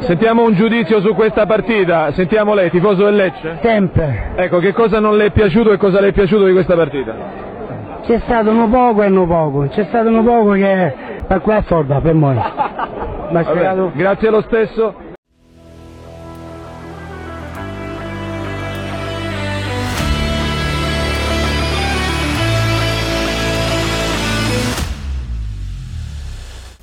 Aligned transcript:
Sentiamo 0.00 0.44
un 0.44 0.54
giudizio 0.54 1.00
su 1.00 1.14
questa 1.14 1.44
partita, 1.46 2.12
sentiamo 2.12 2.54
lei, 2.54 2.70
tifoso 2.70 3.04
del 3.04 3.16
Lecce? 3.16 3.58
Sempre. 3.62 4.32
Ecco, 4.36 4.58
che 4.58 4.72
cosa 4.72 5.00
non 5.00 5.16
le 5.16 5.26
è 5.26 5.30
piaciuto 5.30 5.72
e 5.72 5.76
cosa 5.76 6.00
le 6.00 6.08
è 6.08 6.12
piaciuto 6.12 6.44
di 6.44 6.52
questa 6.52 6.74
partita? 6.74 7.14
C'è 8.04 8.20
stato 8.20 8.50
un 8.50 8.70
poco 8.70 9.02
e 9.02 9.06
un 9.08 9.26
poco, 9.26 9.66
c'è 9.68 9.84
stato 9.84 10.08
un 10.08 10.24
poco 10.24 10.52
che 10.52 10.94
per 11.26 11.40
qua 11.40 11.62
sorda 11.66 12.00
per 12.00 12.14
noi. 12.14 12.36
Vabbè, 13.30 13.90
grazie 13.94 14.30
lo 14.30 14.40
stesso. 14.42 14.94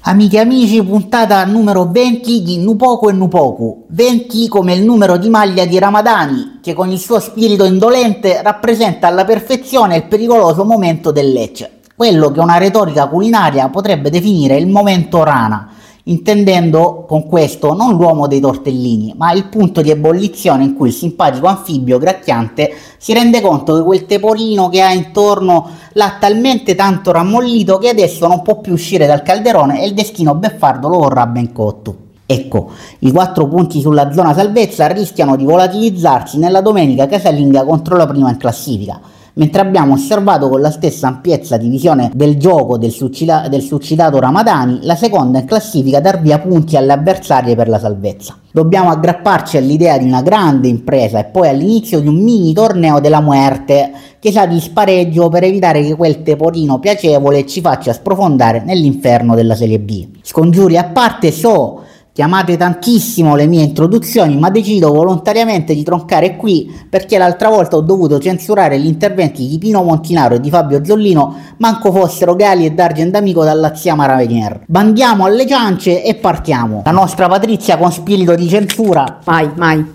Amiche 0.08 0.36
e 0.36 0.42
amici, 0.42 0.84
puntata 0.84 1.44
numero 1.46 1.90
20 1.90 2.44
di 2.44 2.60
Nupoku 2.60 3.10
e 3.10 3.12
Nupoku. 3.12 3.86
20 3.88 4.48
come 4.48 4.76
il 4.76 4.84
numero 4.84 5.18
di 5.18 5.30
maglia 5.30 5.66
di 5.66 5.80
Ramadani, 5.80 6.60
che 6.62 6.74
con 6.74 6.92
il 6.92 7.00
suo 7.00 7.20
spirito 7.20 7.66
indolente 7.66 8.44
rappresenta 8.44 9.08
alla 9.08 9.26
perfezione 9.26 9.96
il 9.96 10.06
pericoloso 10.06 10.64
momento 10.64 11.10
del 11.10 11.32
Lecce. 11.32 11.80
Quello 11.96 12.30
che 12.30 12.40
una 12.40 12.60
retorica 12.60 13.08
culinaria 13.08 13.68
potrebbe 13.70 14.12
definire 14.12 14.58
il 14.58 14.68
momento 14.68 15.24
rana, 15.24 15.70
intendendo 16.08 17.06
con 17.08 17.26
questo 17.26 17.74
non 17.74 17.96
l'uomo 17.96 18.28
dei 18.28 18.40
tortellini, 18.40 19.14
ma 19.18 19.32
il 19.32 19.48
punto 19.48 19.82
di 19.82 19.90
ebollizione 19.90 20.64
in 20.64 20.76
cui 20.76 20.90
il 20.90 20.94
simpatico 20.94 21.48
anfibio 21.48 21.98
gracchiante 21.98 22.72
si 22.98 23.14
rende 23.14 23.42
conto 23.42 23.76
che 23.76 23.84
quel 23.84 24.06
teporino 24.06 24.70
che 24.70 24.82
ha 24.82 24.92
intorno 24.92 25.68
l'ha 25.94 26.18
talmente 26.20 26.76
tanto 26.76 27.12
rammollito 27.12 27.78
che 27.78 27.90
adesso 27.90 28.28
non 28.28 28.42
può 28.42 28.60
più 28.60 28.74
uscire 28.74 29.08
dal 29.08 29.24
calderone 29.24 29.82
e 29.82 29.88
il 29.88 29.94
destino 29.94 30.36
beffardo 30.36 30.88
lo 30.88 30.98
vorrà 31.00 31.26
ben 31.26 31.52
cotto. 31.52 32.04
Ecco, 32.28 32.72
i 33.00 33.12
quattro 33.12 33.48
punti 33.48 33.82
sulla 33.82 34.12
zona 34.12 34.34
salvezza 34.34 34.88
rischiano 34.88 35.36
di 35.36 35.44
volatilizzarsi 35.44 36.38
nella 36.40 36.62
domenica 36.62 37.08
casalinga 37.08 37.64
contro 37.64 37.98
la 37.98 38.08
prima 38.08 38.32
in 38.32 38.38
classifica 38.38 39.00
mentre 39.36 39.62
abbiamo 39.62 39.94
osservato 39.94 40.50
con 40.50 40.62
la 40.62 40.72
stessa 40.72 41.08
ampiezza 41.08 41.58
di 41.58 41.70
visione 41.70 42.12
del 42.14 42.38
gioco 42.38 42.78
del, 42.78 42.92
succida- 42.92 43.48
del 43.48 43.62
succidato 43.62 44.20
Ramadani 44.20 44.80
la 44.82 44.96
seconda 44.96 45.40
in 45.40 45.46
classifica 45.46 46.00
dar 46.00 46.22
via 46.22 46.40
punti 46.40 46.76
alle 46.78 46.94
avversarie 46.94 47.56
per 47.56 47.68
la 47.68 47.80
salvezza. 47.80 48.38
Dobbiamo 48.52 48.90
aggrapparci 48.90 49.58
all'idea 49.58 49.98
di 49.98 50.06
una 50.06 50.22
grande 50.22 50.68
impresa 50.68 51.20
e 51.20 51.26
poi 51.26 51.50
all'inizio 51.50 52.00
di 52.00 52.08
un 52.08 52.24
mini 52.24 52.54
torneo 52.54 53.00
della 53.00 53.20
muerte 53.20 53.92
che 54.20 54.32
sa 54.32 54.46
di 54.46 54.60
spareggio 54.60 55.28
per 55.30 55.44
evitare 55.44 55.84
che 55.84 55.96
quel 55.96 56.24
teporino 56.24 56.80
piacevole 56.80 57.46
ci 57.46 57.60
faccia 57.60 57.92
sprofondare 57.92 58.64
nell'inferno 58.66 59.36
della 59.36 59.56
Serie 59.56 59.80
B. 59.80 60.08
Scongiuri 60.22 60.78
a 60.78 60.86
parte, 60.86 61.32
so 61.32 61.84
Chiamate 62.16 62.56
tantissimo 62.56 63.36
le 63.36 63.46
mie 63.46 63.64
introduzioni, 63.64 64.38
ma 64.38 64.50
decido 64.50 64.90
volontariamente 64.90 65.76
di 65.76 65.84
troncare 65.84 66.38
qui 66.38 66.74
perché 66.90 67.18
l'altra 67.18 67.50
volta 67.50 67.76
ho 67.76 67.82
dovuto 67.82 68.20
censurare 68.20 68.80
gli 68.80 68.86
interventi 68.86 69.46
di 69.46 69.58
Pino 69.58 69.84
Montinaro 69.84 70.36
e 70.36 70.40
di 70.40 70.50
Fabio 70.50 70.82
Zollino, 70.86 71.36
manco 71.58 71.92
fossero 71.92 72.34
Gali 72.34 72.68
e 72.68 72.72
D'Argent 72.72 73.14
Amico 73.18 73.44
dalla 73.44 73.76
zia 73.76 73.96
Maravenier. 73.96 74.62
Bandiamo 74.66 75.26
alle 75.26 75.46
ciance 75.46 76.04
e 76.04 76.16
partiamo. 76.16 76.84
La 76.86 76.92
nostra 76.92 77.28
Patrizia 77.28 77.76
con 77.76 77.92
spirito 77.92 78.34
di 78.34 78.48
censura. 78.48 79.20
Mai, 79.26 79.52
mai. 79.56 79.86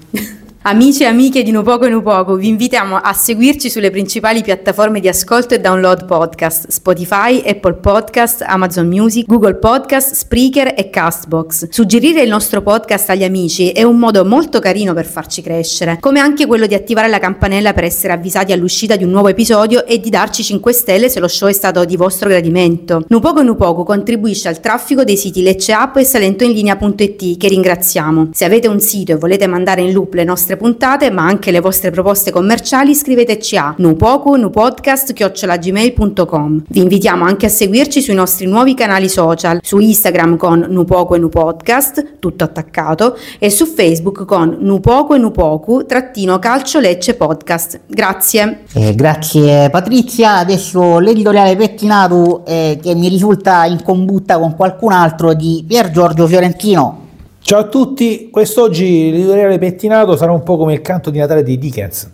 Amici 0.63 1.05
e 1.05 1.07
amiche 1.07 1.43
di 1.43 1.53
Nupoco 1.53 1.87
e 1.87 1.89
Nupoco, 1.89 2.35
vi 2.35 2.49
invitiamo 2.49 2.97
a 2.97 3.15
seguirci 3.15 3.71
sulle 3.71 3.91
principali 3.91 4.43
piattaforme 4.43 5.01
di 5.01 5.09
ascolto 5.09 5.55
e 5.55 5.59
download 5.59 6.05
podcast, 6.05 6.69
Spotify, 6.69 7.43
Apple 7.47 7.77
Podcast, 7.77 8.45
Amazon 8.47 8.87
Music, 8.87 9.25
Google 9.27 9.55
Podcast, 9.55 10.13
Spreaker 10.13 10.75
e 10.77 10.91
Castbox. 10.91 11.71
Suggerire 11.71 12.21
il 12.21 12.29
nostro 12.29 12.61
podcast 12.61 13.09
agli 13.09 13.25
amici 13.25 13.71
è 13.71 13.85
un 13.85 13.99
modo 13.99 14.23
molto 14.27 14.59
carino 14.59 14.93
per 14.93 15.07
farci 15.07 15.41
crescere, 15.41 15.97
come 15.99 16.21
anche 16.21 16.45
quello 16.45 16.67
di 16.67 16.75
attivare 16.75 17.09
la 17.09 17.19
campanella 17.19 17.73
per 17.73 17.85
essere 17.85 18.13
avvisati 18.13 18.53
all'uscita 18.53 18.97
di 18.97 19.05
un 19.05 19.11
nuovo 19.13 19.29
episodio 19.29 19.87
e 19.87 19.99
di 19.99 20.11
darci 20.11 20.43
5 20.43 20.73
stelle 20.75 21.09
se 21.09 21.21
lo 21.21 21.29
show 21.29 21.49
è 21.49 21.55
stato 21.55 21.87
di 21.87 21.97
vostro 21.97 22.29
gradimento. 22.29 23.03
Nupoco 23.09 23.41
e 23.41 23.45
Nupoco 23.45 23.83
contribuisce 23.83 24.49
al 24.49 24.61
traffico 24.61 25.05
dei 25.05 25.17
siti 25.17 25.41
Lecce 25.41 25.73
App 25.73 25.97
e 25.97 26.05
salentoinlinea.it 26.05 27.39
che 27.39 27.49
ringraziamo. 27.49 28.29
Se 28.35 28.45
avete 28.45 28.69
un 28.69 28.79
sito 28.79 29.13
e 29.13 29.17
volete 29.17 29.47
mandare 29.47 29.81
in 29.81 29.95
loop 29.95 30.13
le 30.13 30.25
nostre 30.25 30.49
vostre 30.51 30.57
puntate, 30.57 31.11
ma 31.11 31.25
anche 31.25 31.51
le 31.51 31.61
vostre 31.61 31.91
proposte 31.91 32.31
commerciali, 32.31 32.95
scriveteci 32.95 33.57
a 33.57 33.75
nupoku, 33.77 34.35
nupodcast, 34.35 35.13
chiocciolagmail.com. 35.13 36.63
Vi 36.69 36.81
invitiamo 36.81 37.25
anche 37.25 37.47
a 37.47 37.49
seguirci 37.49 38.01
sui 38.01 38.15
nostri 38.15 38.47
nuovi 38.47 38.75
canali 38.75 39.09
social, 39.09 39.61
su 39.63 39.79
Instagram 39.79 40.37
con 40.37 40.67
Nupoku 40.69 41.15
e 41.15 41.19
Nupodcast, 41.19 42.19
tutto 42.19 42.45
attaccato, 42.45 43.17
e 43.39 43.51
su 43.51 43.67
Facebook 43.67 44.25
con 44.25 44.57
Nupoku 44.61 45.15
e 45.15 45.19
Nupoku, 45.19 45.85
trattino 45.87 46.39
calcio 46.39 46.81
lecce 46.81 47.15
podcast. 47.15 47.81
Grazie. 47.87 48.61
Eh, 48.73 48.95
grazie 48.95 49.71
Patrizia, 49.71 50.39
adesso 50.39 50.99
l'editoriale 50.99 51.57
pettinato 51.57 52.45
eh, 52.47 52.79
che 52.83 52.95
mi 52.95 53.09
risulta 53.09 53.65
in 53.67 53.83
combutta 53.83 54.39
con 54.39 54.57
qualcun 54.57 54.93
altro 54.93 55.35
di 55.35 55.65
Pier 55.67 55.91
Giorgio 55.91 56.27
Fiorentino. 56.27 57.00
Ciao 57.43 57.61
a 57.61 57.65
tutti, 57.65 58.29
quest'oggi 58.31 59.11
l'editoriale 59.11 59.59
pettinato 59.59 60.15
sarà 60.15 60.31
un 60.31 60.43
po' 60.43 60.59
come 60.59 60.75
il 60.75 60.83
canto 60.83 61.11
di 61.11 61.19
Natale 61.19 61.43
di 61.43 61.59
Dickens, 61.59 62.09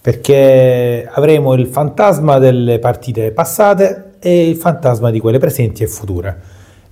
perché 0.00 1.08
avremo 1.08 1.52
il 1.52 1.66
fantasma 1.66 2.38
delle 2.38 2.78
partite 2.78 3.32
passate 3.32 4.14
e 4.18 4.48
il 4.48 4.56
fantasma 4.56 5.10
di 5.10 5.20
quelle 5.20 5.38
presenti 5.38 5.82
e 5.82 5.86
future. 5.86 6.40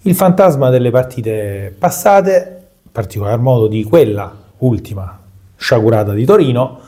Il 0.02 0.14
fantasma 0.14 0.68
delle 0.68 0.90
partite 0.90 1.74
passate, 1.76 2.66
in 2.82 2.92
particolar 2.92 3.38
modo 3.38 3.66
di 3.66 3.82
quella 3.82 4.30
ultima 4.58 5.18
sciagurata 5.56 6.12
di 6.12 6.26
Torino, 6.26 6.78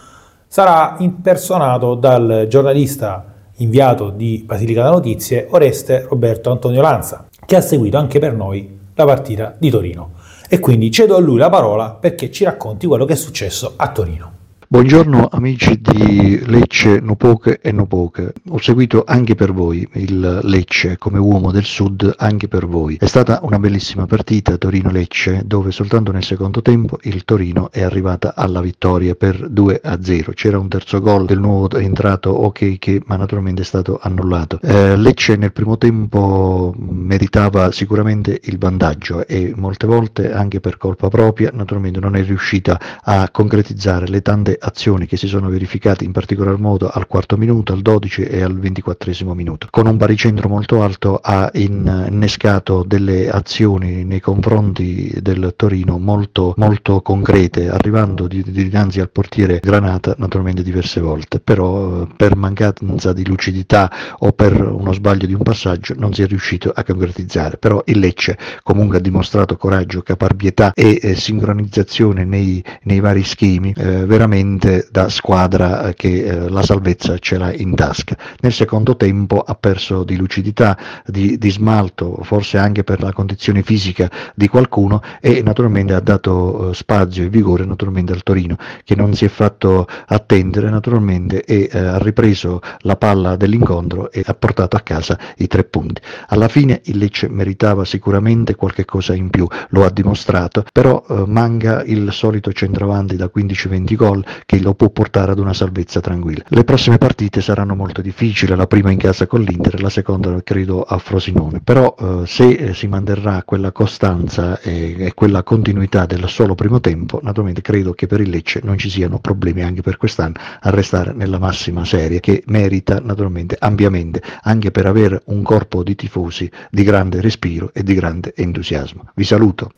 sarà 0.46 0.96
impersonato 0.98 1.94
dal 1.94 2.46
giornalista 2.48 3.24
inviato 3.56 4.10
di 4.10 4.44
Basilica 4.46 4.82
da 4.82 4.90
Notizie, 4.90 5.48
Oreste 5.50 6.06
Roberto 6.08 6.50
Antonio 6.50 6.82
Lanza, 6.82 7.26
che 7.44 7.56
ha 7.56 7.62
seguito 7.62 7.96
anche 7.96 8.18
per 8.18 8.34
noi 8.34 8.78
la 8.94 9.04
partita 9.06 9.54
di 9.58 9.70
Torino 9.70 10.20
e 10.52 10.60
quindi 10.60 10.90
cedo 10.90 11.16
a 11.16 11.18
lui 11.18 11.38
la 11.38 11.48
parola 11.48 11.92
perché 11.92 12.30
ci 12.30 12.44
racconti 12.44 12.86
quello 12.86 13.06
che 13.06 13.14
è 13.14 13.16
successo 13.16 13.72
a 13.74 13.90
Torino. 13.90 14.31
Buongiorno 14.72 15.28
amici 15.30 15.82
di 15.82 16.42
Lecce, 16.46 16.98
Nupoche 16.98 17.60
e 17.60 17.72
Nupoche. 17.72 18.32
Ho 18.48 18.58
seguito 18.58 19.04
anche 19.06 19.34
per 19.34 19.52
voi 19.52 19.86
il 19.96 20.40
Lecce 20.44 20.96
come 20.96 21.18
uomo 21.18 21.52
del 21.52 21.64
sud, 21.64 22.10
anche 22.16 22.48
per 22.48 22.66
voi. 22.66 22.96
È 22.98 23.04
stata 23.04 23.40
una 23.42 23.58
bellissima 23.58 24.06
partita 24.06 24.56
Torino-Lecce 24.56 25.42
dove 25.44 25.72
soltanto 25.72 26.10
nel 26.10 26.24
secondo 26.24 26.62
tempo 26.62 26.98
il 27.02 27.26
Torino 27.26 27.70
è 27.70 27.82
arrivata 27.82 28.32
alla 28.34 28.62
vittoria 28.62 29.14
per 29.14 29.50
2 29.50 29.78
a 29.84 30.02
0. 30.02 30.32
C'era 30.32 30.58
un 30.58 30.68
terzo 30.68 31.00
gol 31.00 31.26
del 31.26 31.38
nuovo 31.38 31.76
entrato 31.76 32.30
ok 32.30 32.78
che 32.78 33.02
ma 33.04 33.16
naturalmente 33.16 33.60
è 33.60 33.66
stato 33.66 33.98
annullato. 34.00 34.58
Eh, 34.62 34.96
Lecce 34.96 35.36
nel 35.36 35.52
primo 35.52 35.76
tempo 35.76 36.74
meritava 36.78 37.72
sicuramente 37.72 38.40
il 38.44 38.56
vantaggio 38.56 39.26
e 39.26 39.52
molte 39.54 39.86
volte 39.86 40.32
anche 40.32 40.60
per 40.60 40.78
colpa 40.78 41.08
propria 41.08 41.50
naturalmente 41.52 42.00
non 42.00 42.16
è 42.16 42.24
riuscita 42.24 42.80
a 43.02 43.28
concretizzare 43.30 44.08
le 44.08 44.22
tante 44.22 44.60
azioni 44.62 45.06
che 45.06 45.16
si 45.16 45.26
sono 45.26 45.48
verificate 45.48 46.04
in 46.04 46.12
particolar 46.12 46.58
modo 46.58 46.88
al 46.88 47.06
quarto 47.06 47.36
minuto, 47.36 47.72
al 47.72 47.82
12 47.82 48.22
e 48.22 48.42
al 48.42 48.58
24 48.58 49.34
minuto. 49.34 49.66
Con 49.70 49.86
un 49.86 49.96
baricentro 49.96 50.48
molto 50.48 50.82
alto 50.82 51.18
ha 51.22 51.50
innescato 51.54 52.84
delle 52.86 53.28
azioni 53.28 54.04
nei 54.04 54.20
confronti 54.20 55.12
del 55.20 55.54
Torino 55.56 55.98
molto, 55.98 56.54
molto 56.56 57.02
concrete, 57.02 57.68
arrivando 57.68 58.26
di, 58.26 58.42
di 58.42 58.52
dinanzi 58.52 59.00
al 59.00 59.10
portiere 59.10 59.60
Granata 59.62 60.14
naturalmente 60.18 60.62
diverse 60.62 61.00
volte, 61.00 61.40
però 61.40 62.06
per 62.16 62.36
mancanza 62.36 63.12
di 63.12 63.26
lucidità 63.26 63.90
o 64.18 64.32
per 64.32 64.60
uno 64.60 64.92
sbaglio 64.92 65.26
di 65.26 65.34
un 65.34 65.42
passaggio 65.42 65.94
non 65.96 66.12
si 66.12 66.22
è 66.22 66.26
riuscito 66.26 66.70
a 66.74 66.84
concretizzare, 66.84 67.56
però 67.56 67.82
il 67.86 67.98
Lecce 67.98 68.38
comunque 68.62 68.98
ha 68.98 69.00
dimostrato 69.00 69.56
coraggio, 69.56 70.02
caparbietà 70.02 70.72
e 70.74 70.98
eh, 71.00 71.14
sincronizzazione 71.14 72.24
nei, 72.24 72.62
nei 72.82 73.00
vari 73.00 73.24
schemi, 73.24 73.74
eh, 73.76 74.04
veramente 74.06 74.51
da 74.58 75.08
squadra 75.08 75.88
eh, 75.88 75.94
che 75.94 76.24
eh, 76.24 76.48
la 76.48 76.62
salvezza 76.62 77.18
ce 77.18 77.38
l'ha 77.38 77.52
in 77.52 77.74
tasca. 77.74 78.16
Nel 78.40 78.52
secondo 78.52 78.96
tempo 78.96 79.40
ha 79.40 79.54
perso 79.54 80.04
di 80.04 80.16
lucidità, 80.16 80.76
di, 81.06 81.38
di 81.38 81.50
smalto, 81.50 82.18
forse 82.22 82.58
anche 82.58 82.84
per 82.84 83.02
la 83.02 83.12
condizione 83.12 83.62
fisica 83.62 84.10
di 84.34 84.48
qualcuno 84.48 85.02
e 85.20 85.42
naturalmente 85.42 85.94
ha 85.94 86.00
dato 86.00 86.70
eh, 86.70 86.74
spazio 86.74 87.24
e 87.24 87.28
vigore 87.28 87.64
naturalmente 87.64 88.12
al 88.12 88.22
Torino 88.22 88.56
che 88.84 88.94
non 88.94 89.14
si 89.14 89.24
è 89.24 89.28
fatto 89.28 89.86
attendere 90.06 90.70
naturalmente 90.70 91.44
e 91.44 91.68
eh, 91.70 91.78
ha 91.78 91.98
ripreso 91.98 92.60
la 92.80 92.96
palla 92.96 93.36
dell'incontro 93.36 94.10
e 94.10 94.22
ha 94.24 94.34
portato 94.34 94.76
a 94.76 94.80
casa 94.80 95.18
i 95.36 95.46
tre 95.46 95.64
punti. 95.64 96.00
Alla 96.28 96.48
fine 96.48 96.80
il 96.84 96.98
Lecce 96.98 97.28
meritava 97.28 97.84
sicuramente 97.84 98.54
qualche 98.54 98.84
cosa 98.84 99.14
in 99.14 99.30
più, 99.30 99.46
lo 99.70 99.84
ha 99.84 99.90
dimostrato, 99.90 100.64
però 100.72 101.04
eh, 101.08 101.24
manca 101.26 101.82
il 101.84 102.12
solito 102.12 102.52
centravanti 102.52 103.16
da 103.16 103.30
15-20 103.34 103.94
gol 103.94 104.24
che 104.46 104.60
lo 104.60 104.74
può 104.74 104.90
portare 104.90 105.32
ad 105.32 105.38
una 105.38 105.52
salvezza 105.52 106.00
tranquilla. 106.00 106.44
Le 106.48 106.64
prossime 106.64 106.98
partite 106.98 107.40
saranno 107.40 107.74
molto 107.74 108.00
difficili, 108.00 108.54
la 108.54 108.66
prima 108.66 108.90
in 108.90 108.98
casa 108.98 109.26
con 109.26 109.40
l'Inter, 109.40 109.80
la 109.80 109.90
seconda 109.90 110.40
credo 110.42 110.82
a 110.82 110.98
Frosinone, 110.98 111.60
però 111.62 111.94
eh, 111.98 112.26
se 112.26 112.50
eh, 112.50 112.74
si 112.74 112.86
manterrà 112.86 113.42
quella 113.44 113.72
costanza 113.72 114.60
e, 114.60 114.94
e, 114.98 115.14
quella 115.14 115.42
continuità 115.42 116.06
del 116.06 116.28
solo 116.28 116.54
primo 116.54 116.80
tempo, 116.80 117.20
naturalmente 117.22 117.60
credo 117.62 117.92
che 117.92 118.06
per 118.06 118.20
il 118.20 118.30
Lecce 118.30 118.60
non 118.62 118.78
ci 118.78 118.90
siano 118.90 119.18
problemi 119.18 119.62
anche 119.62 119.82
per 119.82 119.96
quest'anno 119.96 120.34
a 120.60 120.70
restare 120.70 121.12
nella 121.12 121.38
massima 121.38 121.84
serie 121.84 122.20
che 122.20 122.42
merita 122.46 123.00
naturalmente 123.00 123.56
ampiamente 123.58 124.22
anche 124.42 124.70
per 124.70 124.86
avere 124.86 125.22
un 125.26 125.42
corpo 125.42 125.82
di 125.82 125.94
tifosi 125.94 126.50
di 126.70 126.82
grande 126.82 127.20
respiro 127.20 127.70
e 127.72 127.82
di 127.82 127.94
grande 127.94 128.32
entusiasmo. 128.34 129.08
Vi 129.14 129.24
saluto. 129.24 129.72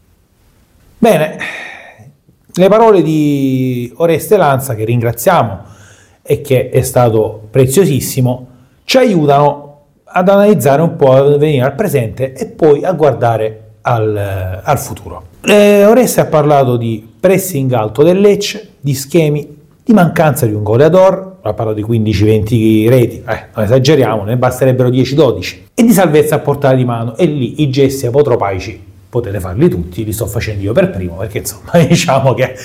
Bene, 0.99 1.37
le 2.57 2.69
parole 2.69 3.03
di 3.03 3.93
Oreste 3.97 4.37
Lanza, 4.37 4.75
che 4.75 4.85
ringraziamo 4.85 5.63
e 6.23 6.41
che 6.41 6.71
è 6.71 6.83
stato 6.83 7.49
preziosissimo, 7.51 8.47
ci 8.85 8.99
aiutano 8.99 9.63
ad 10.05 10.29
analizzare 10.29 10.81
un 10.81 10.95
po', 10.97 11.13
a 11.13 11.37
venire 11.37 11.65
al 11.65 11.75
presente 11.75 12.33
e 12.33 12.47
poi 12.47 12.85
a 12.85 12.93
guardare 12.93 13.61
al, 13.83 14.61
al 14.63 14.79
futuro. 14.79 15.33
Eh, 15.45 15.85
Oreste 15.85 16.21
ha 16.21 16.27
parlato 16.27 16.77
di 16.77 17.07
pressing 17.19 17.73
alto 17.73 18.03
del 18.03 18.21
Lecce, 18.21 18.69
di 18.81 18.95
schemi, 18.95 19.63
di 19.83 19.93
mancanza 19.93 20.47
di 20.47 20.55
un 20.55 20.63
goleador, 20.63 21.39
ha 21.43 21.53
parlato 21.53 21.77
di 21.77 21.85
15-20 21.85 22.89
reti, 22.89 23.23
eh, 23.27 23.47
non 23.55 23.65
esageriamo, 23.65 24.23
ne 24.23 24.37
basterebbero 24.37 24.89
10-12, 24.89 25.57
e 25.75 25.83
di 25.83 25.93
salvezza 25.93 26.37
a 26.37 26.39
portata 26.39 26.75
di 26.75 26.85
mano, 26.85 27.17
e 27.17 27.27
lì 27.27 27.63
i 27.63 27.69
gesti 27.69 28.07
apotropaici 28.07 28.93
potete 29.15 29.39
farli 29.39 29.69
tutti, 29.69 30.05
li 30.05 30.13
sto 30.13 30.27
facendo 30.27 30.61
io 30.61 30.73
per 30.73 30.91
primo, 30.91 31.15
perché 31.15 31.39
insomma 31.39 31.71
diciamo 31.87 32.35
che 32.35 32.57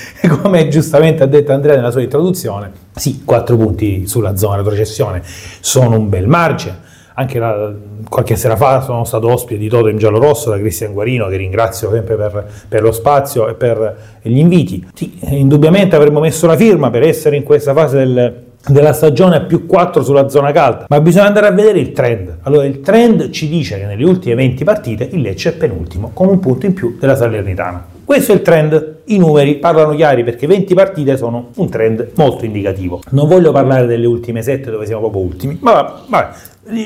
come 0.41 0.67
giustamente 0.67 1.21
ha 1.21 1.27
detto 1.27 1.51
Andrea 1.51 1.75
nella 1.75 1.91
sua 1.91 2.01
introduzione, 2.01 2.71
sì, 2.95 3.23
4 3.23 3.55
punti 3.55 4.07
sulla 4.07 4.35
zona 4.35 4.55
retrocessione 4.55 5.21
sono 5.23 5.95
un 5.95 6.09
bel 6.09 6.27
margine, 6.27 6.79
anche 7.13 7.37
la, 7.37 7.71
qualche 8.09 8.35
sera 8.35 8.55
fa 8.55 8.81
sono 8.81 9.03
stato 9.03 9.31
ospite 9.31 9.59
di 9.59 9.69
Toto 9.69 9.89
in 9.89 9.99
giallo 9.99 10.17
rosso 10.17 10.49
da 10.49 10.57
Cristian 10.57 10.91
Guarino 10.91 11.27
che 11.27 11.35
ringrazio 11.35 11.91
sempre 11.91 12.15
per, 12.15 12.49
per, 12.67 12.81
lo 12.81 12.91
spazio 12.91 13.47
e 13.47 13.53
per 13.53 13.97
gli 14.23 14.39
inviti. 14.39 14.89
Sì, 14.95 15.19
indubbiamente 15.27 15.95
avremmo 15.95 16.19
messo 16.19 16.47
la 16.47 16.55
firma 16.55 16.89
per 16.89 17.03
essere 17.03 17.35
in 17.35 17.43
questa 17.43 17.73
fase 17.75 17.97
del, 17.97 18.48
della 18.67 18.93
stagione 18.93 19.37
a 19.37 19.41
più 19.41 19.65
4 19.65 20.03
sulla 20.03 20.29
zona 20.29 20.51
calda, 20.51 20.85
ma 20.89 21.01
bisogna 21.01 21.27
andare 21.27 21.47
a 21.47 21.51
vedere 21.51 21.79
il 21.79 21.91
trend. 21.91 22.39
Allora 22.43 22.65
il 22.65 22.81
trend 22.81 23.29
ci 23.29 23.47
dice 23.47 23.79
che 23.79 23.85
nelle 23.85 24.03
ultime 24.03 24.35
20 24.35 24.63
partite 24.63 25.09
il 25.11 25.21
Lecce 25.21 25.49
è 25.49 25.53
penultimo 25.53 26.11
con 26.13 26.27
un 26.27 26.39
punto 26.39 26.65
in 26.65 26.73
più 26.73 26.97
della 26.99 27.15
Salernitana. 27.15 27.85
Questo 28.03 28.31
è 28.31 28.35
il 28.35 28.41
trend, 28.41 29.01
i 29.05 29.17
numeri 29.17 29.55
parlano 29.57 29.93
chiari 29.93 30.23
perché 30.23 30.47
20 30.47 30.73
partite 30.73 31.15
sono 31.15 31.49
un 31.55 31.69
trend 31.69 32.11
molto 32.15 32.43
indicativo. 32.43 33.01
Non 33.11 33.27
voglio 33.27 33.51
parlare 33.51 33.85
delle 33.85 34.07
ultime 34.07 34.41
7 34.41 34.71
dove 34.71 34.85
siamo 34.87 35.01
proprio 35.01 35.21
ultimi, 35.21 35.57
ma 35.61 36.03
vabbè, 36.07 36.29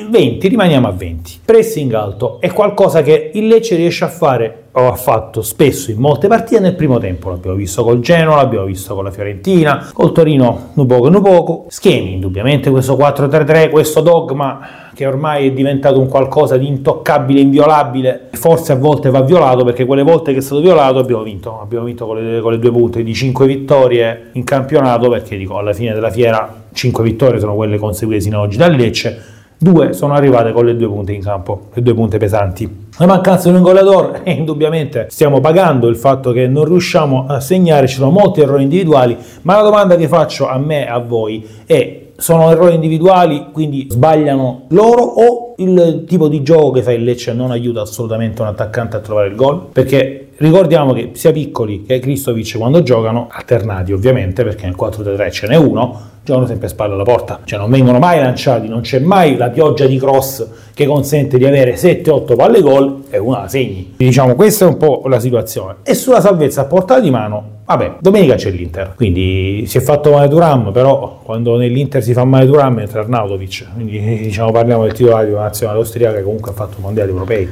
20, 0.10 0.48
rimaniamo 0.48 0.88
a 0.88 0.92
20. 0.92 1.40
Pressing 1.46 1.94
alto 1.94 2.42
è 2.42 2.52
qualcosa 2.52 3.02
che 3.02 3.32
il 3.34 3.48
Lecce 3.48 3.76
riesce 3.76 4.04
a 4.04 4.10
fare 4.10 4.63
ha 4.74 4.96
fatto 4.96 5.42
spesso 5.42 5.92
in 5.92 5.98
molte 5.98 6.28
partite 6.28 6.60
nel 6.60 6.76
primo 6.76 6.98
tempo. 6.98 7.30
L'abbiamo 7.30 7.56
visto 7.56 7.84
col 7.84 8.00
Genoa, 8.00 8.38
l'abbiamo 8.38 8.66
visto 8.66 8.96
con 8.96 9.04
la 9.04 9.12
Fiorentina, 9.12 9.90
col 9.94 10.12
Torino 10.12 10.72
un 10.74 10.86
poco 10.86 11.08
un 11.08 11.22
poco. 11.22 11.66
Schemi, 11.70 12.14
indubbiamente 12.14 12.70
questo 12.70 12.96
4-3-3, 12.96 13.70
questo 13.70 14.02
dogma 14.02 14.82
che 14.94 15.06
ormai 15.06 15.48
è 15.48 15.52
diventato 15.52 16.00
un 16.00 16.08
qualcosa 16.08 16.58
di 16.58 16.68
intoccabile, 16.68 17.40
inviolabile, 17.40 18.30
forse 18.32 18.74
a 18.74 18.76
volte 18.76 19.10
va 19.10 19.22
violato 19.22 19.64
perché 19.64 19.86
quelle 19.86 20.04
volte 20.04 20.34
che 20.34 20.40
è 20.40 20.42
stato 20.42 20.62
violato 20.62 21.00
abbiamo 21.00 21.24
vinto, 21.24 21.60
abbiamo 21.60 21.86
vinto 21.86 22.06
con 22.06 22.24
le, 22.24 22.40
con 22.42 22.52
le 22.52 22.60
due 22.60 22.72
punte 22.72 23.04
di 23.04 23.14
5 23.14 23.46
vittorie 23.48 24.30
in 24.34 24.44
campionato 24.44 25.10
perché 25.10 25.36
dico 25.38 25.58
alla 25.58 25.74
fine 25.74 25.94
della 25.94 26.12
fiera 26.12 26.62
5 26.72 27.04
vittorie 27.04 27.40
sono 27.40 27.56
quelle 27.56 27.78
conseguite 27.78 28.22
sino 28.22 28.38
ad 28.38 28.48
oggi 28.48 28.58
dal 28.58 28.76
Lecce 28.76 29.33
Due 29.64 29.94
sono 29.94 30.14
arrivate 30.14 30.52
con 30.52 30.66
le 30.66 30.76
due 30.76 30.90
punte 30.90 31.14
in 31.14 31.22
campo, 31.22 31.68
le 31.74 31.82
due 31.82 31.94
punte 31.94 32.18
pesanti. 32.18 32.88
La 32.98 33.06
mancanza 33.06 33.50
di 33.50 33.56
un 33.56 33.62
goleador, 33.62 34.20
e 34.26 34.32
indubbiamente 34.32 35.08
stiamo 35.10 35.40
pagando 35.40 35.88
il 35.88 35.96
fatto 35.96 36.34
che 36.34 36.48
non 36.48 36.66
riusciamo 36.66 37.28
a 37.30 37.40
segnare, 37.40 37.88
ci 37.88 37.96
sono 37.96 38.12
molti 38.12 38.42
errori 38.42 38.64
individuali, 38.64 39.16
ma 39.44 39.56
la 39.56 39.64
domanda 39.64 39.96
che 39.96 40.10
faccio 40.10 40.50
a 40.50 40.58
me 40.58 40.86
e 40.86 40.90
a 40.90 40.98
voi 40.98 41.48
è 41.66 42.02
sono 42.18 42.52
errori 42.52 42.76
individuali, 42.76 43.48
quindi 43.54 43.88
sbagliano 43.90 44.66
loro 44.70 45.02
o 45.02 45.56
il 45.58 46.04
tipo 46.08 46.28
di 46.28 46.44
gioco 46.44 46.72
che 46.72 46.84
fa 46.84 46.92
il 46.92 47.04
Lecce 47.06 47.32
non 47.32 47.52
aiuta 47.52 47.82
assolutamente 47.82 48.42
un 48.42 48.50
attaccante 48.50 48.98
a 48.98 49.00
trovare 49.00 49.30
il 49.30 49.36
gol? 49.36 49.68
Perché 49.72 50.23
ricordiamo 50.38 50.94
che 50.94 51.12
sia 51.14 51.32
piccoli 51.32 51.84
che 51.84 52.00
Kristovic 52.00 52.58
quando 52.58 52.84
giocano, 52.84 53.28
alternati 53.32 53.92
ovviamente, 53.92 54.44
perché 54.44 54.66
nel 54.66 54.76
4-3 54.78 55.32
ce 55.32 55.48
n'è 55.48 55.56
uno, 55.56 56.12
giocano 56.24 56.46
sempre 56.46 56.68
a 56.68 56.70
spalla 56.70 56.94
alla 56.94 57.04
porta, 57.04 57.42
cioè 57.44 57.60
non 57.60 57.70
vengono 57.70 58.00
mai 58.00 58.20
lanciati, 58.20 58.68
non 58.68 58.82
c'è 58.82 59.00
mai 59.00 59.36
la 59.36 59.50
pioggia 59.50 59.86
di 59.86 59.98
cross 59.98 60.46
che 60.74 60.86
consente 60.86 61.38
di 61.38 61.46
avere 61.46 61.76
7-8 61.76 62.36
palle 62.36 62.62
gol 62.62 63.04
e 63.10 63.18
una 63.18 63.42
la 63.42 63.48
segni. 63.48 63.94
Diciamo 63.98 64.36
questa 64.36 64.66
è 64.66 64.68
un 64.68 64.78
po' 64.78 65.04
la 65.08 65.20
situazione. 65.20 65.78
E 65.84 65.94
sulla 65.94 66.22
salvezza 66.22 66.62
a 66.62 66.66
portata 66.66 67.00
di 67.00 67.12
mano 67.12 67.62
Vabbè, 67.76 67.96
domenica 68.02 68.36
c'è 68.36 68.52
l'Inter, 68.52 68.94
quindi 68.96 69.66
si 69.66 69.80
è 69.80 69.82
fatto 69.82 70.12
male 70.12 70.28
Duram, 70.28 70.72
però 70.72 71.22
quando 71.24 71.58
nell'Inter 71.58 72.04
si 72.04 72.14
fa 72.14 72.24
male 72.24 72.46
Duram 72.46 72.78
entra 72.78 73.00
Arnautovic, 73.00 73.66
quindi 73.74 74.00
diciamo 74.30 74.52
parliamo 74.52 74.84
del 74.84 74.94
titolare 74.94 75.26
di 75.26 75.32
una 75.32 75.44
nazionale 75.44 75.80
austriaca 75.80 76.18
che 76.18 76.24
comunque 76.24 76.52
ha 76.52 76.54
fatto 76.54 76.78
mondiali 76.80 77.10
europei. 77.10 77.50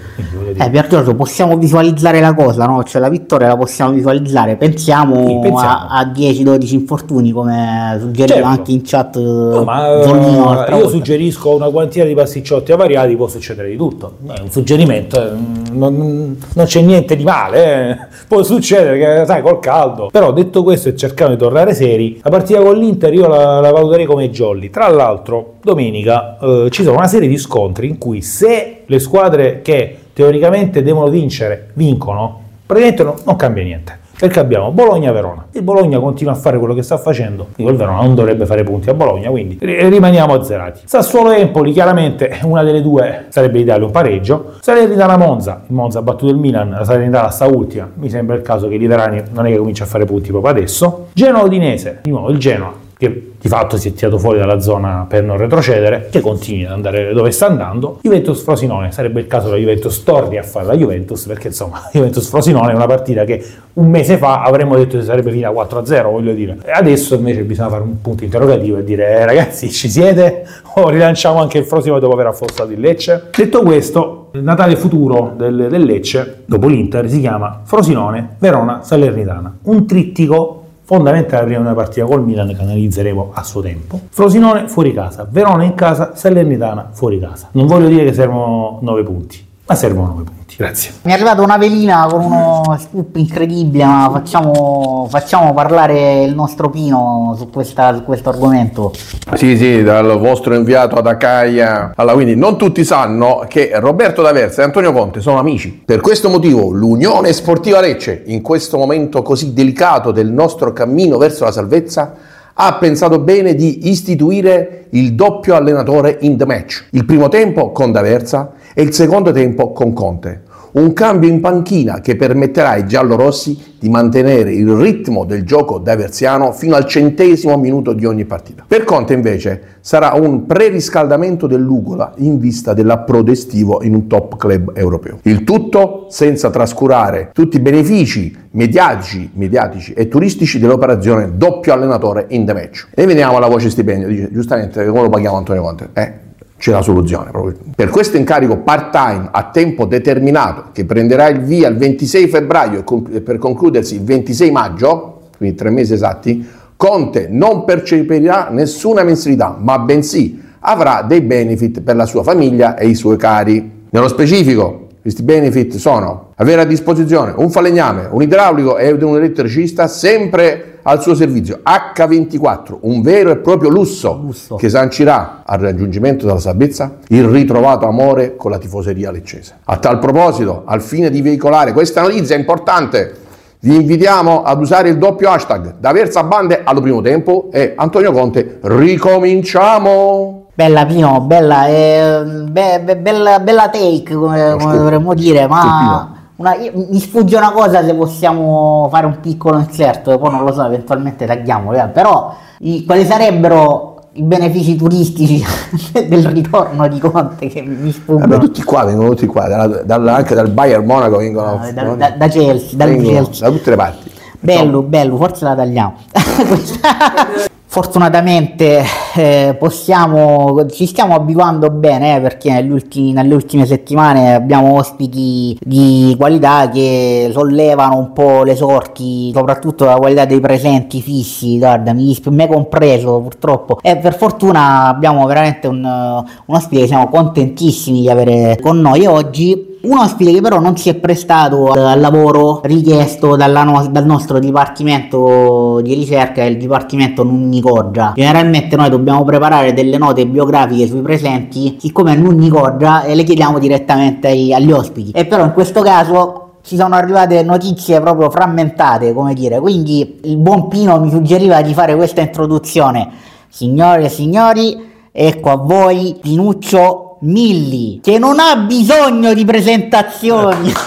Eh, 0.56 0.70
Pier 0.70 0.88
Giorgio, 0.88 1.16
possiamo 1.16 1.58
visualizzare 1.58 2.20
la 2.20 2.36
cosa, 2.36 2.66
no? 2.68 2.84
Cioè 2.84 3.02
la 3.02 3.10
vittoria 3.10 3.48
la 3.48 3.58
possiamo 3.58 3.94
visualizzare, 3.94 4.58
pensiamo, 4.58 5.16
sì, 5.26 5.40
pensiamo. 5.42 5.88
a, 5.88 5.88
a 5.90 6.04
10-12 6.06 6.74
infortuni 6.74 7.32
come 7.32 7.98
suggeriva 8.00 8.36
certo. 8.36 8.48
anche 8.48 8.72
in 8.72 8.82
chat 8.84 9.18
no, 9.18 9.64
ma, 9.64 9.88
io 9.88 10.44
volta. 10.44 10.88
suggerisco 10.88 11.56
una 11.56 11.70
quantità 11.70 12.06
di 12.06 12.14
pasticciotti 12.14 12.72
avariati, 12.72 13.16
può 13.16 13.28
succedere 13.28 13.70
di 13.70 13.76
tutto, 13.76 14.18
è 14.28 14.40
un 14.40 14.52
suggerimento, 14.52 15.20
eh, 15.20 15.32
non, 15.72 16.38
non 16.54 16.66
c'è 16.66 16.82
niente 16.82 17.16
di 17.16 17.24
male, 17.24 17.90
eh. 17.90 17.98
può 18.28 18.44
succedere 18.44 19.00
che 19.00 19.26
sai 19.26 19.42
col 19.42 19.60
caldo. 19.60 20.10
Però 20.12 20.34
detto 20.34 20.62
questo 20.62 20.90
e 20.90 20.96
cercando 20.98 21.34
di 21.34 21.40
tornare 21.40 21.74
seri, 21.74 22.20
la 22.22 22.30
partita 22.30 22.62
con 22.62 22.78
l'Inter 22.78 23.14
io 23.14 23.28
la, 23.28 23.62
la 23.62 23.72
valuterei 23.72 24.06
come 24.06 24.30
jolly. 24.30 24.70
Tra 24.70 24.90
l'altro, 24.90 25.54
domenica 25.64 26.38
eh, 26.38 26.68
ci 26.70 26.84
sono 26.84 26.98
una 26.98 27.08
serie 27.08 27.30
di 27.30 27.38
scontri 27.38 27.88
in 27.88 27.98
cui 27.98 28.22
se 28.22 28.82
le 28.86 29.00
squadre 29.00 29.62
che 29.62 29.98
teoricamente 30.12 30.84
devono 30.84 31.08
vincere 31.08 31.70
vincono, 31.76 32.42
praticamente 32.66 33.04
no, 33.04 33.16
non 33.24 33.36
cambia 33.38 33.64
niente 33.64 34.00
perché 34.22 34.40
abbiamo 34.40 34.70
Bologna-Verona. 34.70 35.48
Il 35.54 35.64
Bologna 35.64 35.98
continua 35.98 36.34
a 36.34 36.36
fare 36.36 36.60
quello 36.60 36.76
che 36.76 36.84
sta 36.84 37.00
facendo, 37.00 37.48
il 37.56 37.76
Verona 37.76 38.04
non 38.04 38.14
dovrebbe 38.14 38.46
fare 38.46 38.62
punti 38.62 38.88
a 38.92 38.94
Bologna, 38.94 39.32
quindi 39.32 39.58
rimaniamo 39.60 40.36
azzerati. 40.36 40.82
Sassuolo-Empoli, 40.86 41.72
chiaramente 41.72 42.38
una 42.44 42.62
delle 42.62 42.84
due 42.84 43.26
sarebbe 43.30 43.58
ideale 43.58 43.84
un 43.84 43.90
pareggio. 43.90 44.58
Salernitana-Monza, 44.60 45.64
il 45.68 45.74
Monza 45.74 45.98
ha 45.98 46.02
battuto 46.04 46.32
il 46.32 46.38
Milan, 46.38 46.70
la 46.70 46.84
Salernitana 46.84 47.32
sta 47.32 47.48
ultima, 47.48 47.90
mi 47.96 48.12
sembra 48.12 48.36
il 48.36 48.44
caso 48.44 48.68
che 48.68 48.78
l'Iverani 48.78 49.24
non 49.32 49.48
è 49.48 49.50
che 49.50 49.58
comincia 49.58 49.86
a 49.86 49.88
fare 49.88 50.06
punti 50.06 50.30
proprio 50.30 50.52
adesso. 50.52 51.08
Genoa-Udinese, 51.14 52.02
di 52.04 52.12
nuovo 52.12 52.30
il 52.30 52.38
Genoa 52.38 52.90
che 53.02 53.32
di 53.42 53.48
fatto 53.48 53.78
si 53.78 53.90
è 53.90 53.94
tirato 53.94 54.20
fuori 54.20 54.38
dalla 54.38 54.60
zona 54.60 55.08
per 55.10 55.24
non 55.24 55.36
retrocedere, 55.36 56.10
che 56.12 56.20
continui 56.20 56.66
ad 56.66 56.74
andare 56.74 57.14
dove 57.14 57.32
sta 57.32 57.48
andando. 57.48 57.98
Juventus 58.04 58.44
Frosinone, 58.44 58.92
sarebbe 58.92 59.22
il 59.22 59.26
caso 59.26 59.48
della 59.48 59.58
Juventus 59.58 60.04
torni 60.04 60.38
a 60.38 60.44
fare 60.44 60.68
la 60.68 60.76
Juventus, 60.76 61.26
perché 61.26 61.48
insomma 61.48 61.90
Juventus 61.92 62.30
Frosinone 62.30 62.74
è 62.74 62.76
una 62.76 62.86
partita 62.86 63.24
che 63.24 63.44
un 63.74 63.90
mese 63.90 64.18
fa 64.18 64.44
avremmo 64.44 64.76
detto 64.76 65.00
che 65.00 65.04
sarebbe 65.04 65.32
finita 65.32 65.50
4-0, 65.50 66.12
voglio 66.12 66.34
dire. 66.34 66.58
E 66.64 66.70
adesso 66.70 67.16
invece 67.16 67.42
bisogna 67.42 67.70
fare 67.70 67.82
un 67.82 68.00
punto 68.02 68.24
interrogativo 68.24 68.78
e 68.78 68.84
dire 68.84 69.18
eh, 69.18 69.26
ragazzi 69.26 69.72
ci 69.72 69.90
siete 69.90 70.46
o 70.76 70.90
rilanciamo 70.90 71.42
anche 71.42 71.58
il 71.58 71.66
Frosinone 71.66 72.00
dopo 72.00 72.14
aver 72.14 72.28
affossato 72.28 72.72
il 72.72 72.80
Lecce? 72.80 73.30
Detto 73.36 73.64
questo, 73.64 74.30
il 74.34 74.44
Natale 74.44 74.76
futuro 74.76 75.34
del, 75.36 75.70
del 75.72 75.84
Lecce, 75.84 76.44
dopo 76.46 76.68
l'Inter, 76.68 77.10
si 77.10 77.20
chiama 77.20 77.62
Frosinone, 77.64 78.36
Verona, 78.38 78.84
Salernitana. 78.84 79.58
Un 79.64 79.88
trittico 79.88 80.61
fondamentale 80.92 81.46
prima 81.46 81.60
di 81.60 81.66
una 81.66 81.74
partita 81.74 82.06
col 82.06 82.22
Milan 82.22 82.54
che 82.54 82.62
analizzeremo 82.62 83.32
a 83.32 83.44
suo 83.44 83.62
tempo. 83.62 83.98
Frosinone 84.10 84.68
fuori 84.68 84.92
casa, 84.94 85.26
Verona 85.30 85.64
in 85.64 85.74
casa, 85.74 86.16
Salernitana 86.16 86.90
fuori 86.92 87.18
casa. 87.18 87.48
Non 87.54 87.66
voglio 87.66 87.88
dire 87.88 88.04
che 88.04 88.12
servono 88.12 88.80
9 88.82 89.04
punti, 89.04 89.42
ma 89.68 89.76
servono 89.76 90.08
9 90.08 90.24
punti. 90.24 90.41
Grazie. 90.58 90.92
Mi 91.04 91.12
è 91.12 91.16
arrivata 91.16 91.42
una 91.42 91.58
velina 91.58 92.08
con 92.10 92.24
uno 92.24 92.78
scoop 92.80 93.16
incredibile, 93.16 93.86
ma 93.86 94.10
facciamo, 94.12 95.08
facciamo 95.10 95.54
parlare 95.54 96.24
il 96.24 96.34
nostro 96.36 96.70
Pino 96.70 97.36
su, 97.38 97.50
questa, 97.50 97.96
su, 97.96 98.04
questo 98.04 98.30
argomento. 98.30 98.94
Sì, 99.34 99.58
sì, 99.58 99.84
dal 99.84 100.20
vostro 100.20 100.54
inviato 100.54 100.96
ad 100.96 101.08
Acaia. 101.08 101.94
Allora, 101.96 102.16
quindi 102.16 102.36
non 102.36 102.58
tutti 102.58 102.84
sanno 102.84 103.46
che 103.48 103.72
Roberto 103.76 104.22
D'Aversa 104.22 104.62
e 104.62 104.66
Antonio 104.66 104.92
Conte 104.92 105.22
sono 105.22 105.40
amici. 105.40 105.82
Per 105.86 106.02
questo 106.02 106.30
motivo 106.30 106.70
l'Unione 106.70 107.34
Sportiva 107.34 107.80
Lecce, 107.80 108.24
in 108.28 108.42
questo 108.42 108.78
momento 108.78 109.22
così 109.22 109.54
delicato 109.54 110.12
del 110.12 110.32
nostro 110.32 110.74
cammino 110.74 111.18
verso 111.18 111.46
la 111.46 111.52
salvezza, 111.52 112.14
ha 112.54 112.74
pensato 112.74 113.20
bene 113.20 113.56
di 113.56 113.90
istituire 113.90 114.86
il 114.92 115.14
doppio 115.14 115.56
allenatore 115.56 116.18
in 116.22 116.38
the 116.38 116.46
match. 116.46 116.86
Il 116.92 117.06
primo 117.06 117.30
tempo 117.30 117.72
con 117.72 117.92
D'Aversa 117.92 118.52
e 118.74 118.82
il 118.82 118.94
secondo 118.94 119.32
tempo 119.32 119.72
con 119.72 119.94
Conte. 119.94 120.50
un 120.74 120.94
cambio 120.94 121.30
in 121.30 121.42
panchina 121.42 122.00
che 122.00 122.16
permetterà 122.16 122.70
ai 122.70 122.86
giallorossi 122.86 123.60
di 123.78 123.90
mantenere 123.90 124.54
il 124.54 124.72
ritmo 124.74 125.26
del 125.26 125.44
gioco 125.44 125.80
daversiano 125.80 126.52
fino 126.52 126.76
al 126.76 126.86
centesimo 126.86 127.58
minuto 127.58 127.94
di 127.94 128.06
ogni 128.06 128.26
partita. 128.26 128.64
Per 128.66 128.84
Conte 128.84 129.14
invece 129.14 129.62
sarà 129.82 130.14
un 130.14 130.46
preriscaldamento 130.46 131.48
dell'Ugola 131.48 132.14
in 132.18 132.38
vista 132.38 132.74
dell'approdo 132.74 133.32
estivo 133.32 133.82
in 133.84 133.96
un 133.96 134.08
top 134.08 134.38
club 134.38 134.72
europeo. 134.76 135.20
Il 135.24 135.44
tutto 135.44 136.06
senza 136.10 136.50
trascurare 136.50 137.32
tutti 137.34 137.58
i 137.58 137.60
benefici 137.60 138.38
mediatici, 138.52 139.30
mediatici 139.34 139.94
e 139.94 140.08
turistici 140.08 140.60
dell'operazione 140.60 141.32
doppio 141.36 141.74
allenatore 141.74 142.28
in 142.30 142.46
the 142.46 142.54
match. 142.54 142.88
E 142.94 143.06
veniamo 143.06 143.38
alla 143.38 143.48
voce 143.48 143.70
stipendio, 143.70 144.08
dice 144.08 144.30
giustamente 144.32 144.86
come 144.86 145.02
lo 145.02 145.10
paghiamo 145.10 145.38
Antonio 145.38 145.62
Conte? 145.64 145.90
Eh, 145.94 146.14
c'è 146.62 146.72
la 146.72 146.84
soluzione. 146.84 147.32
Per 147.76 147.90
questo 147.90 148.18
incarico 148.18 148.58
part-time 148.58 149.30
a 149.32 149.50
tempo 149.52 149.86
determinato 149.86 150.66
che 150.72 150.86
prenderà 150.86 151.28
il 151.28 151.40
via 151.40 151.68
il 151.68 151.76
26 151.76 152.28
febbraio 152.28 152.84
e 153.12 153.22
per 153.22 153.40
concludersi 153.40 153.96
il 153.96 154.04
26 154.04 154.52
maggio, 154.52 155.22
quindi 155.38 155.56
tre 155.56 155.72
mesi 155.72 155.94
esatti, 155.94 156.48
Conte 156.78 157.28
non 157.32 157.66
percepirà 157.66 158.50
nessuna 158.52 159.04
mensilità, 159.04 159.58
ma 159.60 159.80
bensì 159.80 160.40
avrà 160.60 161.02
dei 161.02 161.22
benefit 161.22 161.82
per 161.82 161.96
la 161.96 162.06
sua 162.06 162.22
famiglia 162.22 162.78
e 162.78 162.88
i 162.88 162.94
suoi 162.94 163.18
cari. 163.18 163.86
Nello 163.90 164.08
specifico, 164.08 164.88
questi 165.02 165.24
benefit 165.24 165.78
sono 165.78 166.34
avere 166.36 166.62
a 166.62 166.66
disposizione 166.66 167.34
un 167.36 167.50
falegname, 167.50 168.08
un 168.12 168.22
idraulico 168.22 168.78
e 168.78 168.92
un 168.92 169.18
elettricista 169.18 169.88
sempre 169.88 170.71
al 170.84 171.02
suo 171.02 171.16
servizio. 171.16 171.62
H24, 171.64 172.78
un 172.82 173.02
vero 173.02 173.32
e 173.32 173.38
proprio 173.38 173.70
lusso, 173.70 174.20
lusso, 174.22 174.56
che 174.56 174.70
sancirà 174.70 175.44
al 175.46 175.60
raggiungimento 175.60 176.26
della 176.26 176.40
salvezza 176.40 176.98
il 177.10 177.26
ritrovato 177.26 177.88
amore 177.88 178.36
con 178.36 178.52
la 178.52 178.58
tifoseria 178.58 179.12
leccese. 179.12 179.58
A 179.66 179.78
tal 179.78 180.00
proposito, 180.00 180.64
al 180.66 180.82
fine 180.82 181.10
di 181.10 181.22
veicolare 181.22 181.74
questa 181.74 182.02
notizia 182.02 182.36
importante, 182.36 183.20
vi 183.60 183.76
invitiamo 183.76 184.42
ad 184.42 184.60
usare 184.60 184.90
il 184.90 184.98
doppio 184.98 185.30
hashtag 185.30 185.76
da 185.78 185.92
Versa 185.92 186.24
Bande 186.24 186.62
allo 186.64 186.82
primo 186.82 187.02
tempo 187.02 187.50
e 187.52 187.74
Antonio 187.76 188.12
Conte 188.12 188.60
ricominciamo! 188.62 190.46
Bella 190.54 190.86
Pino, 190.86 191.22
bella, 191.22 191.68
eh, 191.68 192.24
be, 192.50 192.82
be, 192.84 192.98
bella, 192.98 193.40
bella 193.40 193.70
take 193.70 194.14
come, 194.14 194.56
come 194.60 194.78
dovremmo 194.78 195.14
dire, 195.14 195.48
ma 195.48 196.21
una, 196.42 196.56
mi 196.74 197.00
sfugge 197.00 197.38
una 197.38 197.52
cosa 197.52 197.84
se 197.86 197.94
possiamo 197.94 198.88
fare 198.92 199.06
un 199.06 199.20
piccolo 199.22 199.60
inserto, 199.60 200.18
poi 200.18 200.32
non 200.32 200.44
lo 200.44 200.52
so, 200.52 200.66
eventualmente 200.66 201.26
tagliamo, 201.26 201.74
eh, 201.74 201.88
però 201.88 202.36
i, 202.60 202.84
quali 202.86 203.06
sarebbero 203.06 204.00
i 204.14 204.24
benefici 204.24 204.76
turistici 204.76 205.42
del 205.94 206.26
ritorno 206.26 206.88
di 206.88 207.00
Conte 207.00 207.48
che 207.48 207.62
mi 207.62 207.92
sfuggono. 207.92 208.28
Vabbè, 208.28 208.42
tutti 208.42 208.64
qua 208.64 208.84
vengono 208.84 209.10
tutti 209.10 209.28
qua, 209.28 209.48
dalla, 209.48 209.84
dalla, 209.84 210.16
anche 210.16 210.36
dal 210.36 210.50
Bayern 210.50 210.86
Monaco 210.86 211.18
vengono, 211.18 211.58
no, 211.58 211.72
da, 211.72 211.84
da, 211.96 212.10
da, 212.10 212.28
Chelsea, 212.28 212.78
Chelsea, 212.78 213.48
da 213.48 213.56
tutte 213.56 213.70
le 213.70 213.76
parti. 213.76 214.12
Bello, 214.40 214.82
bello, 214.82 215.18
forse 215.18 215.46
la 215.46 215.56
tagliamo. 215.56 215.94
Fortunatamente 217.72 218.84
eh, 219.16 219.56
possiamo, 219.58 220.66
ci 220.66 220.86
stiamo 220.86 221.16
abituando 221.16 221.70
bene 221.70 222.18
eh, 222.18 222.20
perché 222.20 222.52
nelle 222.52 223.34
ultime 223.34 223.66
settimane 223.66 224.34
abbiamo 224.34 224.74
ospiti 224.74 225.58
di 225.58 226.14
qualità 226.20 226.68
che 226.70 227.30
sollevano 227.32 227.98
un 227.98 228.12
po' 228.12 228.44
le 228.44 228.58
sorti, 228.58 229.32
soprattutto 229.34 229.86
la 229.86 229.96
qualità 229.96 230.26
dei 230.26 230.42
presenti 230.42 231.02
fissi, 231.02 231.60
guarda, 231.60 231.94
mi 231.94 232.14
me 232.32 232.48
compreso 232.48 233.22
purtroppo. 233.22 233.80
E 233.82 233.96
per 233.96 234.18
fortuna 234.18 234.88
abbiamo 234.88 235.26
veramente 235.26 235.68
un, 235.68 235.82
un 235.82 236.56
ospite 236.56 236.82
che 236.82 236.88
siamo 236.88 237.08
contentissimi 237.08 238.02
di 238.02 238.10
avere 238.10 238.58
con 238.62 238.82
noi 238.82 239.06
oggi 239.06 239.71
un 239.82 239.98
ospite 239.98 240.32
che 240.32 240.42
però 240.42 240.60
non 240.60 240.78
si 240.78 240.90
è 240.90 240.96
prestato 240.96 241.72
al 241.72 242.00
lavoro 242.00 242.62
richiesto 242.64 243.36
no- 243.36 243.88
dal 243.90 244.06
nostro 244.06 244.38
dipartimento 244.38 245.80
di 245.82 245.96
ricerca, 245.96 246.44
il 246.44 246.58
dipartimento 246.58 247.24
Nunnicoggia. 247.24 248.14
Generalmente 248.16 248.76
noi 248.76 248.90
dobbiamo 248.90 249.24
preparare 249.24 249.74
delle 249.74 249.98
note 249.98 250.28
biografiche 250.28 250.88
sui 250.88 251.02
presenti, 251.02 251.78
siccome 251.80 252.14
è 252.14 252.16
Nunnicoggia 252.16 253.04
e 253.04 253.16
le 253.16 253.24
chiediamo 253.24 253.58
direttamente 253.58 254.28
ai- 254.28 254.54
agli 254.54 254.72
ospiti. 254.72 255.12
E 255.12 255.26
però 255.26 255.44
in 255.46 255.54
questo 255.54 255.82
caso 255.82 256.50
ci 256.62 256.76
sono 256.76 256.94
arrivate 256.94 257.42
notizie 257.42 258.00
proprio 258.00 258.30
frammentate, 258.30 259.14
come 259.14 259.34
dire, 259.34 259.60
quindi 259.60 260.20
il 260.26 260.38
buon 260.38 260.68
Pino 260.68 261.00
mi 261.00 261.10
suggeriva 261.10 261.62
di 261.64 261.74
fare 261.74 261.96
questa 261.96 262.22
introduzione. 262.22 263.10
Signore 263.50 264.06
e 264.06 264.10
signori, 264.10 264.90
ecco 265.12 265.50
a 265.50 265.56
voi 265.56 266.16
Pinuccio 266.22 267.11
Milli, 267.22 268.00
che 268.02 268.18
non 268.18 268.40
ha 268.40 268.56
bisogno 268.58 269.34
di 269.34 269.46
presentazioni. 269.46 270.72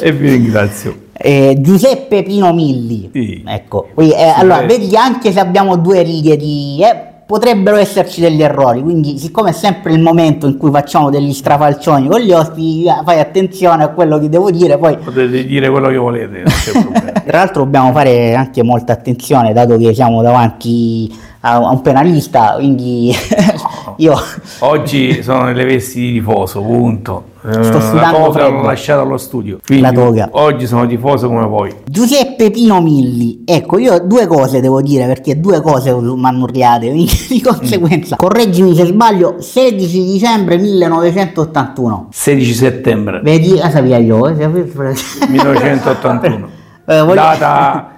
e 0.00 0.12
vi 0.12 0.30
ringrazio. 0.30 0.96
Eh, 1.12 1.56
Giuseppe 1.60 2.24
Pino 2.24 2.52
Milli. 2.52 3.10
Sì. 3.12 3.44
Ecco, 3.46 3.88
qui, 3.94 4.10
eh, 4.10 4.16
sì, 4.16 4.40
allora, 4.40 4.62
vedi 4.62 4.96
anche 4.96 5.30
se 5.30 5.38
abbiamo 5.38 5.76
due 5.76 6.02
righe 6.02 6.36
di... 6.36 6.80
Eh, 6.82 7.10
potrebbero 7.24 7.76
esserci 7.76 8.20
degli 8.20 8.42
errori, 8.42 8.82
quindi 8.82 9.16
siccome 9.16 9.50
è 9.50 9.52
sempre 9.52 9.92
il 9.92 10.00
momento 10.00 10.46
in 10.46 10.58
cui 10.58 10.70
facciamo 10.70 11.08
degli 11.08 11.32
strafalcioni 11.32 12.06
con 12.08 12.20
gli 12.20 12.30
ospiti, 12.30 12.84
fai 13.04 13.20
attenzione 13.20 13.84
a 13.84 13.88
quello 13.88 14.18
che 14.18 14.28
devo 14.28 14.50
dire, 14.50 14.76
poi... 14.76 14.98
Potete 14.98 15.46
dire 15.46 15.70
quello 15.70 15.88
che 15.88 15.96
volete, 15.96 16.42
non 16.42 16.52
c'è 16.52 16.72
problema. 16.82 17.12
Tra 17.24 17.38
l'altro 17.38 17.62
dobbiamo 17.62 17.92
fare 17.92 18.34
anche 18.34 18.62
molta 18.62 18.92
attenzione, 18.92 19.54
dato 19.54 19.78
che 19.78 19.94
siamo 19.94 20.20
davanti 20.20 21.10
a 21.44 21.58
un 21.58 21.82
penalista, 21.82 22.54
quindi 22.56 23.12
io... 23.96 24.14
Oggi 24.60 25.22
sono 25.22 25.42
nelle 25.44 25.64
vesti 25.64 26.00
di 26.00 26.12
tifoso, 26.12 26.62
punto. 26.62 27.30
Sto 27.40 27.50
eh, 27.50 27.94
la 27.94 28.12
toga 28.12 28.46
l'ho 28.46 28.62
lasciata 28.62 29.00
allo 29.00 29.16
studio. 29.16 29.58
La 29.66 29.90
toga. 29.90 30.28
Oggi 30.30 30.68
sono 30.68 30.86
tifoso 30.86 31.26
come 31.26 31.44
voi. 31.46 31.74
Giuseppe 31.84 32.52
Pino 32.52 32.80
Milli. 32.80 33.42
Ecco, 33.44 33.78
io 33.78 33.98
due 33.98 34.28
cose 34.28 34.60
devo 34.60 34.80
dire 34.80 35.06
perché 35.06 35.40
due 35.40 35.60
cose 35.60 35.92
mi 35.92 36.24
hanno 36.24 36.44
urliate. 36.44 36.92
Di 36.92 37.40
conseguenza, 37.42 38.14
mm. 38.14 38.18
correggimi 38.18 38.76
se 38.76 38.86
sbaglio, 38.86 39.38
16 39.40 40.04
dicembre 40.04 40.56
1981. 40.58 42.10
16 42.12 42.54
settembre. 42.54 43.18
Vedi, 43.20 43.56
la 43.56 43.70
sapia 43.70 43.98
io. 43.98 44.18
1981. 44.18 46.46
eh, 46.86 47.00
voglio... 47.00 47.14
Data 47.14 47.91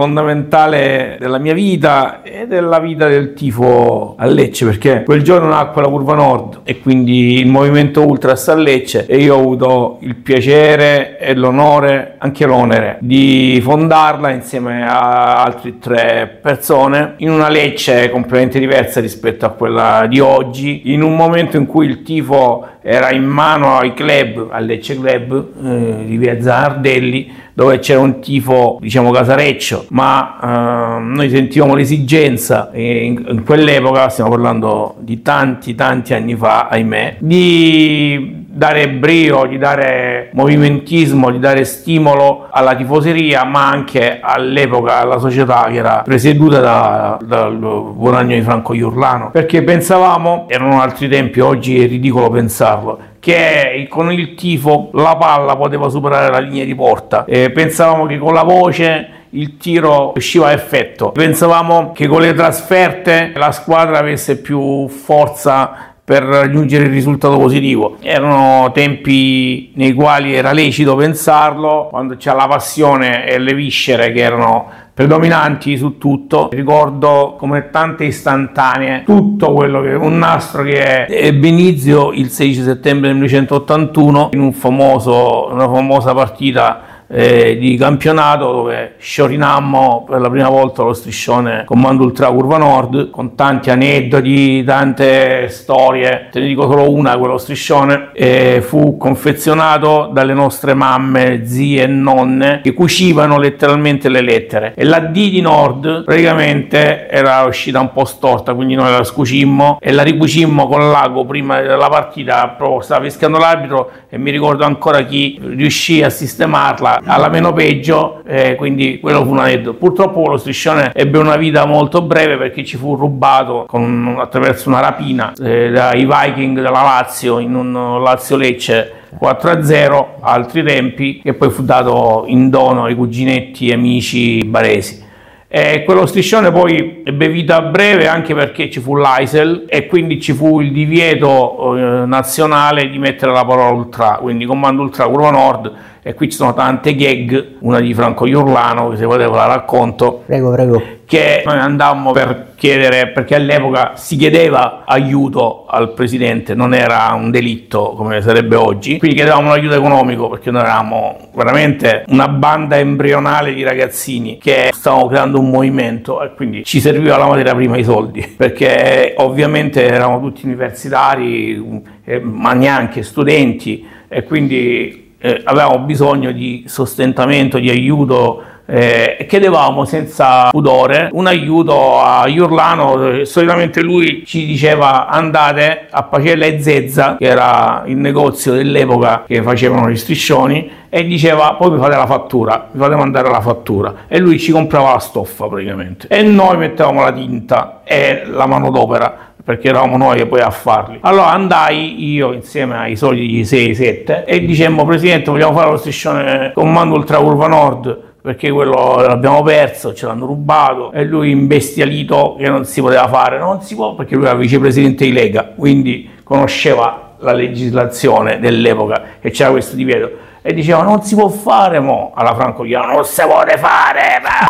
fondamentale 0.00 1.18
della 1.20 1.36
mia 1.36 1.52
vita 1.52 2.22
e 2.22 2.46
della 2.46 2.78
vita 2.78 3.06
del 3.06 3.34
tifo 3.34 4.14
a 4.16 4.24
Lecce 4.24 4.64
perché 4.64 5.02
quel 5.04 5.20
giorno 5.20 5.48
nacque 5.48 5.82
la 5.82 5.88
curva 5.88 6.14
nord 6.14 6.60
e 6.64 6.80
quindi 6.80 7.38
il 7.38 7.46
movimento 7.46 8.06
ultras 8.06 8.48
a 8.48 8.54
Lecce 8.54 9.04
e 9.04 9.18
io 9.18 9.34
ho 9.34 9.38
avuto 9.38 9.98
il 10.00 10.14
piacere 10.14 11.18
e 11.18 11.34
l'onore, 11.34 12.14
anche 12.16 12.46
l'onere 12.46 12.96
di 13.00 13.60
fondarla 13.62 14.30
insieme 14.30 14.88
a 14.88 15.42
altre 15.42 15.78
tre 15.78 16.38
persone 16.40 17.16
in 17.18 17.30
una 17.30 17.50
Lecce 17.50 18.08
completamente 18.08 18.58
diversa 18.58 19.00
rispetto 19.00 19.44
a 19.44 19.50
quella 19.50 20.06
di 20.08 20.18
oggi 20.18 20.92
in 20.94 21.02
un 21.02 21.14
momento 21.14 21.58
in 21.58 21.66
cui 21.66 21.84
il 21.84 22.02
tifo 22.02 22.66
era 22.80 23.12
in 23.12 23.24
mano 23.24 23.76
ai 23.76 23.92
club, 23.92 24.48
al 24.50 24.64
Lecce 24.64 24.98
Club 24.98 25.48
eh, 25.62 26.04
di 26.06 26.16
via 26.16 26.40
Zanardelli 26.40 27.48
dove 27.54 27.78
c'era 27.78 28.00
un 28.00 28.20
tifo 28.20 28.78
diciamo 28.80 29.10
casareccio 29.10 29.86
ma 29.90 30.38
eh, 30.42 31.02
noi 31.02 31.28
sentivamo 31.30 31.74
l'esigenza 31.74 32.70
in, 32.74 33.24
in 33.28 33.42
quell'epoca 33.44 34.08
stiamo 34.08 34.30
parlando 34.30 34.96
di 35.00 35.22
tanti 35.22 35.74
tanti 35.74 36.14
anni 36.14 36.34
fa 36.36 36.68
ahimè 36.68 37.16
di 37.18 38.39
dare 38.52 38.88
brio, 38.88 39.46
di 39.46 39.58
dare 39.58 40.30
movimentismo, 40.32 41.30
di 41.30 41.38
dare 41.38 41.64
stimolo 41.64 42.48
alla 42.50 42.74
tifoseria, 42.74 43.44
ma 43.44 43.68
anche 43.68 44.18
all'epoca 44.20 44.98
alla 44.98 45.18
società 45.18 45.68
che 45.70 45.76
era 45.76 46.02
presieduta 46.04 46.58
da, 46.58 47.18
dal 47.22 47.58
guadagno 47.58 48.34
di 48.34 48.42
Franco 48.42 48.74
Iurlano. 48.74 49.30
Perché 49.30 49.62
pensavamo, 49.62 50.46
erano 50.48 50.80
altri 50.80 51.08
tempi, 51.08 51.38
oggi 51.38 51.82
è 51.82 51.86
ridicolo 51.86 52.28
pensarlo, 52.28 52.98
che 53.20 53.86
con 53.88 54.10
il 54.10 54.34
tifo 54.34 54.90
la 54.94 55.16
palla 55.16 55.56
poteva 55.56 55.88
superare 55.88 56.32
la 56.32 56.40
linea 56.40 56.64
di 56.64 56.74
porta. 56.74 57.24
E 57.26 57.50
pensavamo 57.50 58.06
che 58.06 58.18
con 58.18 58.34
la 58.34 58.42
voce 58.42 59.18
il 59.30 59.56
tiro 59.58 60.12
usciva 60.16 60.48
a 60.48 60.52
effetto. 60.52 61.12
Pensavamo 61.12 61.92
che 61.92 62.08
con 62.08 62.20
le 62.20 62.34
trasferte 62.34 63.30
la 63.36 63.52
squadra 63.52 63.98
avesse 63.98 64.38
più 64.38 64.88
forza 64.88 65.89
per 66.10 66.24
raggiungere 66.24 66.86
il 66.86 66.90
risultato 66.90 67.38
positivo. 67.38 67.98
Erano 68.00 68.72
tempi 68.72 69.70
nei 69.76 69.92
quali 69.92 70.34
era 70.34 70.50
lecito 70.50 70.96
pensarlo, 70.96 71.86
quando 71.88 72.16
c'è 72.16 72.34
la 72.34 72.48
passione 72.48 73.28
e 73.28 73.38
le 73.38 73.54
viscere 73.54 74.10
che 74.10 74.18
erano 74.18 74.66
predominanti 74.92 75.76
su 75.76 75.98
tutto. 75.98 76.48
Ricordo 76.50 77.36
come 77.38 77.70
tante 77.70 78.06
istantanee, 78.06 79.04
tutto 79.04 79.52
quello 79.52 79.80
che 79.82 79.92
un 79.92 80.18
nastro 80.18 80.64
che 80.64 81.06
è 81.06 81.32
Benizio 81.32 82.10
il 82.10 82.28
16 82.28 82.60
settembre 82.60 83.12
1981 83.12 84.30
in 84.32 84.40
un 84.40 84.52
famoso, 84.52 85.48
una 85.52 85.70
famosa 85.70 86.12
partita 86.12 86.89
eh, 87.12 87.56
di 87.58 87.76
campionato 87.76 88.52
dove 88.52 88.94
sciorinammo 88.98 90.04
per 90.08 90.20
la 90.20 90.30
prima 90.30 90.48
volta 90.48 90.84
lo 90.84 90.92
striscione 90.92 91.64
Comando 91.64 92.04
Ultra 92.04 92.28
Curva 92.28 92.56
Nord 92.56 93.10
con 93.10 93.34
tanti 93.34 93.70
aneddoti, 93.70 94.62
tante 94.62 95.48
storie, 95.48 96.28
te 96.30 96.38
ne 96.38 96.46
dico 96.46 96.62
solo 96.70 96.92
una, 96.92 97.18
quello 97.18 97.36
striscione 97.36 98.10
eh, 98.12 98.62
fu 98.64 98.96
confezionato 98.96 100.10
dalle 100.12 100.34
nostre 100.34 100.74
mamme, 100.74 101.46
zie 101.46 101.82
e 101.82 101.86
nonne 101.86 102.60
che 102.62 102.72
cucivano 102.74 103.38
letteralmente 103.38 104.08
le 104.08 104.20
lettere. 104.20 104.74
E 104.76 104.84
la 104.84 105.00
D 105.00 105.30
di 105.30 105.40
Nord 105.40 106.04
praticamente 106.04 107.08
era 107.08 107.42
uscita 107.42 107.80
un 107.80 107.92
po' 107.92 108.04
storta, 108.04 108.54
quindi 108.54 108.74
noi 108.74 108.90
la 108.90 109.04
scucimmo 109.04 109.78
e 109.80 109.90
la 109.90 110.02
ricucimmo 110.02 110.68
con 110.68 110.90
l'ago 110.90 111.24
prima 111.24 111.60
della 111.60 111.88
partita, 111.88 112.54
proprio 112.56 112.80
stava 112.82 113.04
fischiando 113.04 113.38
l'arbitro 113.38 113.90
e 114.08 114.18
mi 114.18 114.30
ricordo 114.30 114.64
ancora 114.64 115.02
chi 115.02 115.40
riuscì 115.42 116.02
a 116.02 116.10
sistemarla 116.10 116.99
alla 117.04 117.28
meno 117.28 117.52
peggio, 117.52 118.22
eh, 118.26 118.54
quindi 118.56 118.98
quello 119.00 119.24
fu 119.24 119.30
un 119.30 119.38
aneddoto. 119.38 119.76
Purtroppo 119.76 120.28
lo 120.28 120.36
striscione 120.36 120.92
ebbe 120.94 121.18
una 121.18 121.36
vita 121.36 121.64
molto 121.64 122.02
breve 122.02 122.36
perché 122.36 122.64
ci 122.64 122.76
fu 122.76 122.94
rubato 122.94 123.64
con, 123.66 124.16
attraverso 124.18 124.68
una 124.68 124.80
rapina 124.80 125.32
eh, 125.42 125.70
dai 125.70 126.06
Viking 126.06 126.56
della 126.56 126.82
Lazio 126.82 127.38
in 127.38 127.54
un 127.54 128.02
Lazio-Lecce 128.02 128.92
4-0 129.20 130.06
altri 130.20 130.62
tempi 130.62 131.20
che 131.22 131.34
poi 131.34 131.50
fu 131.50 131.62
dato 131.62 132.24
in 132.26 132.48
dono 132.48 132.84
ai 132.84 132.94
cuginetti 132.94 133.68
e 133.68 133.72
amici 133.74 134.44
baresi. 134.44 135.08
E 135.52 135.82
quello 135.82 136.06
striscione 136.06 136.52
poi 136.52 137.02
ebbe 137.04 137.28
vita 137.28 137.60
breve 137.60 138.06
anche 138.06 138.34
perché 138.34 138.70
ci 138.70 138.78
fu 138.78 138.96
l'ISEL 138.96 139.64
e 139.68 139.88
quindi 139.88 140.20
ci 140.20 140.32
fu 140.32 140.60
il 140.60 140.70
divieto 140.70 141.76
eh, 141.76 142.06
nazionale 142.06 142.88
di 142.88 142.98
mettere 142.98 143.32
la 143.32 143.44
parola 143.44 143.70
ultra, 143.70 144.18
quindi 144.22 144.44
comando 144.44 144.82
ultra 144.82 145.08
curva 145.08 145.32
nord 145.32 145.72
e 146.02 146.14
qui 146.14 146.30
ci 146.30 146.36
sono 146.36 146.54
tante 146.54 146.94
gag, 146.94 147.56
una 147.60 147.80
di 147.80 147.92
Franco 147.92 148.26
Iurlano, 148.26 148.88
che 148.90 148.96
se 148.96 149.04
volete 149.04 149.30
la 149.30 149.46
racconto. 149.46 150.22
Prego, 150.26 150.50
prego. 150.50 150.82
Che 151.04 151.42
noi 151.44 151.58
andammo 151.58 152.12
per 152.12 152.52
chiedere, 152.54 153.08
perché 153.08 153.34
all'epoca 153.34 153.92
si 153.96 154.16
chiedeva 154.16 154.84
aiuto 154.86 155.66
al 155.68 155.92
presidente, 155.92 156.54
non 156.54 156.72
era 156.72 157.12
un 157.14 157.30
delitto 157.30 157.94
come 157.96 158.22
sarebbe 158.22 158.54
oggi, 158.54 158.98
quindi 158.98 159.16
chiedevamo 159.16 159.48
un 159.48 159.52
aiuto 159.52 159.74
economico 159.74 160.28
perché 160.28 160.50
noi 160.50 160.62
eravamo 160.62 161.30
veramente 161.34 162.04
una 162.08 162.28
banda 162.28 162.78
embrionale 162.78 163.52
di 163.54 163.62
ragazzini 163.64 164.38
che 164.38 164.70
stavamo 164.72 165.08
creando 165.08 165.40
un 165.40 165.50
movimento 165.50 166.22
e 166.22 166.32
quindi 166.34 166.64
ci 166.64 166.80
serviva 166.80 167.16
la 167.16 167.26
materia 167.26 167.54
prima 167.54 167.76
i 167.76 167.84
soldi, 167.84 168.34
perché 168.36 169.14
ovviamente 169.16 169.84
eravamo 169.84 170.20
tutti 170.20 170.46
universitari, 170.46 171.82
eh, 172.04 172.20
ma 172.20 172.52
neanche 172.52 173.02
studenti 173.02 173.84
e 174.08 174.22
quindi 174.22 175.09
eh, 175.20 175.40
avevamo 175.44 175.80
bisogno 175.80 176.32
di 176.32 176.64
sostentamento, 176.66 177.58
di 177.58 177.70
aiuto 177.70 178.42
eh, 178.72 179.26
chiedevamo 179.28 179.84
senza 179.84 180.48
pudore 180.50 181.08
un 181.12 181.26
aiuto 181.26 182.00
a 182.00 182.28
Iurlano. 182.28 183.24
Solitamente 183.24 183.82
lui 183.82 184.22
ci 184.24 184.46
diceva 184.46 185.08
andate 185.08 185.88
a 185.90 186.04
Pacella 186.04 186.46
e 186.46 186.62
Zezza, 186.62 187.16
che 187.18 187.26
era 187.26 187.82
il 187.86 187.96
negozio 187.96 188.52
dell'epoca 188.52 189.24
che 189.26 189.42
facevano 189.42 189.90
gli 189.90 189.96
striscioni, 189.96 190.70
e 190.88 191.04
diceva 191.04 191.54
poi 191.54 191.70
mi 191.70 191.78
fate 191.78 191.96
la 191.96 192.06
fattura, 192.06 192.68
mi 192.70 192.80
fate 192.80 192.94
mandare 192.94 193.28
la 193.28 193.40
fattura. 193.40 193.94
E 194.06 194.18
lui 194.18 194.38
ci 194.38 194.52
comprava 194.52 194.92
la 194.92 194.98
stoffa 194.98 195.48
praticamente. 195.48 196.06
E 196.08 196.22
noi 196.22 196.56
mettevamo 196.56 197.02
la 197.02 197.12
tinta 197.12 197.80
e 197.84 198.22
la 198.24 198.46
manodopera 198.46 199.29
perché 199.44 199.68
eravamo 199.68 199.96
noi 199.96 200.26
poi 200.26 200.40
a 200.40 200.50
farli. 200.50 200.98
Allora 201.02 201.30
andai 201.30 202.12
io 202.12 202.32
insieme 202.32 202.76
ai 202.76 202.96
soliti 202.96 203.42
6-7 203.42 204.24
e 204.26 204.44
dicemmo 204.44 204.84
Presidente 204.84 205.30
vogliamo 205.30 205.56
fare 205.56 205.70
lo 205.70 205.76
striscione 205.76 206.52
comando 206.54 206.94
ultra 206.94 207.18
curva 207.18 207.46
nord 207.46 208.08
perché 208.22 208.50
quello 208.50 208.96
l'abbiamo 209.00 209.42
perso, 209.42 209.94
ce 209.94 210.06
l'hanno 210.06 210.26
rubato. 210.26 210.92
E 210.92 211.04
lui 211.04 211.30
imbestialito 211.30 212.36
che 212.38 212.48
non 212.48 212.64
si 212.64 212.80
poteva 212.80 213.08
fare, 213.08 213.38
non 213.38 213.62
si 213.62 213.74
può 213.74 213.94
perché 213.94 214.14
lui 214.14 214.26
era 214.26 214.34
vicepresidente 214.34 215.04
di 215.04 215.12
Lega, 215.12 215.52
quindi 215.56 216.10
conosceva 216.22 217.14
la 217.18 217.32
legislazione 217.32 218.38
dell'epoca 218.38 219.02
e 219.20 219.30
c'era 219.30 219.50
questo 219.50 219.74
divieto. 219.76 220.28
E 220.42 220.52
diceva 220.52 220.82
non 220.82 221.02
si 221.02 221.14
può 221.14 221.28
fare 221.28 221.80
mo 221.80 222.12
alla 222.14 222.34
Franco 222.34 222.62
Chiano, 222.62 222.92
non 222.92 223.04
si 223.04 223.22
può 223.22 223.42
fare, 223.56 224.20
ma 224.22 224.49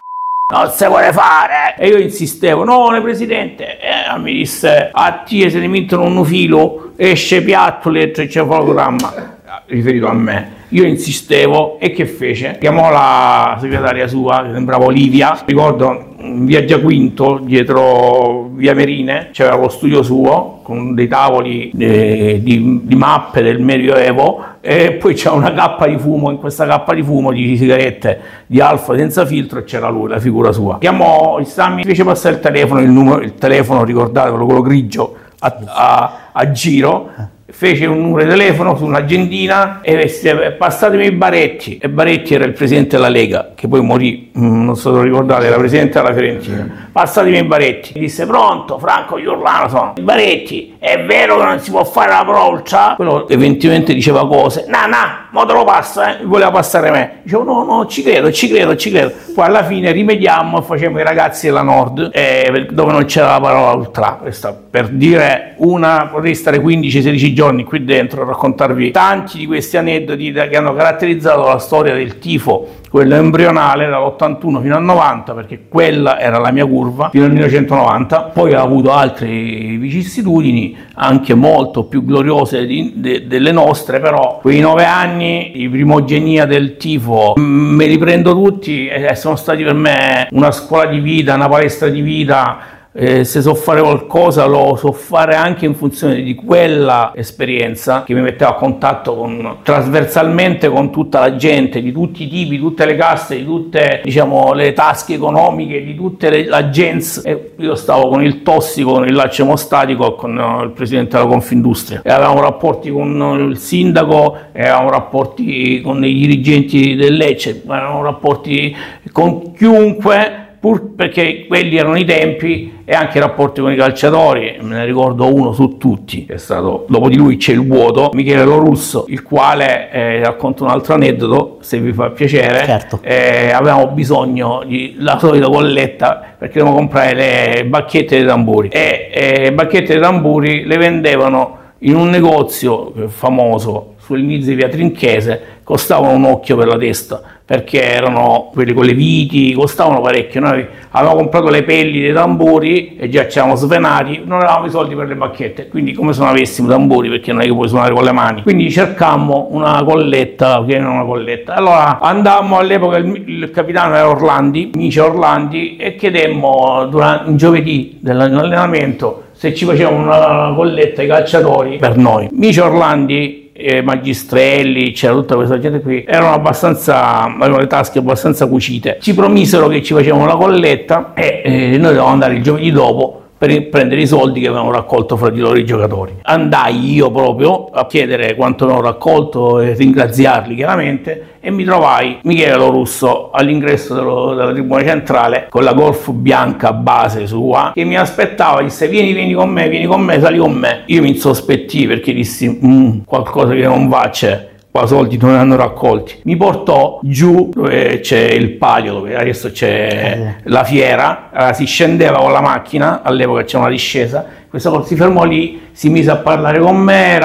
non 0.51 0.71
si 0.71 0.87
vuole 0.87 1.13
fare. 1.13 1.75
E 1.79 1.89
io 1.89 1.99
insistevo 1.99 2.65
no 2.65 3.01
presidente. 3.01 3.79
E 3.79 4.19
mi 4.19 4.33
disse 4.33 4.91
a 4.93 5.23
te 5.27 5.51
se 5.51 5.59
ne 5.59 5.69
mettono 5.69 6.05
un 6.05 6.25
filo 6.25 6.93
esce 6.97 7.43
piatto 7.43 7.89
l'elettroencefalogramma 7.89 9.39
riferito 9.67 10.07
a 10.07 10.13
me 10.13 10.59
io 10.71 10.85
insistevo 10.85 11.79
e 11.81 11.91
che 11.91 12.07
fece? 12.07 12.57
Chiamò 12.61 12.91
la 12.91 13.57
segretaria 13.61 14.07
sua, 14.07 14.43
che 14.45 14.53
sembrava 14.53 14.85
Olivia, 14.85 15.41
ricordo 15.45 16.15
in 16.19 16.45
via 16.45 16.65
Giaquinto, 16.65 17.41
dietro 17.43 18.51
via 18.55 18.75
Merine, 18.75 19.31
c'era 19.33 19.57
lo 19.57 19.69
studio 19.69 20.03
suo 20.03 20.61
con 20.63 20.95
dei 20.95 21.09
tavoli 21.09 21.73
eh, 21.77 22.39
di, 22.43 22.81
di, 22.85 22.95
mappe 22.95 23.43
del 23.43 23.61
Medioevo. 23.61 24.45
E 24.61 24.93
poi 24.93 25.15
c'era 25.15 25.35
una 25.35 25.53
cappa 25.53 25.87
di 25.87 25.99
fumo, 25.99 26.31
in 26.31 26.37
questa 26.37 26.67
cappa 26.67 26.95
di 26.95 27.03
fumo 27.03 27.33
di 27.33 27.57
sigarette 27.57 28.21
di 28.47 28.61
alfa 28.61 28.95
senza 28.95 29.25
filtro 29.27 29.59
e 29.59 29.65
c'era 29.65 29.89
lui, 29.89 30.09
la 30.09 30.21
figura 30.21 30.53
sua. 30.53 30.79
Chiamò, 30.79 31.39
mi 31.71 31.85
fece 31.85 32.05
passare 32.05 32.37
il 32.37 32.41
telefono, 32.41 32.81
il, 32.81 32.91
numero, 32.91 33.23
il 33.23 33.35
telefono, 33.35 33.83
ricordatevelo, 33.83 34.45
quello 34.45 34.61
grigio, 34.61 35.17
a, 35.41 35.59
a, 35.67 36.19
a 36.33 36.51
giro 36.53 37.11
fece 37.53 37.87
un 37.87 38.01
numero 38.01 38.25
di 38.25 38.31
telefono 38.31 38.77
su 38.77 38.85
un'agendina 38.85 39.81
e 39.83 39.97
disse 39.97 40.53
passatemi 40.53 41.07
i 41.07 41.13
Baretti. 41.13 41.79
E 41.79 41.89
Baretti 41.89 42.35
era 42.35 42.45
il 42.45 42.53
presidente 42.53 42.97
della 42.97 43.09
Lega 43.09 43.53
che 43.55 43.69
poi 43.69 43.83
morì, 43.83 44.31
mm, 44.37 44.65
non 44.65 44.77
so 44.77 44.91
se 44.91 44.97
lo 44.97 45.03
ricordate, 45.03 45.47
era 45.47 45.57
presidente 45.57 46.01
della 46.01 46.13
Fiorentina. 46.13 46.89
Passatemi 46.93 47.39
i 47.39 47.45
Baretti. 47.45 47.99
Disse 47.99 48.27
pronto 48.27 48.79
Franco 48.79 49.21
Giurlano 49.21 49.69
sono 49.69 49.93
i 49.97 50.01
Baretti 50.03 50.75
è 50.81 51.05
vero 51.05 51.37
che 51.37 51.45
non 51.45 51.61
si 51.61 51.71
può 51.71 51.85
fare 51.85 52.11
la 52.11 52.25
prolcia 52.25 52.95
quello 52.97 53.29
evidentemente 53.29 53.95
diceva 53.95 54.27
cose. 54.27 54.65
No 54.67 54.87
no 54.87 55.29
mo 55.31 55.47
te 55.47 55.53
lo 55.53 55.65
passa 55.65 56.19
eh. 56.19 56.25
Voleva 56.25 56.51
passare 56.51 56.91
me. 56.91 57.21
Dicevo 57.23 57.45
no 57.45 57.65
no 57.65 57.87
ci 57.87 58.03
credo 58.03 58.33
ci 58.33 58.49
credo 58.49 58.75
ci 58.75 58.91
credo. 58.91 59.13
Poi 59.35 59.45
alla 59.45 59.65
fine 59.65 59.93
rimediammo 59.93 60.61
e 60.61 60.63
facevamo 60.63 60.99
i 60.99 61.05
ragazzi 61.05 61.47
della 61.47 61.63
Nord 61.63 62.11
eh, 62.13 62.67
dove 62.71 62.93
non 62.93 63.05
c'era 63.05 63.33
la 63.33 63.41
parola 63.41 63.73
ultra. 63.73 64.19
Questa 64.21 64.53
per 64.53 64.89
dire 64.89 65.55
una 65.59 66.09
potrei 66.11 66.35
stare 66.35 66.59
15-16 66.59 67.33
giorni 67.33 67.61
giorni 67.61 67.65
qui 67.65 67.85
dentro 67.85 68.23
a 68.23 68.27
raccontarvi 68.27 68.91
tanti 68.91 69.39
di 69.39 69.47
questi 69.47 69.77
aneddoti 69.77 70.33
che 70.33 70.57
hanno 70.57 70.75
caratterizzato 70.75 71.47
la 71.47 71.59
storia 71.59 71.95
del 71.95 72.19
tifo, 72.19 72.69
quello 72.89 73.15
embrionale 73.15 73.89
dall'81 73.89 74.61
fino 74.61 74.77
al 74.77 74.83
90, 74.83 75.35
perché 75.35 75.67
quella 75.69 76.19
era 76.19 76.39
la 76.39 76.51
mia 76.51 76.67
curva, 76.67 77.11
fino 77.11 77.25
al 77.25 77.31
1990, 77.31 78.21
poi 78.35 78.55
ha 78.55 78.61
avuto 78.61 78.93
altre 78.93 79.27
vicissitudini, 79.27 80.70
anche 80.95 81.35
molto 81.35 81.85
più 81.85 82.05
gloriose 82.05 82.67
di, 82.67 82.93
de, 82.97 83.27
delle 83.27 83.53
nostre, 83.53 84.01
però 84.01 84.39
quei 84.41 84.61
nove 84.61 84.85
anni 84.85 85.53
di 85.55 85.69
primogenia 85.69 86.45
del 86.47 86.77
tifo 86.77 87.35
me 87.37 87.87
li 87.87 87.99
prendo 87.99 88.33
tutti 88.33 88.89
e 88.89 89.15
sono 89.15 89.37
stati 89.37 89.63
per 89.63 89.75
me 89.75 90.29
una 90.31 90.51
scuola 90.51 90.87
di 90.87 91.01
vita, 91.01 91.35
una 91.35 91.49
palestra 91.49 91.89
di 91.89 92.01
vita 92.01 92.80
eh, 92.93 93.23
se 93.23 93.41
so 93.41 93.55
fare 93.55 93.81
qualcosa 93.81 94.47
lo 94.47 94.75
so 94.77 94.91
fare 94.91 95.37
anche 95.37 95.65
in 95.65 95.77
funzione 95.77 96.23
di 96.23 96.35
quella 96.35 97.13
esperienza 97.15 98.03
che 98.03 98.15
mi 98.15 98.21
metteva 98.21 98.51
a 98.51 98.55
contatto 98.55 99.15
con, 99.15 99.59
trasversalmente 99.63 100.69
con 100.69 100.91
tutta 100.91 101.21
la 101.21 101.37
gente, 101.37 101.81
di 101.83 101.93
tutti 101.93 102.25
i 102.25 102.29
tipi, 102.29 102.59
tutte 102.59 102.85
le 102.85 102.97
casse, 102.97 103.37
di 103.37 103.45
tutte 103.45 104.01
diciamo, 104.03 104.53
le 104.55 104.73
tasche 104.73 105.15
economiche, 105.15 105.85
di 105.85 105.95
tutte 105.95 106.31
le 106.31 106.69
gens. 106.71 107.23
E 107.25 107.53
io 107.57 107.75
stavo 107.77 108.09
con 108.09 108.25
il 108.25 108.43
tossico, 108.43 108.93
con 108.93 109.07
il 109.07 109.15
laccio 109.15 109.43
emostatico, 109.43 110.15
con 110.15 110.37
uh, 110.37 110.65
il 110.65 110.71
presidente 110.71 111.17
della 111.17 111.29
Confindustria 111.29 112.03
e 112.03 112.11
avevamo 112.11 112.41
rapporti 112.41 112.91
con 112.91 113.49
il 113.51 113.59
sindaco, 113.59 114.37
avevamo 114.53 114.91
rapporti 114.91 115.81
con 115.81 116.05
i 116.05 116.13
dirigenti 116.13 116.97
del 116.97 117.15
Lecce, 117.15 117.63
avevamo 117.67 118.03
rapporti 118.03 118.75
con 119.13 119.53
chiunque 119.53 120.40
pur 120.61 120.95
perché 120.95 121.47
quelli 121.49 121.79
erano 121.79 121.97
i 121.97 122.05
tempi 122.05 122.83
e 122.85 122.93
anche 122.93 123.17
i 123.17 123.21
rapporti 123.21 123.63
con 123.63 123.73
i 123.73 123.77
calciatori, 123.77 124.59
me 124.61 124.77
ne 124.77 124.85
ricordo 124.85 125.33
uno 125.33 125.53
su 125.53 125.79
tutti, 125.79 126.27
è 126.29 126.37
stato, 126.37 126.85
dopo 126.87 127.09
di 127.09 127.17
lui 127.17 127.39
c'è 127.39 127.53
il 127.53 127.67
vuoto, 127.67 128.11
Michele 128.13 128.45
Lorusso, 128.45 129.07
il 129.09 129.23
quale, 129.23 129.91
eh, 129.91 130.23
racconto 130.23 130.65
un 130.65 130.71
altro 130.71 130.95
aneddoto, 130.95 131.59
se 131.61 131.81
vi 131.81 131.95
fa 131.95 132.11
piacere, 132.11 132.65
certo. 132.67 132.99
eh, 133.03 133.51
avevamo 133.53 133.89
bisogno 133.89 134.63
della 134.67 135.19
solita 135.19 135.49
colletta 135.49 136.23
perché 136.37 136.59
dovevamo 136.59 136.77
comprare 136.77 137.15
le 137.15 137.65
bacchette 137.65 138.19
dei 138.19 138.27
tamburi 138.27 138.69
e 138.69 139.39
le 139.39 139.53
bacchette 139.53 139.95
dei 139.95 140.03
tamburi 140.03 140.65
le 140.65 140.77
vendevano 140.77 141.57
in 141.79 141.95
un 141.95 142.11
negozio 142.11 142.93
famoso 143.07 143.95
sull'inizio 144.11 144.51
di 144.51 144.57
via 144.57 144.69
Trinchese, 144.69 145.59
costavano 145.63 146.15
un 146.15 146.25
occhio 146.25 146.57
per 146.57 146.67
la 146.67 146.77
testa, 146.77 147.23
perché 147.45 147.81
erano 147.83 148.51
quelli 148.53 148.73
con 148.73 148.85
le 148.85 148.93
viti, 148.93 149.53
costavano 149.53 150.01
parecchio. 150.01 150.41
Noi 150.41 150.67
avevamo 150.91 151.19
comprato 151.19 151.49
le 151.49 151.63
pelli 151.63 152.01
dei 152.01 152.13
tamburi 152.13 152.97
e 152.97 153.09
già 153.09 153.29
ci 153.29 153.39
eravamo 153.39 153.57
svenati, 153.57 154.23
non 154.25 154.39
avevamo 154.39 154.67
i 154.67 154.71
soldi 154.71 154.97
per 154.97 155.07
le 155.07 155.15
bacchette, 155.15 155.69
quindi 155.69 155.93
come 155.93 156.13
se 156.13 156.21
non 156.21 156.31
avessimo 156.31 156.69
tamburi, 156.69 157.09
perché 157.09 157.33
non 157.33 157.43
è 157.43 157.45
che 157.45 157.53
puoi 157.53 157.69
suonare 157.69 157.95
con 157.95 158.03
le 158.03 158.13
mani. 158.13 158.43
Quindi 158.43 158.69
cercammo 158.71 159.49
una 159.51 159.83
colletta, 159.85 160.65
che 160.67 160.75
era 160.75 160.89
una 160.89 161.05
colletta. 161.05 161.55
Allora 161.55 162.01
andammo 162.01 162.59
all'epoca, 162.59 162.97
il, 162.97 163.23
il 163.27 163.51
capitano 163.53 163.95
era 163.95 164.09
Orlandi, 164.09 164.73
Mice 164.75 165.01
Orlandi, 165.01 165.77
e 165.77 165.95
chiedemmo 165.95 166.87
durante 166.91 167.31
un 167.31 167.37
giovedì 167.37 167.99
dell'allenamento 168.01 169.25
se 169.33 169.55
ci 169.55 169.65
facevano 169.65 170.03
una 170.03 170.53
colletta 170.55 171.01
ai 171.01 171.07
calciatori 171.07 171.79
per 171.79 171.97
noi. 171.97 172.29
Mice 172.33 172.61
Orlandi 172.61 173.50
Magistrelli, 173.83 174.93
c'era 174.93 175.15
tutta 175.15 175.35
questa 175.35 175.59
gente 175.59 175.81
qui, 175.81 176.05
erano 176.07 176.33
abbastanza, 176.33 177.23
avevano 177.25 177.59
le 177.59 177.67
tasche 177.67 177.99
abbastanza 177.99 178.47
cucite. 178.47 178.99
Ci 179.01 179.15
promisero 179.15 179.69
che 179.69 179.83
ci 179.83 179.95
facevano 179.95 180.27
la 180.27 180.37
colletta 180.37 181.13
e 181.15 181.43
eh, 181.45 181.51
noi 181.71 181.81
dovevamo 181.81 182.09
andare 182.09 182.35
il 182.35 182.43
giovedì 182.43 182.71
dopo 182.71 183.20
per 183.41 183.71
prendere 183.71 184.03
i 184.03 184.07
soldi 184.07 184.39
che 184.39 184.49
avevano 184.49 184.71
raccolto 184.71 185.17
fra 185.17 185.31
di 185.31 185.41
loro 185.41 185.57
i 185.57 185.65
giocatori. 185.65 186.17
Andai 186.25 186.93
io 186.93 187.11
proprio 187.11 187.71
a 187.73 187.87
chiedere 187.87 188.35
quanto 188.35 188.65
avevano 188.65 188.85
raccolto 188.85 189.61
e 189.61 189.73
ringraziarli 189.73 190.55
chiaramente 190.55 191.29
e 191.41 191.51
mi 191.51 191.65
trovai 191.65 192.19
Michele 192.25 192.57
Russo 192.57 193.31
all'ingresso 193.31 193.95
dello, 193.95 194.35
della 194.35 194.53
tribuna 194.53 194.85
centrale 194.85 195.47
con 195.49 195.65
la 195.65 195.73
golf 195.73 196.11
bianca 196.11 196.75
base 196.75 197.27
sua 197.27 197.73
che 197.75 197.85
mi 197.85 197.97
aspettava, 197.97 198.61
disse 198.61 198.89
vieni 198.89 199.15
vieni 199.15 199.33
con 199.33 199.49
me, 199.49 199.71
vieni 199.71 199.87
con 199.87 200.03
me, 200.03 200.21
sali 200.21 200.37
con 200.37 200.53
me. 200.53 200.83
Io 200.87 201.01
mi 201.01 201.09
insospettii 201.09 201.87
perché 201.87 202.13
dissi 202.13 202.61
mm, 202.63 202.99
qualcosa 203.07 203.55
che 203.55 203.63
non 203.63 203.89
va 203.89 204.07
c'è 204.11 204.49
qua 204.71 204.87
soldi 204.87 205.17
non 205.17 205.35
hanno 205.35 205.57
raccolti. 205.57 206.21
Mi 206.25 206.37
portò 206.37 207.01
giù 207.03 207.51
dove 207.53 208.01
c'è 208.01 208.31
il 208.31 208.51
palio, 208.53 208.93
dove 208.95 209.17
adesso 209.17 209.51
c'è 209.51 210.37
eh. 210.39 210.49
la 210.49 210.63
fiera, 210.65 211.31
allora, 211.33 211.53
si 211.53 211.65
scendeva 211.65 212.19
con 212.19 212.33
la 212.33 212.41
macchina, 212.41 213.03
all'epoca 213.03 213.43
c'era 213.43 213.65
una 213.65 213.71
discesa, 213.71 214.25
questa 214.49 214.71
cosa 214.71 214.87
si 214.87 214.95
fermò 214.95 215.25
lì, 215.25 215.61
si 215.73 215.89
mise 215.89 216.11
a 216.11 216.17
parlare 216.17 216.61
con 216.61 216.77
me, 216.77 217.19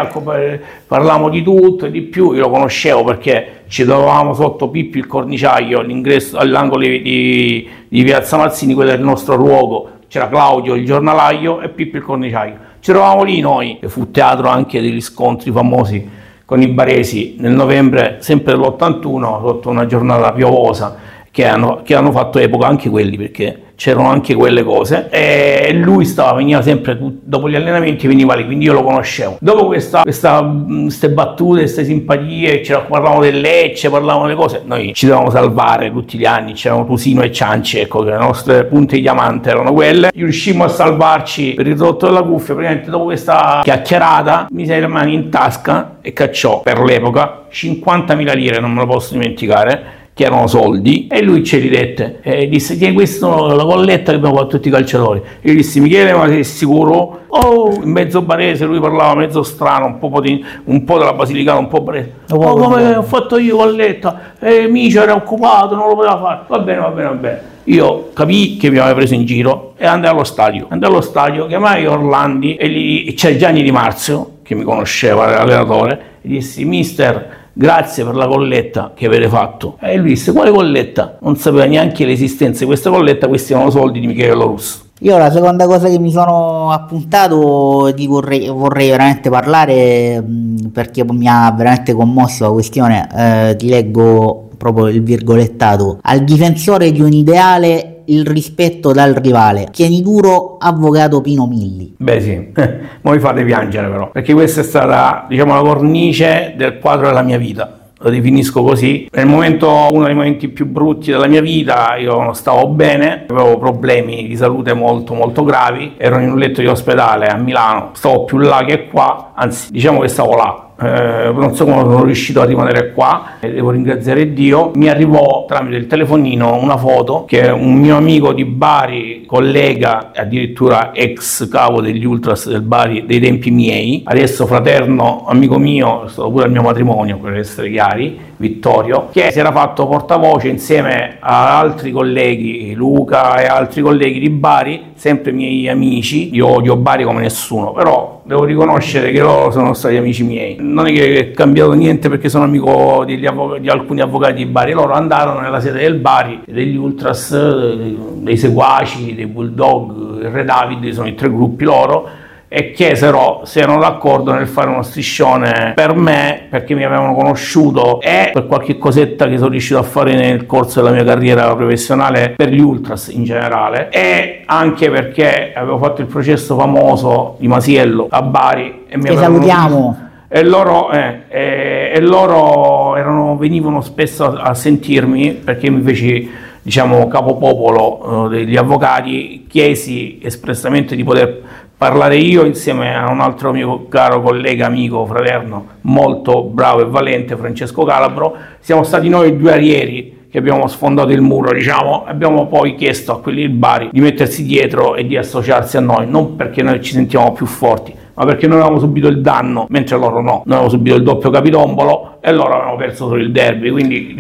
parlavamo 0.88 1.30
di 1.30 1.44
tutto 1.44 1.86
e 1.86 1.92
di 1.92 2.02
più, 2.02 2.34
io 2.34 2.42
lo 2.42 2.50
conoscevo 2.50 3.04
perché 3.04 3.64
ci 3.68 3.84
trovavamo 3.84 4.34
sotto 4.34 4.70
Pippi 4.70 4.98
il 4.98 5.08
corniciaio, 5.08 5.80
all'ingresso, 5.80 6.38
all'angolo 6.38 6.82
di, 6.82 7.68
di 7.88 8.04
Piazza 8.04 8.38
Mazzini, 8.38 8.74
quello 8.74 8.92
era 8.92 9.00
il 9.00 9.06
nostro 9.06 9.36
luogo, 9.36 9.90
c'era 10.08 10.28
Claudio 10.30 10.76
il 10.76 10.86
giornalaio 10.86 11.62
e 11.62 11.70
Pippi 11.70 11.98
il 11.98 12.04
corniciaio. 12.04 12.58
Ci 12.80 12.92
trovavamo 12.92 13.24
lì 13.24 13.40
noi, 13.40 13.80
e 13.82 13.90
fu 13.90 14.12
teatro 14.12 14.48
anche 14.48 14.80
degli 14.80 15.02
scontri 15.02 15.52
famosi 15.52 16.24
con 16.46 16.62
i 16.62 16.68
baresi 16.68 17.36
nel 17.40 17.54
novembre 17.54 18.18
sempre 18.20 18.54
dell'81 18.54 19.42
sotto 19.42 19.70
una 19.70 19.86
giornata 19.86 20.32
piovosa 20.32 20.96
che 21.32 21.46
hanno, 21.46 21.82
che 21.84 21.96
hanno 21.96 22.12
fatto 22.12 22.40
epoca 22.40 22.68
anche 22.68 22.90
quelli 22.90 23.18
perché 23.18 23.64
c'erano 23.76 24.10
anche 24.10 24.34
quelle 24.34 24.64
cose 24.64 25.08
e 25.10 25.74
lui 25.74 26.06
stava, 26.06 26.34
veniva 26.38 26.62
sempre 26.62 26.98
dopo 27.00 27.50
gli 27.50 27.56
allenamenti 27.56 28.08
veniva 28.08 28.34
lì, 28.36 28.46
quindi 28.46 28.66
io 28.66 28.74
lo 28.74 28.84
conoscevo. 28.84 29.38
Dopo 29.40 29.66
questa, 29.68 30.02
queste 30.02 31.10
battute, 31.10 31.60
queste 31.62 31.84
simpatie, 31.84 32.62
parlavamo 32.62 33.22
del 33.22 33.40
Lecce, 33.40 33.90
parlavamo 33.90 34.24
delle 34.24 34.36
cose, 34.36 34.62
noi 34.66 34.94
ci 34.94 35.06
dovevamo 35.06 35.30
salvare 35.30 35.92
tutti 35.92 36.18
gli 36.18 36.26
anni, 36.26 36.54
c'erano 36.54 36.86
Tusino 36.86 37.22
e 37.22 37.32
Cianci, 37.32 37.80
ecco 37.80 38.04
le 38.04 38.18
nostre 38.18 38.66
punte 38.66 38.96
di 38.96 39.02
diamante 39.02 39.50
erano 39.50 39.74
quelle. 39.74 40.12
Riuscimmo 40.14 40.64
a 40.64 40.70
salvarci 40.70 41.54
per 41.54 41.68
il 41.68 41.78
rotto 41.78 42.06
della 42.06 42.24
cuffia, 42.24 42.54
praticamente 42.54 42.90
dopo 42.90 43.06
questa 43.06 43.62
chiacchierata 43.64 44.48
mi 44.52 44.66
sei 44.66 44.80
le 44.80 44.88
mani 44.88 45.14
in 45.14 45.30
tasca 45.30 45.98
e 46.02 46.14
cacciò 46.14 46.62
per 46.62 46.80
l'epoca 46.80 47.46
50.000 47.52 48.36
lire, 48.36 48.60
non 48.60 48.72
me 48.72 48.82
lo 48.82 48.88
posso 48.88 49.14
dimenticare 49.14 50.04
che 50.15 50.23
erano 50.23 50.47
soldi, 50.47 51.08
e 51.12 51.21
lui 51.21 51.43
ci 51.43 51.58
ridette 51.58 52.19
e 52.21 52.47
disse: 52.47 52.78
Tieni 52.78 52.93
questo 52.93 53.54
la 53.54 53.65
colletta 53.65 54.12
che 54.12 54.17
abbiamo 54.17 54.38
fatto 54.38 54.47
tutti 54.47 54.69
i 54.69 54.71
calciatori. 54.71 55.21
Io 55.41 55.51
gli 55.51 55.58
dissi: 55.58 55.82
Michele, 55.82 56.13
ma 56.13 56.25
sei 56.28 56.45
sicuro? 56.45 57.23
Oh, 57.28 57.73
in 57.84 57.91
mezzo 57.91 58.21
barese, 58.21 58.63
lui 58.63 58.80
parlava 58.80 59.13
mezzo 59.13 59.43
strano, 59.43 59.88
un 59.88 59.99
po', 59.99 60.21
di, 60.21 60.43
un 60.63 60.86
po 60.86 60.99
della 60.99 61.12
Basilicata, 61.12 61.60
un 61.60 61.67
po' 61.67 61.82
barese. 61.82 62.13
Oh, 62.30 62.38
oh 62.38 62.56
come 62.56 62.95
ho 62.95 63.01
fatto 63.04 63.38
io 63.38 63.58
colletta? 63.58 64.36
E 64.39 64.67
Micio 64.69 65.01
era 65.01 65.15
occupato, 65.15 65.75
non 65.75 65.89
lo 65.89 65.95
poteva 65.95 66.17
fare. 66.17 66.39
Va 66.47 66.60
bene, 66.60 66.80
va 66.80 66.89
bene, 66.89 67.08
va 67.10 67.15
bene. 67.15 67.41
Io 67.65 68.12
capii 68.13 68.56
che 68.56 68.69
mi 68.69 68.78
aveva 68.78 68.95
preso 68.95 69.15
in 69.15 69.25
giro 69.25 69.73
e 69.75 69.86
andai 69.86 70.12
allo 70.12 70.23
stadio. 70.23 70.67
Andai 70.69 70.89
allo 70.89 71.01
stadio, 71.01 71.45
chiamai 71.47 71.86
Orlandi 71.86 72.56
e, 72.56 72.69
gli, 72.69 73.13
c'è 73.15 73.36
Gianni 73.36 73.63
Di 73.63 73.71
Marzio, 73.71 74.38
che 74.43 74.56
mi 74.56 74.63
conosceva, 74.63 75.25
l'allenatore, 75.25 75.99
e 76.21 76.28
dissi: 76.30 76.63
Mister 76.63 77.43
grazie 77.56 78.04
per 78.04 78.15
la 78.15 78.28
colletta 78.28 78.91
che 78.94 79.08
avete 79.08 79.28
fatto. 79.30 79.78
E 79.80 79.96
lui 79.96 80.10
disse, 80.10 80.32
quale 80.32 80.52
colletta? 80.52 81.18
Non 81.22 81.38
sapeva 81.38 81.65
neanche 81.65 82.06
l'esistenza 82.06 82.60
di 82.60 82.65
questa 82.65 82.89
colletta, 82.89 83.28
questi 83.28 83.54
erano 83.54 83.72
soldi 83.72 84.00
di 84.00 84.08
Michele 84.08 84.34
Lorusso. 84.34 84.84
Io 85.00 85.18
la 85.18 85.32
seconda 85.32 85.65
cosa 85.65 85.89
che 85.89 86.00
mi 86.00 86.12
sono 86.12 86.72
appuntato 86.72 87.91
di 87.94 88.08
vorrei, 88.08 88.48
vorrei 88.48 88.89
veramente 88.89 89.30
parlare 89.30 90.24
perché 90.72 91.04
mi 91.04 91.28
ha 91.28 91.52
veramente 91.52 91.94
commosso 91.94 92.46
la 92.46 92.52
questione, 92.52 93.08
eh, 93.13 93.56
ti 93.58 93.68
leggo 93.68 94.50
proprio 94.58 94.88
il 94.88 95.04
virgolettato, 95.04 96.00
al 96.02 96.24
difensore 96.24 96.91
di 96.94 97.02
un 97.02 97.12
ideale 97.12 97.95
il 98.08 98.26
rispetto 98.26 98.91
dal 98.91 99.13
rivale. 99.13 99.70
Tieni 99.72 100.02
duro, 100.02 100.58
avvocato 100.60 101.22
Pino 101.22 101.48
Milli. 101.48 101.96
Beh 101.98 102.22
sì, 102.22 102.52
ma 103.02 103.12
mi 103.12 103.20
fate 103.20 103.44
piangere 103.44 103.88
però, 103.88 104.12
perché 104.12 104.34
questa 104.34 104.62
è 104.62 104.63
stata, 104.63 105.26
diciamo, 105.28 105.54
la 105.54 105.62
cornice 105.62 106.54
del 106.58 106.80
quadro 106.80 107.08
della 107.08 107.22
mia 107.22 107.38
vita. 107.38 107.80
Lo 107.98 108.10
definisco 108.10 108.62
così. 108.62 109.08
Nel 109.12 109.26
momento, 109.26 109.88
uno 109.91 110.06
dei 110.06 110.13
momenti 110.13 110.50
più 110.50 110.68
brutti 110.68 111.12
della 111.12 111.28
mia 111.28 111.41
vita, 111.41 111.96
io 111.96 112.22
non 112.22 112.36
stavo 112.36 112.68
bene, 112.68 113.26
avevo 113.28 113.58
problemi 113.58 114.28
di 114.28 114.36
salute 114.36 114.74
molto 114.74 115.13
molto 115.13 115.44
gravi, 115.44 115.94
ero 115.98 116.20
in 116.20 116.32
un 116.32 116.38
letto 116.38 116.62
di 116.62 116.68
ospedale 116.68 117.28
a 117.28 117.38
Milano, 117.38 117.91
stavo 117.94 118.26
più 118.26 118.38
là 118.38 118.63
che 118.65 118.88
qua, 118.89 119.32
anzi 119.34 119.72
diciamo 119.72 120.02
che 120.02 120.10
stavo 120.10 120.36
là, 120.36 120.65
eh, 120.78 121.32
non 121.34 121.56
so 121.56 121.64
come 121.64 121.82
sono 121.82 122.04
riuscito 122.04 122.42
a 122.42 122.46
rimanere 122.46 122.92
qua, 122.92 123.38
e 123.40 123.52
devo 123.52 123.72
ringraziare 123.72 124.34
Dio, 124.34 124.72
mi 124.76 124.90
arrivò 124.90 125.46
tramite 125.48 125.78
il 125.78 125.88
telefonino 125.88 126.56
una 126.62 126.78
foto 126.78 127.24
che 127.26 127.48
un 127.48 127.76
mio 127.76 127.96
amico 127.96 128.34
di 128.34 128.44
Bari, 128.44 129.24
collega, 129.26 130.12
addirittura 130.14 130.94
ex 130.94 131.48
capo 131.48 131.82
degli 131.82 132.04
Ultras 132.04 132.50
del 132.50 132.62
Bari 132.62 133.06
dei 133.06 133.20
tempi 133.20 133.52
miei, 133.52 134.02
adesso 134.06 134.46
fraterno, 134.46 135.26
amico 135.28 135.58
mio, 135.58 136.06
è 136.06 136.10
stato 136.10 136.30
pure 136.30 136.46
al 136.46 136.52
mio 136.52 136.62
matrimonio 136.62 137.18
per 137.20 137.36
essere 137.36 137.70
chiari, 137.70 138.20
Vittorio, 138.38 139.08
che 139.12 139.32
si 139.32 139.39
era 139.39 139.52
fatto 139.52 139.88
portavoce 139.88 140.50
insieme 140.50 141.17
a 141.19 141.58
altri 141.58 141.91
colleghi, 141.91 142.74
Luca 142.74 143.41
e 143.41 143.45
altri 143.45 143.82
colleghi 143.82 144.19
di 144.19 144.30
Bari, 144.30 144.91
sempre 144.95 145.32
miei 145.32 145.69
amici, 145.69 146.34
io 146.36 146.48
odio 146.48 146.76
Bari 146.76 147.04
come 147.04 147.21
nessuno, 147.21 147.71
però 147.71 148.21
devo 148.24 148.43
riconoscere 148.43 149.12
che 149.12 149.21
loro 149.21 149.52
sono 149.52 149.74
stati 149.74 149.95
amici 149.95 150.24
miei. 150.24 150.58
Non 150.60 150.88
è 150.88 150.91
che 150.91 151.19
è 151.19 151.32
cambiato 151.32 151.74
niente 151.74 152.10
perché 152.10 152.28
sono 152.28 152.43
amico 152.43 153.04
di, 153.06 153.26
avvocati, 153.26 153.62
di 153.62 153.69
alcuni 153.69 154.02
avvocati 154.02 154.34
di 154.34 154.45
Bari, 154.45 154.74
loro 154.74 154.93
andarono 154.93 155.39
nella 155.39 155.60
sede 155.60 155.80
del 155.80 155.95
Bari, 155.95 156.41
degli 156.45 156.76
Ultras, 156.76 157.34
dei 157.34 158.38
Seguaci, 158.38 159.15
dei 159.15 159.28
Bulldog, 159.28 160.21
il 160.21 160.30
Re 160.30 160.43
David, 160.43 160.89
sono 160.89 161.08
i 161.08 161.15
tre 161.15 161.30
gruppi 161.30 161.63
loro, 161.63 162.24
e 162.48 162.72
chiesero 162.72 163.42
se 163.44 163.62
erano 163.62 163.80
d'accordo 163.80 164.32
nel 164.32 164.48
fare 164.48 164.70
uno 164.70 164.84
striscione 164.84 165.74
per 165.76 165.96
me 165.96 166.46
perché 166.50 166.76
mi 166.76 166.84
avevano 166.84 167.16
conosciuto 167.16 168.00
e 168.02 168.30
per 168.32 168.46
qualche 168.46 168.78
cosetta 168.78 169.28
che 169.28 169.38
sono 169.38 169.50
riuscito 169.50 169.80
a 169.80 169.84
fare 169.84 170.14
nel 170.14 170.46
corso 170.46 170.82
della 170.82 170.94
mia 170.94 171.04
carriera 171.04 171.54
professionale 171.56 172.34
per 172.36 172.50
gli 172.50 172.60
ultras 172.60 173.08
in 173.08 173.24
generale 173.24 173.90
e 173.90 174.44
anche 174.46 174.92
perché 174.92 175.54
avevo 175.56 175.80
fatto 175.80 176.02
il 176.02 176.08
processo 176.08 176.56
famoso 176.56 177.36
di 177.40 177.48
Masiello 177.48 178.08
a 178.10 178.22
Bari 178.22 178.86
e 178.88 178.98
mi 178.98 179.04
che 179.06 179.18
salutiamo. 179.18 179.98
e 180.28 180.44
loro, 180.44 180.92
eh, 180.92 181.22
eh, 181.28 181.92
e 181.96 182.00
loro 182.00 182.96
erano, 182.96 183.38
venivano 183.38 183.82
spesso 183.82 184.24
a, 184.24 184.50
a 184.50 184.54
sentirmi 184.54 185.34
perché 185.44 185.70
mi 185.70 185.82
feci 185.82 186.44
diciamo 186.62 187.08
capopopolo 187.08 188.26
eh, 188.26 188.38
degli 188.38 188.58
avvocati 188.58 189.46
chiesi 189.48 190.20
espressamente 190.24 190.96
di 190.96 191.04
poter 191.04 191.42
parlare 191.78 192.18
io 192.18 192.46
insieme 192.46 192.96
a 192.96 193.12
un 193.12 193.20
altro 193.20 193.52
mio 193.52 193.88
caro 193.88 194.22
collega, 194.22 194.66
amico, 194.66 195.06
fraterno, 195.06 195.68
molto 195.82 196.44
bravo 196.44 196.82
e 196.82 196.86
valente, 196.86 197.36
Francesco 197.36 197.84
Calabro. 197.84 198.36
Siamo 198.60 198.84
stati 198.84 199.10
noi 199.10 199.38
due 199.38 199.52
arieri 199.52 200.28
che 200.30 200.38
abbiamo 200.38 200.68
sfondato 200.68 201.12
il 201.12 201.22
muro, 201.22 201.54
diciamo, 201.54 202.04
abbiamo 202.06 202.48
poi 202.48 202.76
chiesto 202.76 203.14
a 203.14 203.22
quelli 203.22 203.42
del 203.42 203.52
Bari 203.52 203.90
di 203.92 204.02
mettersi 204.02 204.44
dietro 204.44 204.96
e 204.96 205.06
di 205.06 205.16
associarsi 205.16 205.78
a 205.78 205.82
noi, 205.82 206.08
non 206.10 206.36
perché 206.36 206.62
noi 206.62 206.82
ci 206.82 206.92
sentiamo 206.92 207.32
più 207.32 207.46
forti, 207.46 207.94
ma 208.15 208.25
perché 208.25 208.47
noi 208.47 208.60
avevamo 208.60 208.80
subito 208.80 209.08
il 209.08 209.21
danno, 209.21 209.67
mentre 209.69 209.97
loro 209.97 210.21
no, 210.21 210.43
noi 210.45 210.58
avevamo 210.58 210.69
subito 210.69 210.95
il 210.95 211.04
doppio 211.04 211.30
capitombolo 211.30 212.17
e 212.21 212.32
loro 212.32 212.54
avevano 212.54 212.75
perso 212.78 213.08
solo 213.08 213.21
il 213.21 213.32
derby, 213.32 213.69
quindi 213.69 214.15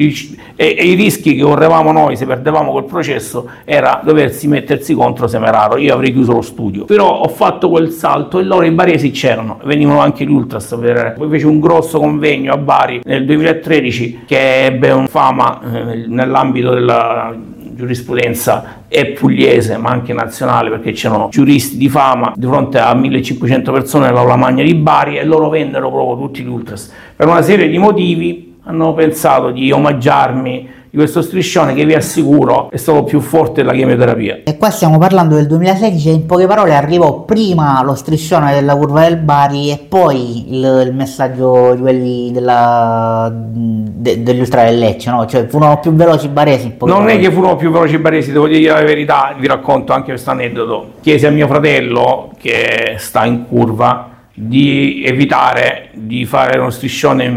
e, 0.55 0.75
e 0.77 0.85
i 0.85 0.93
rischi 0.93 1.35
che 1.35 1.41
correvamo 1.41 1.91
noi 1.91 2.15
se 2.15 2.25
perdevamo 2.25 2.71
quel 2.71 2.83
processo 2.83 3.49
era 3.65 4.01
doversi 4.03 4.47
mettersi 4.47 4.93
contro 4.93 5.27
Semeraro, 5.27 5.77
io 5.77 5.93
avrei 5.93 6.11
chiuso 6.11 6.33
lo 6.33 6.41
studio, 6.41 6.85
però 6.85 7.21
ho 7.21 7.27
fatto 7.29 7.69
quel 7.69 7.89
salto 7.89 8.39
e 8.39 8.43
loro 8.43 8.65
in 8.65 8.75
Baresi 8.75 9.11
c'erano, 9.11 9.59
venivano 9.63 9.99
anche 9.99 10.25
gli 10.25 10.31
Ultras 10.31 10.71
a 10.73 10.77
vedere, 10.77 11.13
poi 11.17 11.29
fece 11.29 11.47
un 11.47 11.59
grosso 11.59 11.99
convegno 11.99 12.53
a 12.53 12.57
Bari 12.57 13.01
nel 13.03 13.25
2013 13.25 14.23
che 14.25 14.65
ebbe 14.65 14.91
un 14.91 15.07
fama 15.07 15.61
eh, 15.61 16.05
nell'ambito 16.07 16.73
della 16.73 17.33
giurisprudenza 17.75 18.83
è 18.87 19.07
pugliese 19.07 19.77
ma 19.77 19.89
anche 19.89 20.13
nazionale 20.13 20.69
perché 20.69 20.91
c'erano 20.91 21.27
giuristi 21.29 21.77
di 21.77 21.89
fama 21.89 22.33
di 22.35 22.45
fronte 22.45 22.79
a 22.79 22.93
1500 22.93 23.71
persone 23.71 24.07
nell'aula 24.07 24.35
magna 24.35 24.63
di 24.63 24.73
Bari 24.73 25.17
e 25.17 25.25
loro 25.25 25.49
vennero 25.49 25.89
proprio 25.91 26.25
tutti 26.25 26.41
gli 26.41 26.47
ultras. 26.47 26.91
Per 27.15 27.27
una 27.27 27.41
serie 27.41 27.67
di 27.67 27.77
motivi 27.77 28.55
hanno 28.63 28.93
pensato 28.93 29.51
di 29.51 29.71
omaggiarmi 29.71 30.69
di 30.95 31.01
questo 31.01 31.21
striscione 31.21 31.73
che 31.73 31.85
vi 31.85 31.93
assicuro 31.93 32.71
è 32.71 32.77
stato 32.77 33.03
più 33.03 33.19
forte 33.19 33.61
della 33.61 33.73
chemioterapia. 33.73 34.39
E 34.45 34.57
qua 34.57 34.69
stiamo 34.69 34.97
parlando 34.97 35.35
del 35.35 35.45
2016 35.45 36.09
e 36.09 36.13
in 36.13 36.25
poche 36.25 36.47
parole 36.47 36.73
arrivò 36.73 37.23
prima 37.23 37.83
lo 37.83 37.95
striscione 37.95 38.53
della 38.53 38.77
curva 38.77 39.01
del 39.01 39.17
Bari 39.17 39.71
e 39.71 39.85
poi 39.89 40.55
il, 40.55 40.83
il 40.87 40.95
messaggio 40.95 41.73
di 41.75 41.81
quelli 41.81 42.31
della, 42.31 43.29
de, 43.29 44.23
degli 44.23 44.39
ultra 44.39 44.63
del 44.63 44.79
Lecce, 44.79 45.11
no? 45.11 45.25
Cioè 45.25 45.47
furono 45.47 45.79
più 45.81 45.93
veloci 45.93 46.27
i 46.27 46.29
baresi 46.29 46.67
in 46.67 46.77
poche 46.77 46.91
Non 46.93 47.01
parole. 47.03 47.19
è 47.19 47.21
che 47.21 47.31
furono 47.31 47.57
più 47.57 47.71
veloci 47.71 47.95
i 47.95 47.99
baresi, 47.99 48.31
devo 48.31 48.47
dire 48.47 48.71
la 48.71 48.81
verità, 48.83 49.35
vi 49.37 49.47
racconto 49.47 49.91
anche 49.91 50.11
questo 50.11 50.31
aneddoto. 50.31 50.93
Chiesi 51.01 51.25
a 51.25 51.31
mio 51.31 51.47
fratello 51.47 52.29
che 52.37 52.95
sta 52.97 53.25
in 53.25 53.45
curva 53.49 54.11
di 54.37 55.01
evitare 55.05 55.91
di 55.93 56.25
fare 56.25 56.59
uno 56.59 56.69
striscione 56.69 57.23
in 57.23 57.35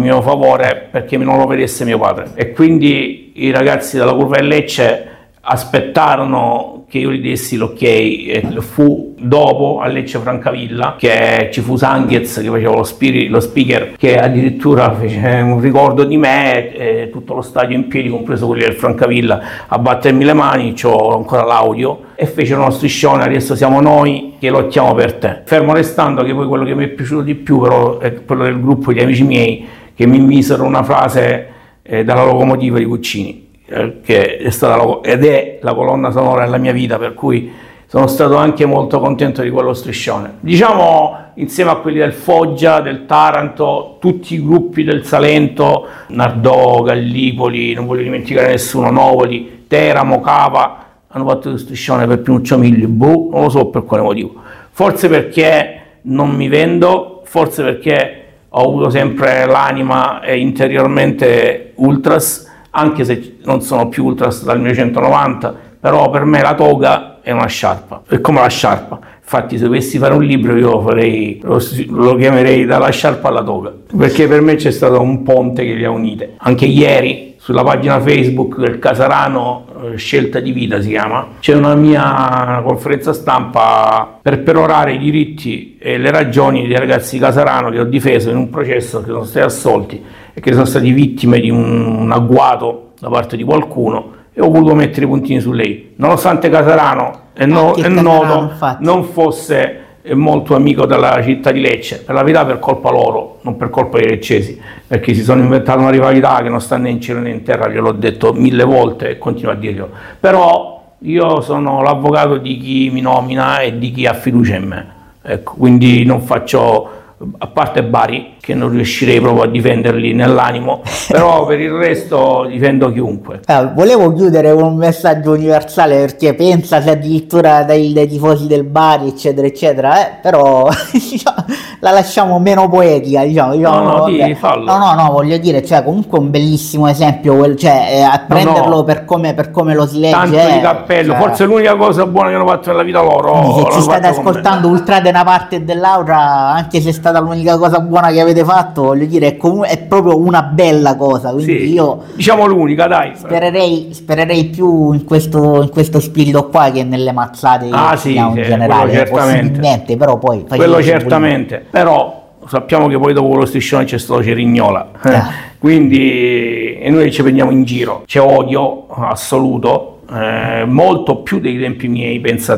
mio 0.00 0.20
favore 0.20 0.88
perché 0.90 1.16
non 1.16 1.38
lo 1.38 1.46
vedesse 1.46 1.84
mio 1.86 1.98
padre. 1.98 2.32
E 2.34 2.52
quindi 2.52 3.32
i 3.36 3.50
ragazzi 3.50 3.96
della 3.96 4.12
curva 4.12 4.36
del 4.36 4.46
Lecce 4.46 5.08
aspettarono 5.40 6.75
che 6.88 6.98
io 6.98 7.10
gli 7.10 7.20
dessi 7.20 7.56
l'ok 7.56 8.60
fu 8.60 9.14
dopo 9.18 9.80
a 9.80 9.88
Lecce 9.88 10.18
Francavilla 10.18 10.94
che 10.98 11.48
ci 11.52 11.60
fu 11.60 11.76
Sanghez 11.76 12.40
che 12.40 12.48
faceva 12.48 12.74
lo, 12.74 12.84
spiri, 12.84 13.28
lo 13.28 13.40
speaker 13.40 13.94
che 13.96 14.18
addirittura 14.18 14.94
fece 14.94 15.18
un 15.42 15.60
ricordo 15.60 16.04
di 16.04 16.16
me 16.16 16.72
e 16.72 17.10
tutto 17.10 17.34
lo 17.34 17.42
stadio 17.42 17.76
in 17.76 17.88
piedi 17.88 18.08
compreso 18.08 18.46
quelli 18.46 18.62
del 18.62 18.74
Francavilla 18.74 19.40
a 19.66 19.78
battermi 19.78 20.24
le 20.24 20.32
mani 20.32 20.74
ho 20.82 21.16
ancora 21.16 21.44
l'audio 21.44 22.04
e 22.14 22.26
fecero 22.26 22.60
uno 22.60 22.70
striscione 22.70 23.24
adesso 23.24 23.56
siamo 23.56 23.80
noi 23.80 24.34
che 24.38 24.48
lottiamo 24.48 24.94
per 24.94 25.14
te. 25.14 25.42
Fermo 25.44 25.74
restando 25.74 26.22
che 26.22 26.32
poi 26.34 26.46
quello 26.46 26.64
che 26.64 26.74
mi 26.74 26.84
è 26.84 26.88
piaciuto 26.88 27.22
di 27.22 27.34
più 27.34 27.60
però 27.60 27.98
è 27.98 28.24
quello 28.24 28.44
del 28.44 28.60
gruppo 28.60 28.92
di 28.92 29.00
amici 29.00 29.24
miei 29.24 29.66
che 29.94 30.06
mi 30.06 30.18
invisero 30.18 30.64
una 30.64 30.82
frase 30.82 31.48
eh, 31.82 32.04
dalla 32.04 32.24
locomotiva 32.24 32.78
di 32.78 32.84
Cuccini 32.84 33.30
eh, 33.30 33.45
che 33.66 34.36
è 34.38 34.50
stata 34.50 34.76
la, 34.76 35.00
ed 35.02 35.24
è 35.24 35.58
la 35.60 35.74
colonna 35.74 36.10
sonora 36.10 36.44
della 36.44 36.58
mia 36.58 36.72
vita, 36.72 36.98
per 36.98 37.14
cui 37.14 37.52
sono 37.86 38.06
stato 38.06 38.36
anche 38.36 38.66
molto 38.66 38.98
contento 38.98 39.42
di 39.42 39.50
quello 39.50 39.72
striscione. 39.72 40.38
Diciamo 40.40 41.24
insieme 41.34 41.70
a 41.70 41.76
quelli 41.76 41.98
del 41.98 42.12
Foggia, 42.12 42.80
del 42.80 43.06
Taranto, 43.06 43.98
tutti 44.00 44.34
i 44.34 44.42
gruppi 44.42 44.84
del 44.84 45.04
Salento, 45.04 45.86
Nardò, 46.08 46.82
Gallipoli, 46.82 47.74
non 47.74 47.86
voglio 47.86 48.02
dimenticare 48.02 48.48
nessuno, 48.48 48.90
Novoli, 48.90 49.64
Teramo, 49.68 50.20
Cava, 50.20 50.84
hanno 51.08 51.28
fatto 51.28 51.50
lo 51.50 51.56
striscione 51.56 52.06
per 52.06 52.20
Pinuccio 52.20 52.58
Miglio, 52.58 52.88
boh, 52.88 53.28
non 53.30 53.42
lo 53.42 53.48
so 53.48 53.66
per 53.66 53.84
quale 53.84 54.02
motivo. 54.02 54.34
Forse 54.70 55.08
perché 55.08 55.80
non 56.02 56.30
mi 56.30 56.48
vendo, 56.48 57.22
forse 57.24 57.62
perché 57.62 58.24
ho 58.48 58.62
avuto 58.62 58.90
sempre 58.90 59.46
l'anima 59.46 60.20
interiormente 60.26 61.72
ultras, 61.76 62.45
anche 62.76 63.04
se 63.04 63.38
non 63.44 63.62
sono 63.62 63.88
più 63.88 64.04
ultras 64.04 64.44
dal 64.44 64.58
1990, 64.58 65.54
però 65.80 66.10
per 66.10 66.24
me 66.24 66.42
la 66.42 66.54
toga 66.54 67.20
è 67.22 67.32
una 67.32 67.46
sciarpa, 67.46 68.02
è 68.08 68.20
come 68.20 68.40
la 68.40 68.48
sciarpa. 68.48 69.00
Infatti 69.20 69.58
se 69.58 69.64
dovessi 69.64 69.98
fare 69.98 70.14
un 70.14 70.22
libro 70.22 70.56
io 70.56 70.80
farei, 70.80 71.40
lo, 71.42 71.60
lo 71.88 72.14
chiamerei 72.14 72.64
dalla 72.64 72.90
sciarpa 72.90 73.28
alla 73.28 73.42
toga, 73.42 73.72
perché 73.96 74.28
per 74.28 74.40
me 74.40 74.54
c'è 74.54 74.70
stato 74.70 75.00
un 75.00 75.22
ponte 75.24 75.64
che 75.64 75.72
li 75.72 75.84
ha 75.84 75.90
unite. 75.90 76.34
Anche 76.36 76.66
ieri 76.66 77.34
sulla 77.46 77.62
pagina 77.62 78.00
Facebook 78.00 78.58
del 78.58 78.78
Casarano, 78.78 79.66
eh, 79.92 79.96
Scelta 79.96 80.40
di 80.40 80.52
Vita 80.52 80.80
si 80.80 80.88
chiama, 80.88 81.28
c'è 81.40 81.54
una 81.54 81.74
mia 81.74 82.60
conferenza 82.64 83.12
stampa 83.12 84.18
per 84.20 84.42
perorare 84.42 84.94
i 84.94 84.98
diritti 84.98 85.76
e 85.78 85.98
le 85.98 86.10
ragioni 86.10 86.66
dei 86.66 86.76
ragazzi 86.76 87.16
di 87.16 87.22
Casarano 87.22 87.70
che 87.70 87.78
ho 87.78 87.84
difeso 87.84 88.30
in 88.30 88.36
un 88.36 88.50
processo 88.50 89.00
che 89.00 89.06
sono 89.06 89.24
stati 89.24 89.44
assolti 89.44 90.04
e 90.38 90.40
che 90.40 90.52
sono 90.52 90.66
stati 90.66 90.90
vittime 90.90 91.40
di 91.40 91.48
un, 91.48 92.10
agguato 92.12 92.90
da 93.00 93.08
parte 93.08 93.38
di 93.38 93.42
qualcuno 93.42 94.12
e 94.34 94.42
ho 94.42 94.50
voluto 94.50 94.74
mettere 94.74 95.06
i 95.06 95.08
puntini 95.08 95.40
su 95.40 95.50
lei. 95.50 95.94
Nonostante 95.96 96.50
Casarano 96.50 97.20
è, 97.32 97.46
no, 97.46 97.72
è 97.72 97.88
noto, 97.88 98.52
non 98.80 99.04
fosse 99.04 99.84
molto 100.12 100.54
amico 100.54 100.84
della 100.84 101.22
città 101.22 101.50
di 101.50 101.60
Lecce, 101.60 102.02
per 102.02 102.14
la 102.14 102.20
verità 102.20 102.44
per 102.44 102.58
colpa 102.58 102.90
loro, 102.90 103.38
non 103.40 103.56
per 103.56 103.70
colpa 103.70 103.96
dei 103.96 104.10
leccesi, 104.10 104.60
perché 104.86 105.14
si 105.14 105.22
sono 105.22 105.40
inventati 105.40 105.78
una 105.78 105.88
rivalità 105.88 106.42
che 106.42 106.50
non 106.50 106.60
sta 106.60 106.76
né 106.76 106.90
in 106.90 107.00
cielo 107.00 107.20
né 107.20 107.30
in 107.30 107.42
terra, 107.42 107.70
gliel'ho 107.70 107.92
detto 107.92 108.34
mille 108.34 108.64
volte 108.64 109.08
e 109.08 109.18
continuo 109.18 109.52
a 109.52 109.56
dirlo. 109.56 109.88
Però 110.20 110.96
io 110.98 111.40
sono 111.40 111.80
l'avvocato 111.80 112.36
di 112.36 112.58
chi 112.58 112.90
mi 112.92 113.00
nomina 113.00 113.60
e 113.60 113.78
di 113.78 113.90
chi 113.90 114.04
ha 114.06 114.12
fiducia 114.12 114.56
in 114.56 114.64
me. 114.64 114.86
Ecco, 115.22 115.54
quindi 115.56 116.04
non 116.04 116.20
faccio 116.20 116.90
a 117.38 117.46
parte 117.46 117.82
Bari 117.82 118.34
che 118.40 118.54
non 118.54 118.68
riuscirei 118.68 119.20
proprio 119.20 119.44
a 119.44 119.46
difenderli 119.46 120.12
nell'animo, 120.12 120.82
però 121.08 121.46
per 121.46 121.60
il 121.60 121.70
resto 121.70 122.46
difendo 122.48 122.92
chiunque. 122.92 123.40
Eh, 123.46 123.70
volevo 123.74 124.12
chiudere 124.12 124.52
con 124.52 124.64
un 124.64 124.76
messaggio 124.76 125.32
universale 125.32 125.96
perché 125.96 126.34
pensa 126.34 126.82
se 126.82 126.90
addirittura 126.90 127.62
dai, 127.62 127.92
dai 127.94 128.06
tifosi 128.06 128.46
del 128.46 128.64
Bari 128.64 129.08
eccetera 129.08 129.46
eccetera, 129.46 130.06
eh, 130.06 130.12
però 130.20 130.68
diciamo, 130.92 131.44
la 131.80 131.90
lasciamo 131.90 132.38
meno 132.38 132.68
poetica 132.68 133.24
diciamo. 133.24 133.54
diciamo 133.54 133.80
no, 133.80 134.06
no, 134.06 134.34
fallo. 134.34 134.64
no, 134.64 134.78
no, 134.78 135.02
no, 135.02 135.10
voglio 135.10 135.38
dire, 135.38 135.64
cioè 135.64 135.82
comunque 135.82 136.18
un 136.18 136.30
bellissimo 136.30 136.86
esempio, 136.86 137.54
cioè 137.54 137.88
eh, 137.92 138.02
a 138.02 138.24
prenderlo 138.28 138.68
no, 138.68 138.76
no. 138.76 138.84
Per, 138.84 139.06
come, 139.06 139.32
per, 139.32 139.50
come, 139.50 139.74
lo 139.74 139.86
si 139.86 140.00
legge. 140.00 140.12
Tanto 140.14 140.36
eh, 140.36 140.52
di 140.52 140.60
cappello, 140.60 141.12
cioè... 141.12 141.20
forse 141.22 141.44
l'unica 141.46 141.76
cosa 141.76 142.04
buona 142.04 142.28
che 142.28 142.34
hanno 142.34 142.46
fatto 142.46 142.70
nella 142.70 142.82
vita 142.82 143.00
loro. 143.00 143.32
Quindi 143.32 143.54
se 143.54 143.72
ci 143.72 143.80
state 143.80 144.06
ascoltando 144.06 144.68
ultra 144.68 145.00
da 145.00 145.08
una 145.08 145.24
parte 145.24 145.56
e 145.56 145.62
dell'altra, 145.62 146.18
anche 146.52 146.80
se 146.82 146.90
è 146.90 146.92
stata 147.06 147.20
l'unica 147.20 147.56
cosa 147.56 147.78
buona 147.80 148.10
che 148.10 148.20
avete 148.20 148.44
fatto, 148.44 148.82
voglio 148.82 149.06
dire, 149.06 149.28
è, 149.28 149.36
comunque, 149.36 149.68
è 149.68 149.78
proprio 149.78 150.18
una 150.18 150.42
bella 150.42 150.96
cosa. 150.96 151.30
Quindi 151.30 151.58
sì, 151.58 151.72
io 151.72 152.02
diciamo 152.14 152.46
l'unica, 152.46 152.86
dai. 152.86 153.12
Spererei, 153.14 153.90
spererei 153.92 154.46
più 154.46 154.92
in 154.92 155.04
questo, 155.04 155.62
in 155.62 155.70
questo, 155.70 156.00
spirito 156.00 156.48
qua 156.48 156.70
che 156.70 156.82
nelle 156.82 157.12
mazzate 157.12 157.68
ah, 157.70 157.96
sì, 157.96 158.16
in 158.16 158.32
sì, 158.34 158.42
generale. 158.42 158.92
Certamente. 158.92 159.96
Però 159.96 160.18
poi 160.18 160.44
quello 160.46 160.82
certamente. 160.82 161.64
Però 161.70 162.24
sappiamo 162.46 162.88
che 162.88 162.98
poi 162.98 163.12
dopo 163.12 163.34
lo 163.36 163.46
striscione 163.46 163.84
c'è 163.84 163.98
stato 163.98 164.22
Cerignola. 164.22 164.88
Ah. 165.00 165.30
Quindi 165.58 166.76
e 166.78 166.90
noi 166.90 167.10
ci 167.12 167.22
prendiamo 167.22 167.50
in 167.50 167.64
giro. 167.64 168.02
C'è 168.06 168.20
odio 168.20 168.88
assoluto, 168.88 170.00
eh, 170.12 170.64
molto 170.66 171.22
più 171.22 171.38
dei 171.38 171.58
tempi 171.58 171.88
miei, 171.88 172.18
pensa 172.20 172.56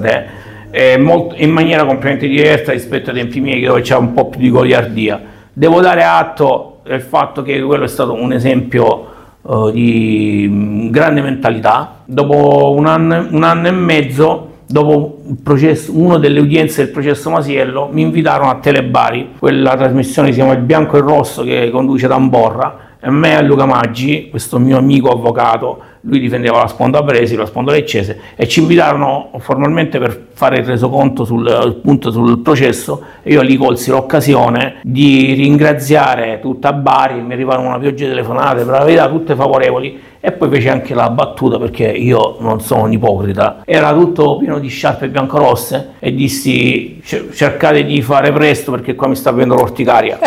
te 0.71 0.97
molto, 0.99 1.35
in 1.37 1.51
maniera 1.51 1.85
completamente 1.85 2.29
diversa 2.29 2.73
rispetto 2.73 3.11
ai 3.11 3.17
tempi 3.17 3.41
miei 3.41 3.63
dove 3.63 3.81
c'è 3.81 3.97
un 3.97 4.13
po' 4.13 4.29
più 4.29 4.41
di 4.41 4.51
goliardia. 4.51 5.21
Devo 5.53 5.81
dare 5.81 6.05
atto 6.05 6.81
del 6.85 7.01
fatto 7.01 7.43
che 7.43 7.61
quello 7.61 7.85
è 7.85 7.89
stato 7.89 8.15
un 8.15 8.33
esempio 8.33 9.07
uh, 9.43 9.71
di 9.71 10.89
grande 10.91 11.21
mentalità. 11.21 12.03
Dopo 12.05 12.73
un 12.77 12.87
anno, 12.87 13.27
un 13.31 13.43
anno 13.43 13.67
e 13.67 13.73
mezzo 13.73 14.47
dopo 14.67 15.23
processo, 15.43 15.99
una 15.99 16.19
delle 16.19 16.41
udienze 16.41 16.85
del 16.85 16.93
processo 16.93 17.31
Masiello 17.31 17.89
mi 17.91 18.03
invitarono 18.03 18.51
a 18.51 18.57
Telebari, 18.57 19.31
quella 19.39 19.77
trasmissione 19.77 20.29
si 20.29 20.35
chiama 20.35 20.53
Il 20.53 20.61
Bianco 20.61 20.97
e 20.97 20.99
il 20.99 21.05
Rosso 21.05 21.43
che 21.43 21.71
conduce 21.71 22.07
Tamborra, 22.07 22.88
e 23.01 23.11
me 23.11 23.37
a 23.37 23.43
Luca 23.43 23.65
Maggi, 23.65 24.29
questo 24.29 24.59
mio 24.59 24.77
amico 24.77 25.11
avvocato, 25.11 25.83
lui 26.03 26.21
difendeva 26.21 26.59
la 26.59 26.67
sponda 26.67 27.03
Bresi, 27.03 27.37
la 27.37 27.47
sponda 27.47 27.73
Leccese 27.73 28.19
e 28.35 28.49
ci 28.49 28.61
invitarono 28.61 29.31
formalmente 29.39 29.99
per 29.99 30.27
fare 30.33 30.59
il 30.59 30.65
resoconto 30.65 31.25
sul, 31.25 31.47
appunto, 31.47 32.11
sul 32.11 32.39
processo 32.39 33.03
e 33.23 33.33
io 33.33 33.43
lì 33.43 33.57
colsi 33.57 33.91
l'occasione 33.91 34.77
di 34.83 35.33
ringraziare 35.35 36.39
tutta 36.41 36.73
Bari, 36.73 37.21
mi 37.21 37.33
arrivarono 37.33 37.69
una 37.69 37.79
pioggia 37.79 38.05
di 38.05 38.11
telefonate, 38.11 38.65
per 38.65 38.79
la 38.79 38.85
verità 38.85 39.09
tutte 39.09 39.35
favorevoli 39.35 40.01
e 40.21 40.33
poi 40.33 40.49
fece 40.51 40.71
anche 40.71 40.95
la 40.95 41.11
battuta 41.11 41.59
perché 41.59 41.87
io 41.87 42.37
non 42.41 42.61
sono 42.61 42.83
un 42.85 42.93
ipocrita, 42.93 43.63
era 43.65 43.93
tutto 43.93 44.37
pieno 44.39 44.59
di 44.59 44.69
sciarpe 44.69 45.09
biancorosse 45.09 45.93
e 45.99 46.15
dissi 46.15 47.01
cercate 47.03 47.85
di 47.85 48.03
fare 48.03 48.33
presto 48.33 48.73
perché 48.73 48.95
qua 48.95 49.09
mi 49.09 49.17
sta 49.17 49.31
avendo 49.31 49.55
l'orticaria 49.55 50.19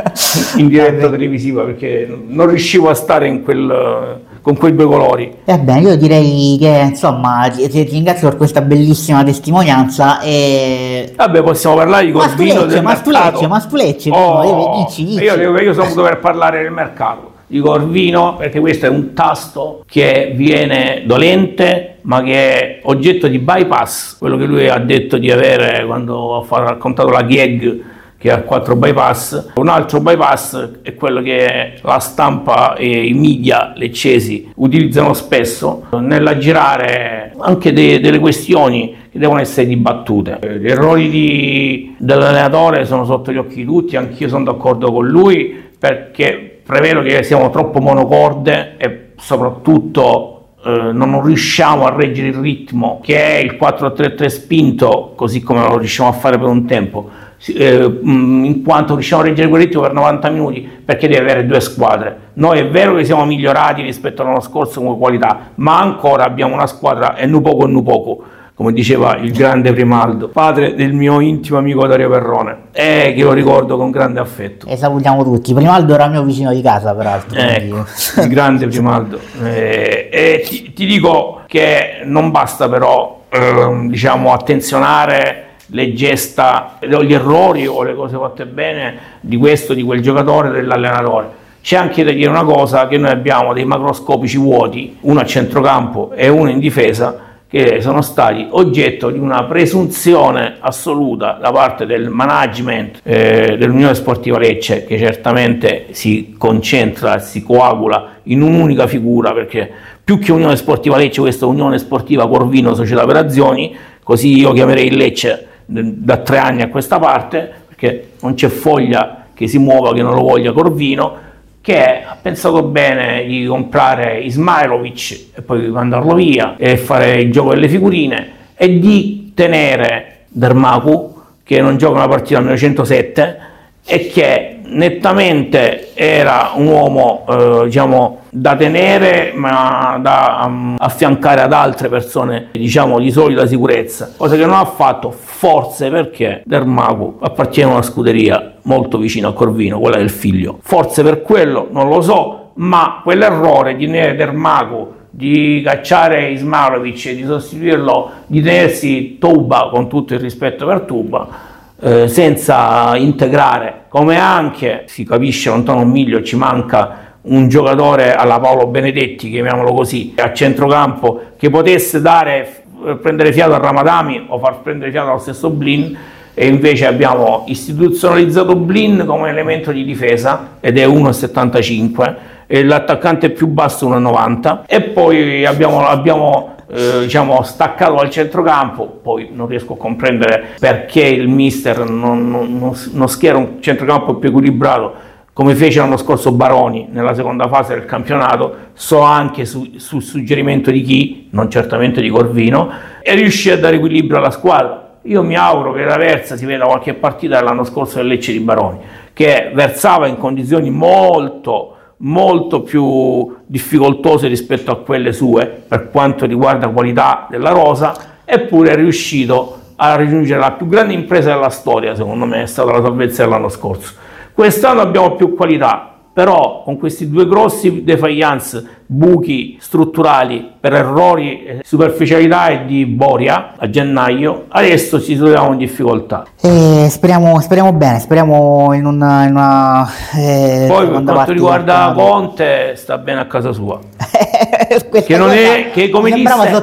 in 0.56 0.68
diretta 0.68 1.08
televisiva 1.08 1.62
perché 1.62 2.06
non 2.26 2.48
riuscivo 2.48 2.90
a 2.90 2.94
stare 2.94 3.28
in 3.28 3.42
quel 3.42 4.28
con 4.42 4.56
quei 4.56 4.74
due 4.74 4.86
colori. 4.86 5.36
Ebbene, 5.44 5.80
io 5.80 5.96
direi 5.96 6.56
che 6.58 6.86
insomma 6.88 7.48
ti, 7.54 7.68
ti 7.68 7.82
ringrazio 7.82 8.28
per 8.28 8.38
questa 8.38 8.62
bellissima 8.62 9.22
testimonianza 9.22 10.20
e... 10.20 11.12
Vabbè, 11.14 11.42
possiamo 11.42 11.76
parlare 11.76 12.06
di 12.06 12.12
Corvino 12.12 12.64
del 12.64 12.82
Mastulecce, 12.82 13.24
mercato. 13.24 13.48
Mastulecce, 13.48 14.10
Oh, 14.10 14.84
dici, 14.84 15.04
dici. 15.04 15.22
Io, 15.22 15.34
io, 15.34 15.58
io 15.60 15.74
sono 15.74 15.92
dover 15.92 16.18
parlare 16.18 16.62
del 16.62 16.72
mercato 16.72 17.29
di 17.50 17.58
Corvino 17.58 18.36
perché 18.36 18.60
questo 18.60 18.86
è 18.86 18.88
un 18.88 19.12
tasto 19.12 19.82
che 19.86 20.32
viene 20.36 21.02
dolente 21.04 21.96
ma 22.02 22.22
che 22.22 22.32
è 22.32 22.80
oggetto 22.84 23.26
di 23.26 23.40
bypass, 23.40 24.18
quello 24.18 24.36
che 24.36 24.44
lui 24.44 24.68
ha 24.68 24.78
detto 24.78 25.18
di 25.18 25.32
avere 25.32 25.84
quando 25.84 26.46
ha 26.48 26.58
raccontato 26.60 27.08
la 27.08 27.22
gag 27.22 27.82
che 28.16 28.30
ha 28.30 28.42
quattro 28.42 28.76
bypass. 28.76 29.52
Un 29.54 29.68
altro 29.68 30.00
bypass 30.00 30.82
è 30.82 30.94
quello 30.94 31.22
che 31.22 31.72
la 31.80 31.98
stampa 31.98 32.76
e 32.76 33.06
i 33.06 33.14
media 33.14 33.72
leccesi 33.74 34.52
utilizzano 34.56 35.12
spesso 35.12 35.86
nell'aggirare 35.98 37.32
anche 37.38 37.72
de- 37.72 37.98
delle 37.98 38.18
questioni 38.18 38.94
che 39.10 39.18
devono 39.18 39.40
essere 39.40 39.66
dibattute. 39.66 40.38
Gli 40.60 40.68
errori 40.68 41.08
di- 41.08 41.96
dell'allenatore 41.98 42.84
sono 42.84 43.04
sotto 43.04 43.32
gli 43.32 43.38
occhi 43.38 43.56
di 43.56 43.64
tutti, 43.64 43.96
anch'io 43.96 44.28
sono 44.28 44.44
d'accordo 44.44 44.92
con 44.92 45.08
lui 45.08 45.68
perché 45.78 46.49
prevedo 46.70 47.02
che 47.02 47.24
siamo 47.24 47.50
troppo 47.50 47.80
monocorde 47.80 48.76
e 48.76 49.10
soprattutto 49.16 50.50
eh, 50.64 50.92
non 50.92 51.20
riusciamo 51.24 51.84
a 51.84 51.92
reggere 51.92 52.28
il 52.28 52.36
ritmo 52.36 53.00
che 53.02 53.16
è 53.16 53.38
il 53.38 53.58
4-3-3 53.60 54.26
spinto, 54.26 55.12
così 55.16 55.42
come 55.42 55.66
lo 55.66 55.78
riusciamo 55.78 56.08
a 56.08 56.12
fare 56.12 56.38
per 56.38 56.46
un 56.46 56.66
tempo, 56.66 57.10
eh, 57.44 57.88
mh, 57.88 58.44
in 58.44 58.62
quanto 58.62 58.94
riusciamo 58.94 59.22
a 59.22 59.24
reggere 59.24 59.48
quel 59.48 59.62
ritmo 59.62 59.80
per 59.80 59.92
90 59.92 60.30
minuti 60.30 60.60
perché 60.84 61.08
deve 61.08 61.22
avere 61.22 61.46
due 61.46 61.60
squadre. 61.60 62.18
Noi 62.34 62.60
è 62.60 62.68
vero 62.68 62.94
che 62.94 63.04
siamo 63.04 63.24
migliorati 63.24 63.82
rispetto 63.82 64.22
all'anno 64.22 64.40
scorso 64.40 64.80
come 64.80 64.96
qualità, 64.96 65.50
ma 65.56 65.80
ancora 65.80 66.24
abbiamo 66.24 66.54
una 66.54 66.68
squadra 66.68 67.16
e 67.16 67.26
nu 67.26 67.40
poco 67.40 67.66
e 67.66 67.68
nu 67.68 67.82
poco 67.82 68.22
come 68.60 68.74
diceva 68.74 69.16
il 69.16 69.32
grande 69.32 69.72
Primaldo, 69.72 70.28
padre 70.28 70.74
del 70.74 70.92
mio 70.92 71.18
intimo 71.20 71.56
amico 71.56 71.86
Dario 71.86 72.10
Perrone, 72.10 72.64
e 72.72 73.14
che 73.16 73.22
lo 73.22 73.32
ricordo 73.32 73.78
con 73.78 73.90
grande 73.90 74.20
affetto. 74.20 74.66
E 74.66 74.76
salutiamo 74.76 75.24
tutti. 75.24 75.54
Primaldo 75.54 75.94
era 75.94 76.08
mio 76.08 76.22
vicino 76.24 76.52
di 76.52 76.60
casa, 76.60 76.94
peraltro. 76.94 77.38
Ecco, 77.40 77.86
il 78.20 78.28
grande 78.28 78.66
Primaldo. 78.66 79.18
Eh, 79.42 80.10
e 80.12 80.44
ti, 80.46 80.74
ti 80.74 80.84
dico 80.84 81.40
che 81.46 82.02
non 82.04 82.30
basta 82.30 82.68
però, 82.68 83.22
ehm, 83.30 83.88
diciamo, 83.88 84.30
attenzionare 84.30 85.44
le 85.68 85.94
gesta, 85.94 86.76
gli 86.80 87.14
errori 87.14 87.66
o 87.66 87.82
le 87.82 87.94
cose 87.94 88.18
fatte 88.18 88.44
bene 88.44 88.94
di 89.22 89.38
questo, 89.38 89.72
di 89.72 89.82
quel 89.82 90.02
giocatore, 90.02 90.50
dell'allenatore. 90.50 91.28
C'è 91.62 91.76
anche 91.76 92.04
da 92.04 92.12
dire 92.12 92.28
una 92.28 92.44
cosa, 92.44 92.86
che 92.88 92.98
noi 92.98 93.10
abbiamo 93.10 93.54
dei 93.54 93.64
macroscopici 93.64 94.36
vuoti, 94.36 94.98
uno 95.00 95.20
a 95.20 95.24
centrocampo 95.24 96.12
e 96.12 96.28
uno 96.28 96.50
in 96.50 96.58
difesa, 96.58 97.28
che 97.50 97.80
sono 97.80 98.00
stati 98.00 98.46
oggetto 98.50 99.10
di 99.10 99.18
una 99.18 99.42
presunzione 99.42 100.58
assoluta 100.60 101.32
da 101.32 101.50
parte 101.50 101.84
del 101.84 102.08
management 102.08 103.00
eh, 103.02 103.56
dell'Unione 103.58 103.96
Sportiva 103.96 104.38
Lecce, 104.38 104.84
che 104.84 104.96
certamente 104.96 105.86
si 105.90 106.36
concentra, 106.38 107.18
si 107.18 107.42
coagula 107.42 108.18
in 108.24 108.42
un'unica 108.42 108.86
figura, 108.86 109.32
perché 109.32 109.68
più 110.04 110.20
che 110.20 110.30
Unione 110.30 110.54
Sportiva 110.54 110.96
Lecce, 110.96 111.20
questa 111.22 111.44
è 111.44 111.48
Unione 111.48 111.78
Sportiva 111.78 112.28
Corvino 112.28 112.72
Società 112.74 113.04
per 113.04 113.16
Azioni, 113.16 113.76
così 114.04 114.38
io 114.38 114.52
chiamerei 114.52 114.86
il 114.86 114.96
Lecce 114.96 115.46
da 115.66 116.18
tre 116.18 116.38
anni 116.38 116.62
a 116.62 116.68
questa 116.68 117.00
parte, 117.00 117.50
perché 117.66 118.10
non 118.20 118.34
c'è 118.34 118.46
foglia 118.46 119.26
che 119.34 119.48
si 119.48 119.58
muova 119.58 119.92
che 119.92 120.02
non 120.02 120.14
lo 120.14 120.22
voglia 120.22 120.52
Corvino, 120.52 121.29
che 121.60 122.02
ha 122.02 122.16
pensato 122.20 122.62
bene 122.62 123.24
di 123.24 123.44
comprare 123.44 124.20
Ismailovic 124.20 125.26
e 125.34 125.42
poi 125.42 125.68
mandarlo 125.68 126.14
via 126.14 126.56
e 126.56 126.76
fare 126.76 127.20
il 127.20 127.30
gioco 127.30 127.50
delle 127.50 127.68
figurine 127.68 128.32
e 128.56 128.78
di 128.78 129.32
tenere 129.34 130.24
Dermaku 130.28 131.18
che 131.42 131.60
non 131.60 131.76
gioca 131.76 131.96
una 131.96 132.08
partita 132.08 132.40
dal 132.40 132.44
1907 132.44 133.38
e 133.84 134.08
che 134.08 134.49
nettamente 134.70 135.90
era 135.94 136.52
un 136.54 136.66
uomo 136.66 137.24
eh, 137.28 137.64
diciamo 137.64 138.18
da 138.30 138.54
tenere 138.56 139.32
ma 139.34 139.98
da 140.00 140.44
um, 140.46 140.76
affiancare 140.78 141.40
ad 141.40 141.52
altre 141.52 141.88
persone 141.88 142.48
diciamo 142.52 142.98
di 142.98 143.10
solida 143.10 143.46
sicurezza. 143.46 144.12
Cosa 144.16 144.36
che 144.36 144.44
non 144.44 144.56
ha 144.56 144.64
fatto 144.64 145.10
forse 145.10 145.90
perché 145.90 146.42
Dermaku 146.44 147.18
appartiene 147.20 147.70
a 147.70 147.74
una 147.74 147.82
scuderia 147.82 148.54
molto 148.62 148.98
vicina 148.98 149.28
a 149.28 149.32
Corvino 149.32 149.78
quella 149.78 149.96
del 149.96 150.10
figlio. 150.10 150.58
Forse 150.62 151.02
per 151.02 151.22
quello 151.22 151.68
non 151.70 151.88
lo 151.88 152.00
so 152.00 152.52
ma 152.54 153.00
quell'errore 153.02 153.76
di 153.76 153.86
tenere 153.86 154.14
Dermaku 154.14 154.98
di 155.12 155.60
cacciare 155.64 156.30
Ismailovic 156.30 157.06
e 157.06 157.14
di 157.16 157.24
sostituirlo 157.24 158.10
di 158.26 158.40
tenersi 158.42 159.18
Tuba 159.18 159.68
con 159.70 159.88
tutto 159.88 160.14
il 160.14 160.20
rispetto 160.20 160.66
per 160.66 160.82
Tuba 160.82 161.48
eh, 161.80 162.08
senza 162.08 162.96
integrare, 162.96 163.84
come 163.88 164.18
anche 164.18 164.84
si 164.86 165.04
capisce 165.04 165.50
lontano 165.50 165.80
un 165.80 165.90
miglio, 165.90 166.22
ci 166.22 166.36
manca 166.36 167.08
un 167.22 167.48
giocatore 167.48 168.14
alla 168.14 168.38
Paolo 168.38 168.66
Benedetti, 168.66 169.30
chiamiamolo 169.30 169.72
così, 169.72 170.14
a 170.16 170.32
centrocampo, 170.32 171.20
che 171.36 171.50
potesse 171.50 172.00
dare, 172.00 172.64
eh, 172.86 172.96
prendere 172.96 173.32
fiato 173.32 173.54
a 173.54 173.58
Ramadami 173.58 174.26
o 174.28 174.38
far 174.38 174.60
prendere 174.60 174.90
fiato 174.90 175.10
allo 175.10 175.18
stesso 175.18 175.50
Blin, 175.50 175.96
e 176.34 176.46
invece 176.46 176.86
abbiamo 176.86 177.44
istituzionalizzato 177.48 178.56
Blin 178.56 179.04
come 179.06 179.28
elemento 179.28 179.72
di 179.72 179.84
difesa 179.84 180.56
ed 180.60 180.78
è 180.78 180.86
1,75 180.86 182.14
e 182.46 182.64
l'attaccante 182.64 183.30
più 183.30 183.46
basso 183.48 183.88
1,90 183.90 184.62
e 184.66 184.80
poi 184.80 185.44
abbiamo, 185.44 185.86
abbiamo 185.86 186.54
eh, 186.72 187.00
diciamo, 187.00 187.42
staccato 187.42 187.96
al 187.96 188.10
centrocampo, 188.10 188.86
poi 189.02 189.30
non 189.32 189.46
riesco 189.46 189.74
a 189.74 189.76
comprendere 189.76 190.50
perché 190.58 191.04
il 191.06 191.28
mister 191.28 191.88
non, 191.88 192.30
non- 192.30 192.58
non- 192.58 192.74
non 192.92 193.08
schiera 193.08 193.36
un 193.38 193.60
centrocampo 193.60 194.14
più 194.14 194.28
equilibrato 194.28 195.08
come 195.32 195.54
fece 195.54 195.78
l'anno 195.78 195.96
scorso 195.96 196.32
Baroni 196.32 196.88
nella 196.90 197.14
seconda 197.14 197.48
fase 197.48 197.72
del 197.72 197.86
campionato, 197.86 198.54
so 198.74 199.00
anche 199.00 199.46
su, 199.46 199.72
sul 199.76 200.02
suggerimento 200.02 200.70
di 200.70 200.82
chi, 200.82 201.28
non 201.30 201.48
certamente 201.50 202.02
di 202.02 202.10
Corvino, 202.10 202.70
e 203.00 203.14
riuscì 203.14 203.50
a 203.50 203.56
dare 203.56 203.76
equilibrio 203.76 204.18
alla 204.18 204.30
squadra. 204.30 204.98
Io 205.04 205.22
mi 205.22 205.36
auguro 205.36 205.72
che 205.72 205.84
la 205.84 205.96
Versa 205.96 206.36
si 206.36 206.44
veda 206.44 206.66
qualche 206.66 206.92
partita 206.92 207.38
dell'anno 207.38 207.64
scorso 207.64 207.98
del 207.98 208.08
Lecce 208.08 208.32
di 208.32 208.40
Baroni, 208.40 208.80
che 209.14 209.50
versava 209.54 210.08
in 210.08 210.18
condizioni 210.18 210.68
molto, 210.68 211.76
molto 212.02 212.62
più 212.62 213.36
difficoltose 213.46 214.28
rispetto 214.28 214.70
a 214.70 214.76
quelle 214.76 215.12
sue 215.12 215.46
per 215.46 215.90
quanto 215.90 216.26
riguarda 216.26 216.68
qualità 216.68 217.26
della 217.28 217.50
rosa, 217.50 217.94
eppure 218.24 218.72
è 218.72 218.74
riuscito 218.76 219.58
a 219.76 219.96
raggiungere 219.96 220.38
la 220.40 220.52
più 220.52 220.66
grande 220.66 220.92
impresa 220.92 221.32
della 221.32 221.48
storia, 221.48 221.94
secondo 221.94 222.26
me, 222.26 222.42
è 222.42 222.46
stata 222.46 222.70
la 222.70 222.82
salvezza 222.82 223.24
dell'anno 223.24 223.48
scorso. 223.48 223.94
Quest'anno 224.32 224.80
abbiamo 224.80 225.14
più 225.14 225.34
qualità, 225.34 225.99
però 226.12 226.62
con 226.64 226.76
questi 226.76 227.08
due 227.08 227.26
grossi 227.26 227.84
defiance, 227.84 228.82
buchi 228.86 229.56
strutturali 229.60 230.54
per 230.58 230.74
errori, 230.74 231.44
e 231.44 231.60
superficialità 231.62 232.48
e 232.48 232.66
di 232.66 232.84
Boria 232.84 233.52
a 233.56 233.70
gennaio, 233.70 234.46
adesso 234.48 235.00
ci 235.00 235.16
troviamo 235.16 235.52
in 235.52 235.58
difficoltà. 235.58 236.26
E 236.40 236.88
speriamo, 236.90 237.40
speriamo 237.40 237.72
bene, 237.72 238.00
speriamo 238.00 238.72
in 238.74 238.86
una. 238.86 239.24
In 239.24 239.30
una 239.30 239.88
eh, 240.16 240.66
Poi 240.68 240.88
per 240.88 241.02
quanto 241.04 241.32
riguarda. 241.32 241.92
Conte, 241.94 242.74
sta 242.76 242.98
bene 242.98 243.20
a 243.20 243.26
casa 243.26 243.52
sua. 243.52 243.78
Che 244.70 245.16
non 245.16 245.30
è, 245.30 245.70
che 245.72 245.88
come 245.88 246.12
disse, 246.12 246.62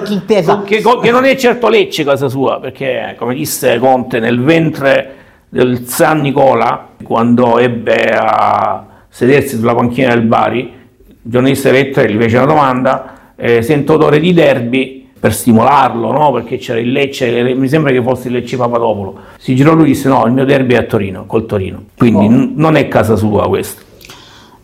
che, 0.64 0.82
che 0.82 1.12
non 1.12 1.26
è 1.26 1.36
certo 1.36 1.68
Lecce 1.68 2.06
casa 2.06 2.30
sua, 2.30 2.58
perché 2.58 3.16
come 3.18 3.34
disse 3.34 3.78
Conte 3.80 4.20
nel 4.20 4.42
ventre 4.42 5.16
del 5.50 5.86
San 5.86 6.22
Nicola, 6.22 6.88
quando 7.04 7.58
ebbe 7.58 8.12
a 8.14 8.87
sedersi 9.18 9.58
sulla 9.58 9.74
panchina 9.74 10.14
del 10.14 10.22
Bari, 10.22 10.60
il 10.60 11.16
giornalista 11.24 11.72
Vettere 11.72 12.14
gli 12.14 12.20
fece 12.20 12.38
una 12.38 12.46
domanda, 12.46 13.32
eh, 13.36 13.64
sento 13.64 13.94
odore 13.94 14.20
di 14.20 14.32
derby 14.32 15.10
per 15.20 15.34
stimolarlo, 15.34 16.12
no? 16.12 16.32
perché 16.32 16.58
c'era 16.58 16.80
il 16.80 16.92
Lecce, 16.92 17.56
mi 17.56 17.68
sembra 17.68 17.92
che 17.92 18.04
fosse 18.04 18.28
il 18.28 18.36
Lecce 18.36 18.58
Papadopolo. 18.58 19.18
Si 19.40 19.56
girò 19.56 19.74
lui 19.74 19.86
e 19.86 19.88
disse 19.88 20.08
no, 20.08 20.24
il 20.28 20.34
mio 20.34 20.46
derby 20.46 20.76
è 20.76 20.78
a 20.78 20.84
Torino, 20.84 21.26
col 21.26 21.48
Torino. 21.48 21.86
Quindi 21.98 22.28
Oh. 22.28 22.30
n- 22.30 22.52
non 22.58 22.76
è 22.76 22.88
casa 22.88 23.16
sua 23.16 23.48
questo. 23.48 23.82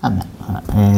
Vabbè, 0.02 0.22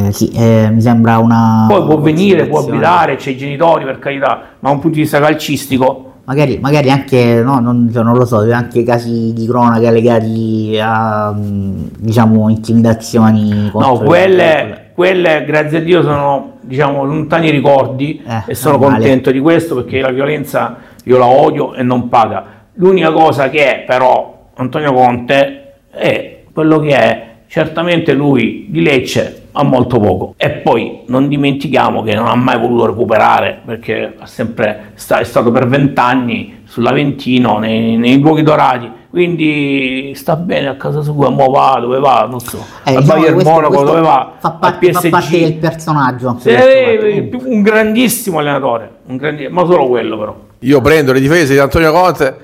eh, 0.08 0.12
sì, 0.12 0.32
eh, 0.32 0.68
mi 0.74 0.82
sembra 0.82 1.18
una. 1.20 1.64
Poi 1.70 1.86
può 1.86 1.98
venire, 2.02 2.48
può 2.48 2.60
abitare, 2.60 3.16
c'è 3.16 3.30
i 3.30 3.38
genitori 3.38 3.86
per 3.86 4.00
carità, 4.00 4.28
ma 4.60 4.68
da 4.68 4.76
un 4.76 4.80
punto 4.82 4.98
di 4.98 5.04
vista 5.04 5.22
calcistico 5.22 6.15
Magari, 6.26 6.58
magari 6.60 6.90
anche, 6.90 7.42
no, 7.44 7.60
non, 7.60 7.90
cioè, 7.94 8.02
non 8.02 8.18
lo 8.18 8.26
so, 8.26 8.40
anche 8.52 8.82
casi 8.84 9.32
di 9.32 9.46
cronaca 9.46 9.92
legati 9.92 10.76
a 10.82 11.32
mh, 11.32 11.92
diciamo 12.00 12.50
intimidazioni 12.50 13.70
No, 13.72 14.00
quelle, 14.00 14.90
quelle, 14.96 15.46
grazie 15.46 15.78
a 15.78 15.82
Dio 15.82 16.02
sono 16.02 16.54
diciamo 16.62 17.04
lontani 17.04 17.52
ricordi 17.52 18.24
Eh, 18.26 18.42
e 18.48 18.56
sono 18.56 18.80
contento 18.80 19.30
di 19.30 19.40
questo 19.40 19.76
perché 19.76 20.02
la 20.02 20.10
violenza 20.10 20.78
io 21.04 21.18
la 21.20 21.28
odio 21.28 21.76
e 21.76 21.84
non 21.84 22.10
paga. 22.10 22.44
L'unica 22.74 23.12
cosa 23.12 23.50
che 23.52 23.82
è 23.82 23.84
però 23.86 24.48
Antonio 24.56 24.94
Conte 24.94 25.74
è 25.92 26.44
quello 26.52 26.80
che 26.80 26.96
è, 26.98 27.28
certamente 27.46 28.14
lui 28.14 28.66
di 28.70 28.82
Lecce 28.82 29.44
a 29.58 29.64
molto 29.64 30.00
poco. 30.00 30.34
E 30.38 30.50
poi 30.52 31.02
non 31.08 31.28
dimentichiamo 31.28 32.04
che 32.04 32.14
non 32.14 32.28
ha 32.28 32.36
mai 32.36 32.60
voluto 32.60 32.86
recuperare 32.88 33.60
perché 33.66 34.16
ha 34.20 34.26
sempre 34.26 34.92
sta, 34.96 35.20
è 35.20 35.24
stato 35.24 35.52
per 35.52 35.68
vent'anni 35.68 36.64
sull'Aventino 36.66 37.58
nei, 37.58 37.96
nei 37.98 38.20
luoghi 38.20 38.44
dorati. 38.44 38.92
Quindi 39.10 40.12
sta 40.14 40.36
bene 40.36 40.68
a 40.68 40.76
casa 40.76 41.02
sua, 41.02 41.30
mo 41.30 41.48
va 41.50 41.78
dove 41.80 42.00
va, 42.00 42.28
non 42.30 42.42
so, 42.42 42.58
Eh, 42.84 42.96
a 42.96 43.00
diciamo 43.00 43.20
Bayern 43.20 43.34
questo- 43.36 43.52
Monaco 43.52 43.70
questo 43.70 43.86
dove 43.86 44.02
va, 44.02 44.32
fa 44.40 44.48
a 44.48 44.52
parte, 44.52 44.92
fa 44.92 45.00
PSG. 45.00 45.10
parte 45.10 45.40
del 45.40 45.54
personaggio. 45.54 46.36
Sì, 46.40 46.50
eh, 46.50 47.30
un 47.46 47.62
grandissimo 47.62 48.40
allenatore, 48.40 48.90
un 49.08 49.16
grandi- 49.16 49.48
ma 49.48 49.64
solo 49.66 49.88
quello 49.88 50.18
però. 50.18 50.36
Io 50.60 50.82
prendo 50.82 51.14
le 51.14 51.22
difese 51.22 51.54
di 51.54 51.60
Antonio 51.60 51.92
Conte. 51.94 52.38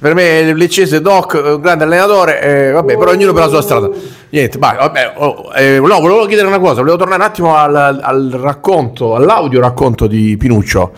Per 0.00 0.14
me 0.14 0.54
Leccese 0.54 1.02
Doc, 1.02 1.38
un 1.44 1.60
grande 1.60 1.84
allenatore, 1.84 2.40
eh, 2.40 2.70
vabbè, 2.70 2.96
però 2.96 3.10
ognuno 3.10 3.34
per 3.34 3.42
la 3.42 3.48
sua 3.50 3.60
strada. 3.60 3.90
Niente, 4.30 4.56
vai, 4.56 4.76
vabbè, 4.76 5.12
oh, 5.16 5.50
eh, 5.54 5.78
no, 5.78 6.00
volevo 6.00 6.24
chiedere 6.24 6.48
una 6.48 6.58
cosa, 6.58 6.76
volevo 6.80 6.96
tornare 6.96 7.20
un 7.20 7.28
attimo 7.28 7.54
al, 7.54 8.00
al 8.02 8.38
racconto, 8.40 9.14
all'audio 9.14 9.60
racconto 9.60 10.06
di 10.06 10.36
Pinuccio. 10.38 10.92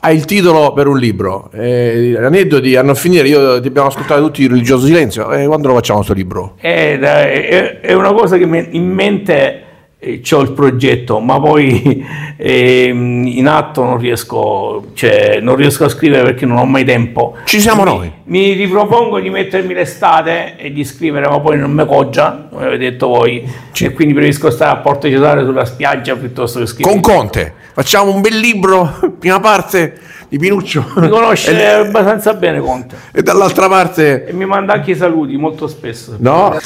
Ha 0.00 0.10
il 0.10 0.24
titolo 0.24 0.72
per 0.72 0.88
un 0.88 0.98
libro, 0.98 1.50
eh, 1.52 2.16
aneddoti 2.20 2.74
a 2.74 2.94
finire, 2.94 3.28
io 3.28 3.60
ti 3.60 3.68
abbiamo 3.68 3.88
ascoltato 3.88 4.22
tutti 4.22 4.42
il 4.42 4.50
religioso 4.50 4.86
silenzio, 4.86 5.30
eh, 5.32 5.46
quando 5.46 5.68
lo 5.68 5.74
facciamo 5.74 6.02
sto 6.02 6.12
libro? 6.12 6.54
È, 6.56 6.98
è- 6.98 7.80
è 7.80 7.92
una 7.92 8.12
cosa 8.12 8.36
che 8.36 8.44
in 8.44 8.90
mente 8.90 9.62
eh, 10.00 10.20
c'ho 10.20 10.40
il 10.40 10.52
progetto, 10.52 11.18
ma 11.18 11.40
poi 11.40 12.06
ehm, 12.36 13.26
in 13.26 13.48
atto 13.48 13.82
non 13.82 13.98
riesco, 13.98 14.90
cioè, 14.94 15.40
non 15.40 15.56
riesco 15.56 15.84
a 15.84 15.88
scrivere 15.88 16.22
perché 16.22 16.46
non 16.46 16.58
ho 16.58 16.64
mai 16.64 16.84
tempo. 16.84 17.36
Ci 17.44 17.60
siamo 17.60 17.82
Mi- 17.82 17.88
noi. 17.90 18.12
Mi 18.24 18.52
ripropongo 18.52 19.18
di 19.18 19.30
mettermi 19.30 19.74
l'estate 19.74 20.56
e 20.56 20.72
di 20.72 20.84
scrivere, 20.84 21.28
ma 21.28 21.40
poi 21.40 21.58
non 21.58 21.72
mi 21.72 21.84
coggia, 21.84 22.46
come 22.50 22.66
avete 22.66 22.90
detto 22.90 23.08
voi, 23.08 23.42
e 23.80 23.92
quindi 23.92 24.14
preferisco 24.14 24.50
stare 24.50 24.70
a 24.70 24.76
Porto 24.76 25.08
Cesare 25.08 25.44
sulla 25.44 25.64
spiaggia 25.64 26.14
piuttosto 26.14 26.60
che 26.60 26.66
scrivere. 26.66 27.00
Con 27.00 27.02
Conte, 27.02 27.54
facciamo 27.72 28.14
un 28.14 28.20
bel 28.20 28.38
libro, 28.38 28.98
prima 29.18 29.40
parte 29.40 29.98
di 30.28 30.38
Pinuccio. 30.38 30.84
Mi 30.96 31.08
conosce 31.08 31.56
e, 31.58 31.64
abbastanza 31.64 32.34
bene 32.34 32.60
Conte 32.60 32.96
e 33.12 33.22
dall'altra 33.22 33.68
parte... 33.68 34.26
e 34.26 34.32
mi 34.32 34.44
manda 34.44 34.74
anche 34.74 34.92
i 34.92 34.96
saluti 34.96 35.36
molto 35.36 35.66
spesso. 35.66 36.16
No, 36.18 36.56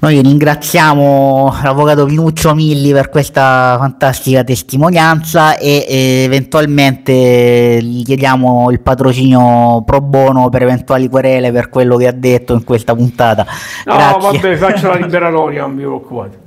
Noi 0.00 0.20
ringraziamo 0.20 1.58
l'avvocato 1.62 2.04
Pinuccio 2.04 2.54
Milli 2.54 2.92
per 2.92 3.08
questa 3.08 3.76
fantastica 3.78 4.44
testimonianza 4.44 5.56
e 5.56 5.86
eh, 5.88 6.22
eventualmente 6.24 7.78
gli 7.82 8.04
chiediamo 8.04 8.70
il 8.70 8.80
patrocinio 8.80 9.82
pro 9.84 10.00
bono 10.00 10.50
per 10.50 10.62
eventuali 10.62 11.08
querele 11.08 11.50
per 11.50 11.70
quello 11.70 11.96
che 11.96 12.06
ha 12.06 12.12
detto 12.12 12.52
in 12.52 12.64
questa 12.64 12.94
puntata. 12.94 13.46
No, 13.86 13.96
grazie. 13.96 14.38
vabbè, 14.38 14.56
faccio 14.58 14.88
la 14.88 14.96
liberatoria, 14.96 15.62
non 15.62 15.76
vi 15.76 15.82
preoccupate. 15.82 16.38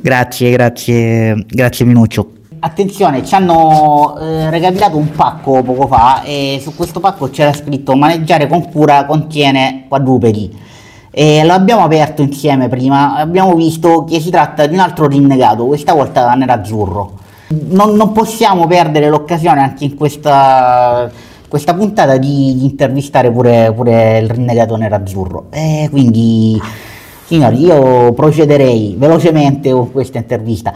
grazie, 0.00 0.50
grazie, 0.50 1.44
grazie 1.48 1.84
Pinuccio. 1.84 2.38
Attenzione, 2.62 3.24
ci 3.24 3.34
hanno 3.34 4.18
eh, 4.18 4.50
recapitato 4.50 4.98
un 4.98 5.10
pacco 5.12 5.62
poco 5.62 5.86
fa 5.86 6.22
e 6.22 6.58
su 6.60 6.74
questo 6.74 7.00
pacco 7.00 7.30
c'era 7.30 7.54
scritto 7.54 7.94
maneggiare 7.96 8.46
con 8.46 8.68
cura 8.70 9.06
contiene 9.06 9.86
quadrupedi. 9.88 10.54
E 11.10 11.42
lo 11.42 11.54
abbiamo 11.54 11.82
aperto 11.82 12.20
insieme 12.20 12.68
prima, 12.68 13.16
abbiamo 13.16 13.54
visto 13.54 14.04
che 14.04 14.20
si 14.20 14.28
tratta 14.28 14.66
di 14.66 14.74
un 14.74 14.80
altro 14.80 15.06
rinnegato, 15.06 15.64
questa 15.64 15.94
volta 15.94 16.34
nerazzurro. 16.34 17.12
Non, 17.70 17.96
non 17.96 18.12
possiamo 18.12 18.66
perdere 18.66 19.08
l'occasione 19.08 19.62
anche 19.62 19.84
in 19.84 19.94
questa, 19.94 21.10
questa 21.48 21.72
puntata 21.72 22.18
di, 22.18 22.56
di 22.58 22.64
intervistare 22.66 23.30
pure, 23.30 23.72
pure 23.74 24.18
il 24.18 24.28
rinnegato 24.28 24.76
nerazzurro. 24.76 25.46
E 25.48 25.88
quindi, 25.90 26.60
signori, 27.24 27.58
io 27.58 28.12
procederei 28.12 28.96
velocemente 28.98 29.70
con 29.72 29.90
questa 29.90 30.18
intervista. 30.18 30.74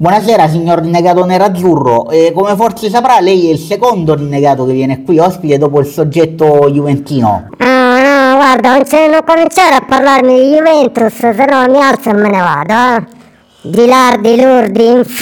Buonasera 0.00 0.48
signor 0.48 0.78
rinnegato 0.80 1.26
nerazzurro, 1.26 2.08
Eh, 2.08 2.32
come 2.32 2.56
forse 2.56 2.88
saprà 2.88 3.20
lei 3.20 3.48
è 3.48 3.52
il 3.52 3.58
secondo 3.58 4.14
rinnegato 4.14 4.64
che 4.64 4.72
viene 4.72 5.02
qui 5.02 5.18
ospite 5.18 5.58
dopo 5.58 5.78
il 5.78 5.84
soggetto 5.84 6.70
juventino. 6.70 7.48
Ah, 7.58 8.00
no, 8.30 8.36
guarda, 8.36 8.72
non, 8.76 8.82
c'è- 8.84 9.10
non 9.10 9.20
cominciare 9.26 9.74
a 9.74 9.84
parlarmi 9.86 10.40
di 10.40 10.54
Juventus, 10.56 11.12
se 11.18 11.44
no 11.44 11.66
mi 11.68 11.82
alzo 11.82 12.08
e 12.08 12.14
me 12.14 12.30
ne 12.30 12.40
vado, 12.40 12.72
eh. 12.96 13.06
Gilardi, 13.60 14.40
Lurdi, 14.40 14.86
inf... 14.86 15.20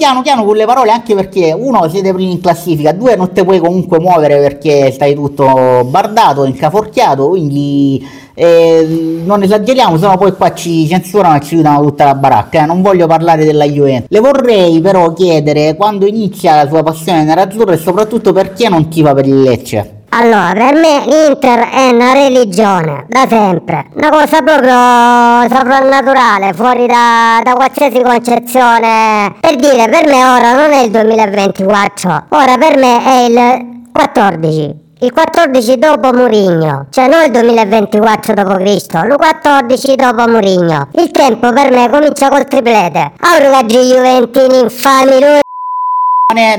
Piano 0.00 0.22
piano 0.22 0.46
con 0.46 0.56
le 0.56 0.64
parole 0.64 0.92
anche 0.92 1.14
perché 1.14 1.52
uno 1.52 1.86
siete 1.90 2.14
primi 2.14 2.30
in 2.32 2.40
classifica, 2.40 2.92
due 2.92 3.16
non 3.16 3.32
te 3.32 3.44
puoi 3.44 3.58
comunque 3.58 4.00
muovere 4.00 4.38
perché 4.38 4.90
stai 4.92 5.14
tutto 5.14 5.84
bardato, 5.84 6.44
incaforchiato, 6.44 7.28
quindi 7.28 8.02
eh, 8.32 9.20
non 9.22 9.42
esageriamo, 9.42 9.98
sennò 9.98 10.16
poi 10.16 10.32
qua 10.32 10.54
ci 10.54 10.88
censurano 10.88 11.36
e 11.36 11.40
ci 11.40 11.56
chiudono 11.56 11.82
tutta 11.82 12.06
la 12.06 12.14
baracca, 12.14 12.62
eh. 12.62 12.64
non 12.64 12.80
voglio 12.80 13.06
parlare 13.06 13.44
della 13.44 13.66
Juventus. 13.66 14.08
Le 14.08 14.20
vorrei 14.20 14.80
però 14.80 15.12
chiedere 15.12 15.76
quando 15.76 16.06
inizia 16.06 16.62
la 16.62 16.66
sua 16.66 16.82
passione 16.82 17.22
nerazzurra 17.22 17.74
e 17.74 17.76
soprattutto 17.76 18.32
perché 18.32 18.70
non 18.70 18.88
tifa 18.88 19.12
per 19.12 19.26
il 19.26 19.42
Lecce. 19.42 19.99
Allora, 20.12 20.52
per 20.54 20.74
me 20.74 21.04
l'Inter 21.06 21.68
è 21.68 21.90
una 21.90 22.12
religione, 22.12 23.06
da 23.08 23.26
sempre. 23.28 23.86
Una 23.94 24.10
cosa 24.10 24.42
proprio 24.42 25.56
soprannaturale, 25.56 26.52
fuori 26.52 26.86
da, 26.86 27.40
da 27.44 27.52
qualsiasi 27.52 28.02
concezione. 28.02 29.36
Per 29.38 29.54
dire, 29.54 29.88
per 29.88 30.06
me 30.06 30.24
ora 30.24 30.52
non 30.54 30.72
è 30.72 30.82
il 30.82 30.90
2024, 30.90 32.24
ora 32.30 32.58
per 32.58 32.76
me 32.76 33.04
è 33.04 33.24
il 33.28 33.86
14. 33.92 34.88
Il 35.02 35.12
14 35.12 35.78
dopo 35.78 36.12
Murigno, 36.12 36.86
cioè 36.90 37.08
non 37.08 37.24
il 37.24 37.30
2024 37.30 38.34
dopo 38.34 38.54
Cristo, 38.56 38.98
il 38.98 39.14
14 39.16 39.94
dopo 39.94 40.28
Murigno. 40.28 40.88
Il 40.94 41.10
tempo 41.12 41.52
per 41.52 41.70
me 41.70 41.88
comincia 41.88 42.28
col 42.28 42.44
triplete. 42.44 43.12
Aurugaggi 43.20 43.78
Juventini 43.78 44.58
infami, 44.58 45.20
lui 45.20 45.40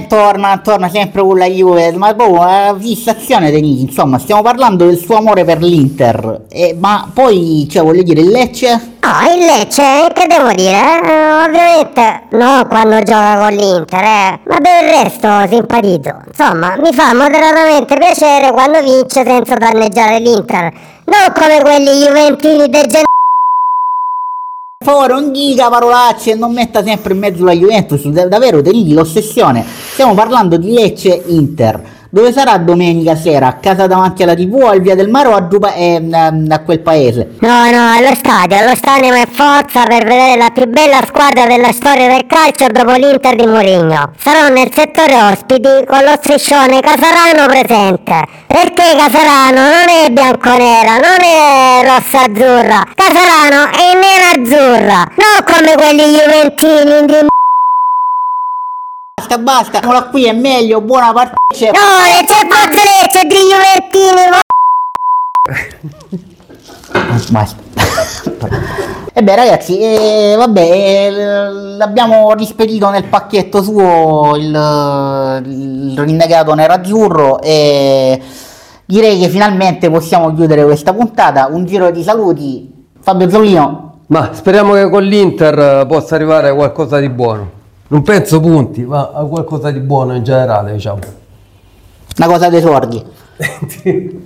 torna, 0.08 0.58
torna 0.64 0.90
sempre 0.90 1.22
con 1.22 1.38
la 1.38 1.46
Juve, 1.46 1.92
ma 1.94 2.14
proprio 2.14 2.40
una 2.42 2.76
fissazione 2.80 3.52
Denisi, 3.52 3.84
insomma, 3.84 4.18
stiamo 4.20 4.42
parlando 4.42 4.86
del 4.86 4.98
suo 4.98 5.18
amore 5.18 5.44
per 5.44 5.62
l'Inter, 5.62 6.42
eh, 6.50 6.76
ma 6.80 7.10
poi, 7.14 7.68
cioè, 7.70 7.84
voglio 7.84 8.04
dire, 8.04 8.22
il 8.22 8.30
Lecce? 8.30 8.96
Ah, 9.00 9.32
il 9.34 9.46
Lecce, 9.46 10.12
che 10.14 10.28
devo 10.28 10.52
dire? 10.52 10.78
eh? 10.78 11.32
ovviamente 11.46 12.24
no 12.32 12.66
quando 12.70 13.02
gioca 13.02 13.38
con 13.40 13.54
l'Inter, 13.54 14.04
eh, 14.04 14.40
ma 14.46 14.58
per 14.62 14.84
il 14.84 15.04
resto 15.04 15.28
simpatizzo. 15.50 16.16
Insomma, 16.28 16.76
mi 16.78 16.94
fa 16.94 17.14
moderatamente 17.14 17.96
piacere 17.98 18.52
quando 18.52 18.82
vince 18.82 19.24
senza 19.26 19.56
danneggiare 19.56 20.20
l'Inter. 20.20 20.72
Non 21.06 21.34
come 21.34 21.62
quelli 21.62 22.06
juventini 22.06 22.70
degenerati. 22.70 23.11
Per 24.84 24.90
favore, 24.92 25.14
non 25.14 25.32
dica 25.32 25.70
parolacce 25.70 26.32
e 26.32 26.36
non 26.36 26.54
metta 26.54 26.84
sempre 26.84 27.14
in 27.14 27.20
mezzo 27.20 27.44
la 27.44 27.54
Juventus, 27.54 28.04
da- 28.08 28.28
davvero, 28.28 28.62
Denisi, 28.64 28.94
l'ossessione. 28.94 29.64
Stiamo 29.64 30.16
parlando 30.16 30.58
di 30.58 30.72
Lecce-Inter. 30.74 31.84
Dove 32.14 32.34
sarà 32.34 32.58
domenica 32.58 33.16
sera? 33.16 33.48
A 33.48 33.54
casa 33.54 33.88
davanti 33.88 34.24
alla 34.24 34.36
TV, 34.36 34.62
al 34.66 34.82
Via 34.82 34.96
del 34.96 35.08
Mare 35.08 35.30
o 35.30 35.34
a, 35.34 35.48
Giuba- 35.48 35.74
ehm, 35.74 36.46
a 36.50 36.60
quel 36.60 36.82
paese? 36.82 37.36
No, 37.40 37.72
no, 37.72 37.94
allo 37.96 38.14
stadio, 38.16 38.58
allo 38.58 38.76
stadio 38.76 39.14
è 39.14 39.26
forza 39.32 39.86
per 39.86 40.04
vedere 40.04 40.36
la 40.36 40.50
più 40.50 40.66
bella 40.66 41.00
squadra 41.08 41.46
della 41.46 41.72
storia 41.72 42.10
del 42.10 42.26
calcio 42.28 42.68
dopo 42.68 42.92
l'Inter 42.96 43.36
di 43.36 43.46
Mourinho. 43.46 44.12
Sarò 44.18 44.50
nel 44.50 44.70
settore 44.74 45.16
ospiti 45.24 45.70
con 45.88 46.04
lo 46.04 46.12
striscione 46.20 46.82
Casarano 46.82 47.46
presente. 47.48 48.28
Perché 48.46 48.92
Casarano 48.98 49.62
non 49.72 49.88
è 49.88 50.10
bianconera, 50.12 51.00
non 51.00 51.24
è 51.24 51.82
rossa-azzurra. 51.86 52.92
Casarano 52.94 53.72
è 53.72 53.88
nera-azzurra. 53.96 55.08
Non 55.16 55.46
come 55.48 55.76
quelli 55.76 56.04
juventini 56.12 57.06
di 57.06 57.30
Basta, 59.32 59.38
basta, 59.38 59.78
eccola 59.78 60.04
qui, 60.10 60.26
è 60.26 60.34
meglio, 60.34 60.82
buona 60.82 61.14
partita. 61.14 61.72
No, 61.72 62.04
le 62.04 62.26
c'è 62.26 62.44
Lecce 62.44 63.28
di 63.28 63.36
juventini, 63.96 64.28
Basta. 67.30 67.62
E 69.14 69.24
beh 69.24 69.36
ragazzi, 69.36 69.80
eh, 69.80 70.36
vabbè, 70.38 70.60
eh, 70.60 71.12
l'abbiamo 71.78 72.34
rispedito 72.34 72.90
nel 72.90 73.06
pacchetto 73.06 73.64
suo 73.64 74.36
il, 74.36 74.48
il 75.46 75.98
rinnegato 75.98 76.54
nerazzurro 76.54 77.42
e 77.42 78.22
direi 78.84 79.18
che 79.18 79.30
finalmente 79.30 79.90
possiamo 79.90 80.34
chiudere 80.34 80.66
questa 80.66 80.94
puntata. 80.94 81.48
Un 81.50 81.66
giro 81.66 81.90
di 81.92 82.04
saluti. 82.04 82.70
Fabio 83.00 83.30
Zollino, 83.30 84.00
Ma 84.08 84.32
speriamo 84.34 84.74
che 84.74 84.90
con 84.90 85.04
l'Inter 85.04 85.86
possa 85.88 86.16
arrivare 86.16 86.54
qualcosa 86.54 87.00
di 87.00 87.08
buono. 87.08 87.60
Non 87.92 88.04
penso 88.04 88.40
punti, 88.40 88.86
ma 88.86 89.12
a 89.14 89.26
qualcosa 89.26 89.70
di 89.70 89.82
buono 89.82 90.16
in 90.16 90.24
generale, 90.24 90.72
diciamo. 90.72 91.00
una 92.20 92.28
cosa 92.28 92.48
dei 92.48 92.62
sordi. 92.62 93.04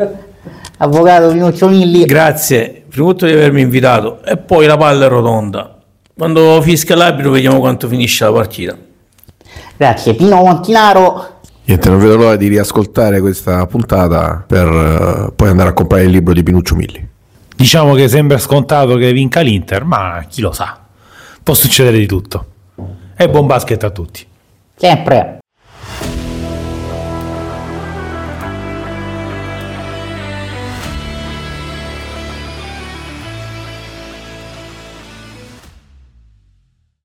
Avvocato 0.78 1.30
Pinuccio 1.30 1.68
Milli. 1.68 2.06
Grazie, 2.06 2.84
prima 2.88 3.08
di 3.08 3.12
tutto 3.12 3.26
di 3.26 3.32
avermi 3.32 3.62
invitato 3.62 4.24
e 4.24 4.38
poi 4.38 4.68
la 4.68 4.78
palla 4.78 5.08
è 5.08 5.10
rotonda. 5.10 5.80
Quando 6.16 6.62
fischia 6.62 6.96
l'arbitro 6.96 7.32
vediamo 7.32 7.58
quanto 7.58 7.88
finisce 7.88 8.24
la 8.24 8.34
partita. 8.34 8.78
Grazie. 9.78 10.14
Pino 10.14 10.36
Montinaro. 10.44 11.40
Niente, 11.64 11.90
non 11.90 11.98
vedo 11.98 12.18
l'ora 12.18 12.36
di 12.36 12.48
riascoltare 12.48 13.20
questa 13.20 13.66
puntata 13.66 14.44
per 14.46 14.68
eh, 14.68 15.32
poi 15.36 15.50
andare 15.50 15.70
a 15.70 15.74
comprare 15.74 16.04
il 16.04 16.12
libro 16.12 16.34
di 16.34 16.44
Pinuccio 16.44 16.76
Milli. 16.76 17.10
Diciamo 17.56 17.96
che 17.96 18.08
sembra 18.10 18.38
scontato 18.38 18.96
che 18.96 19.12
vinca 19.12 19.40
l'Inter, 19.40 19.86
ma 19.86 20.24
chi 20.30 20.42
lo 20.42 20.52
sa. 20.52 20.78
può 21.42 21.56
succedere 21.56 21.98
di 21.98 22.06
tutto. 22.06 22.46
E 23.18 23.30
buon 23.30 23.48
basket 23.48 23.84
a 23.84 23.90
tutti. 23.92 24.28
Sempre. 24.76 25.40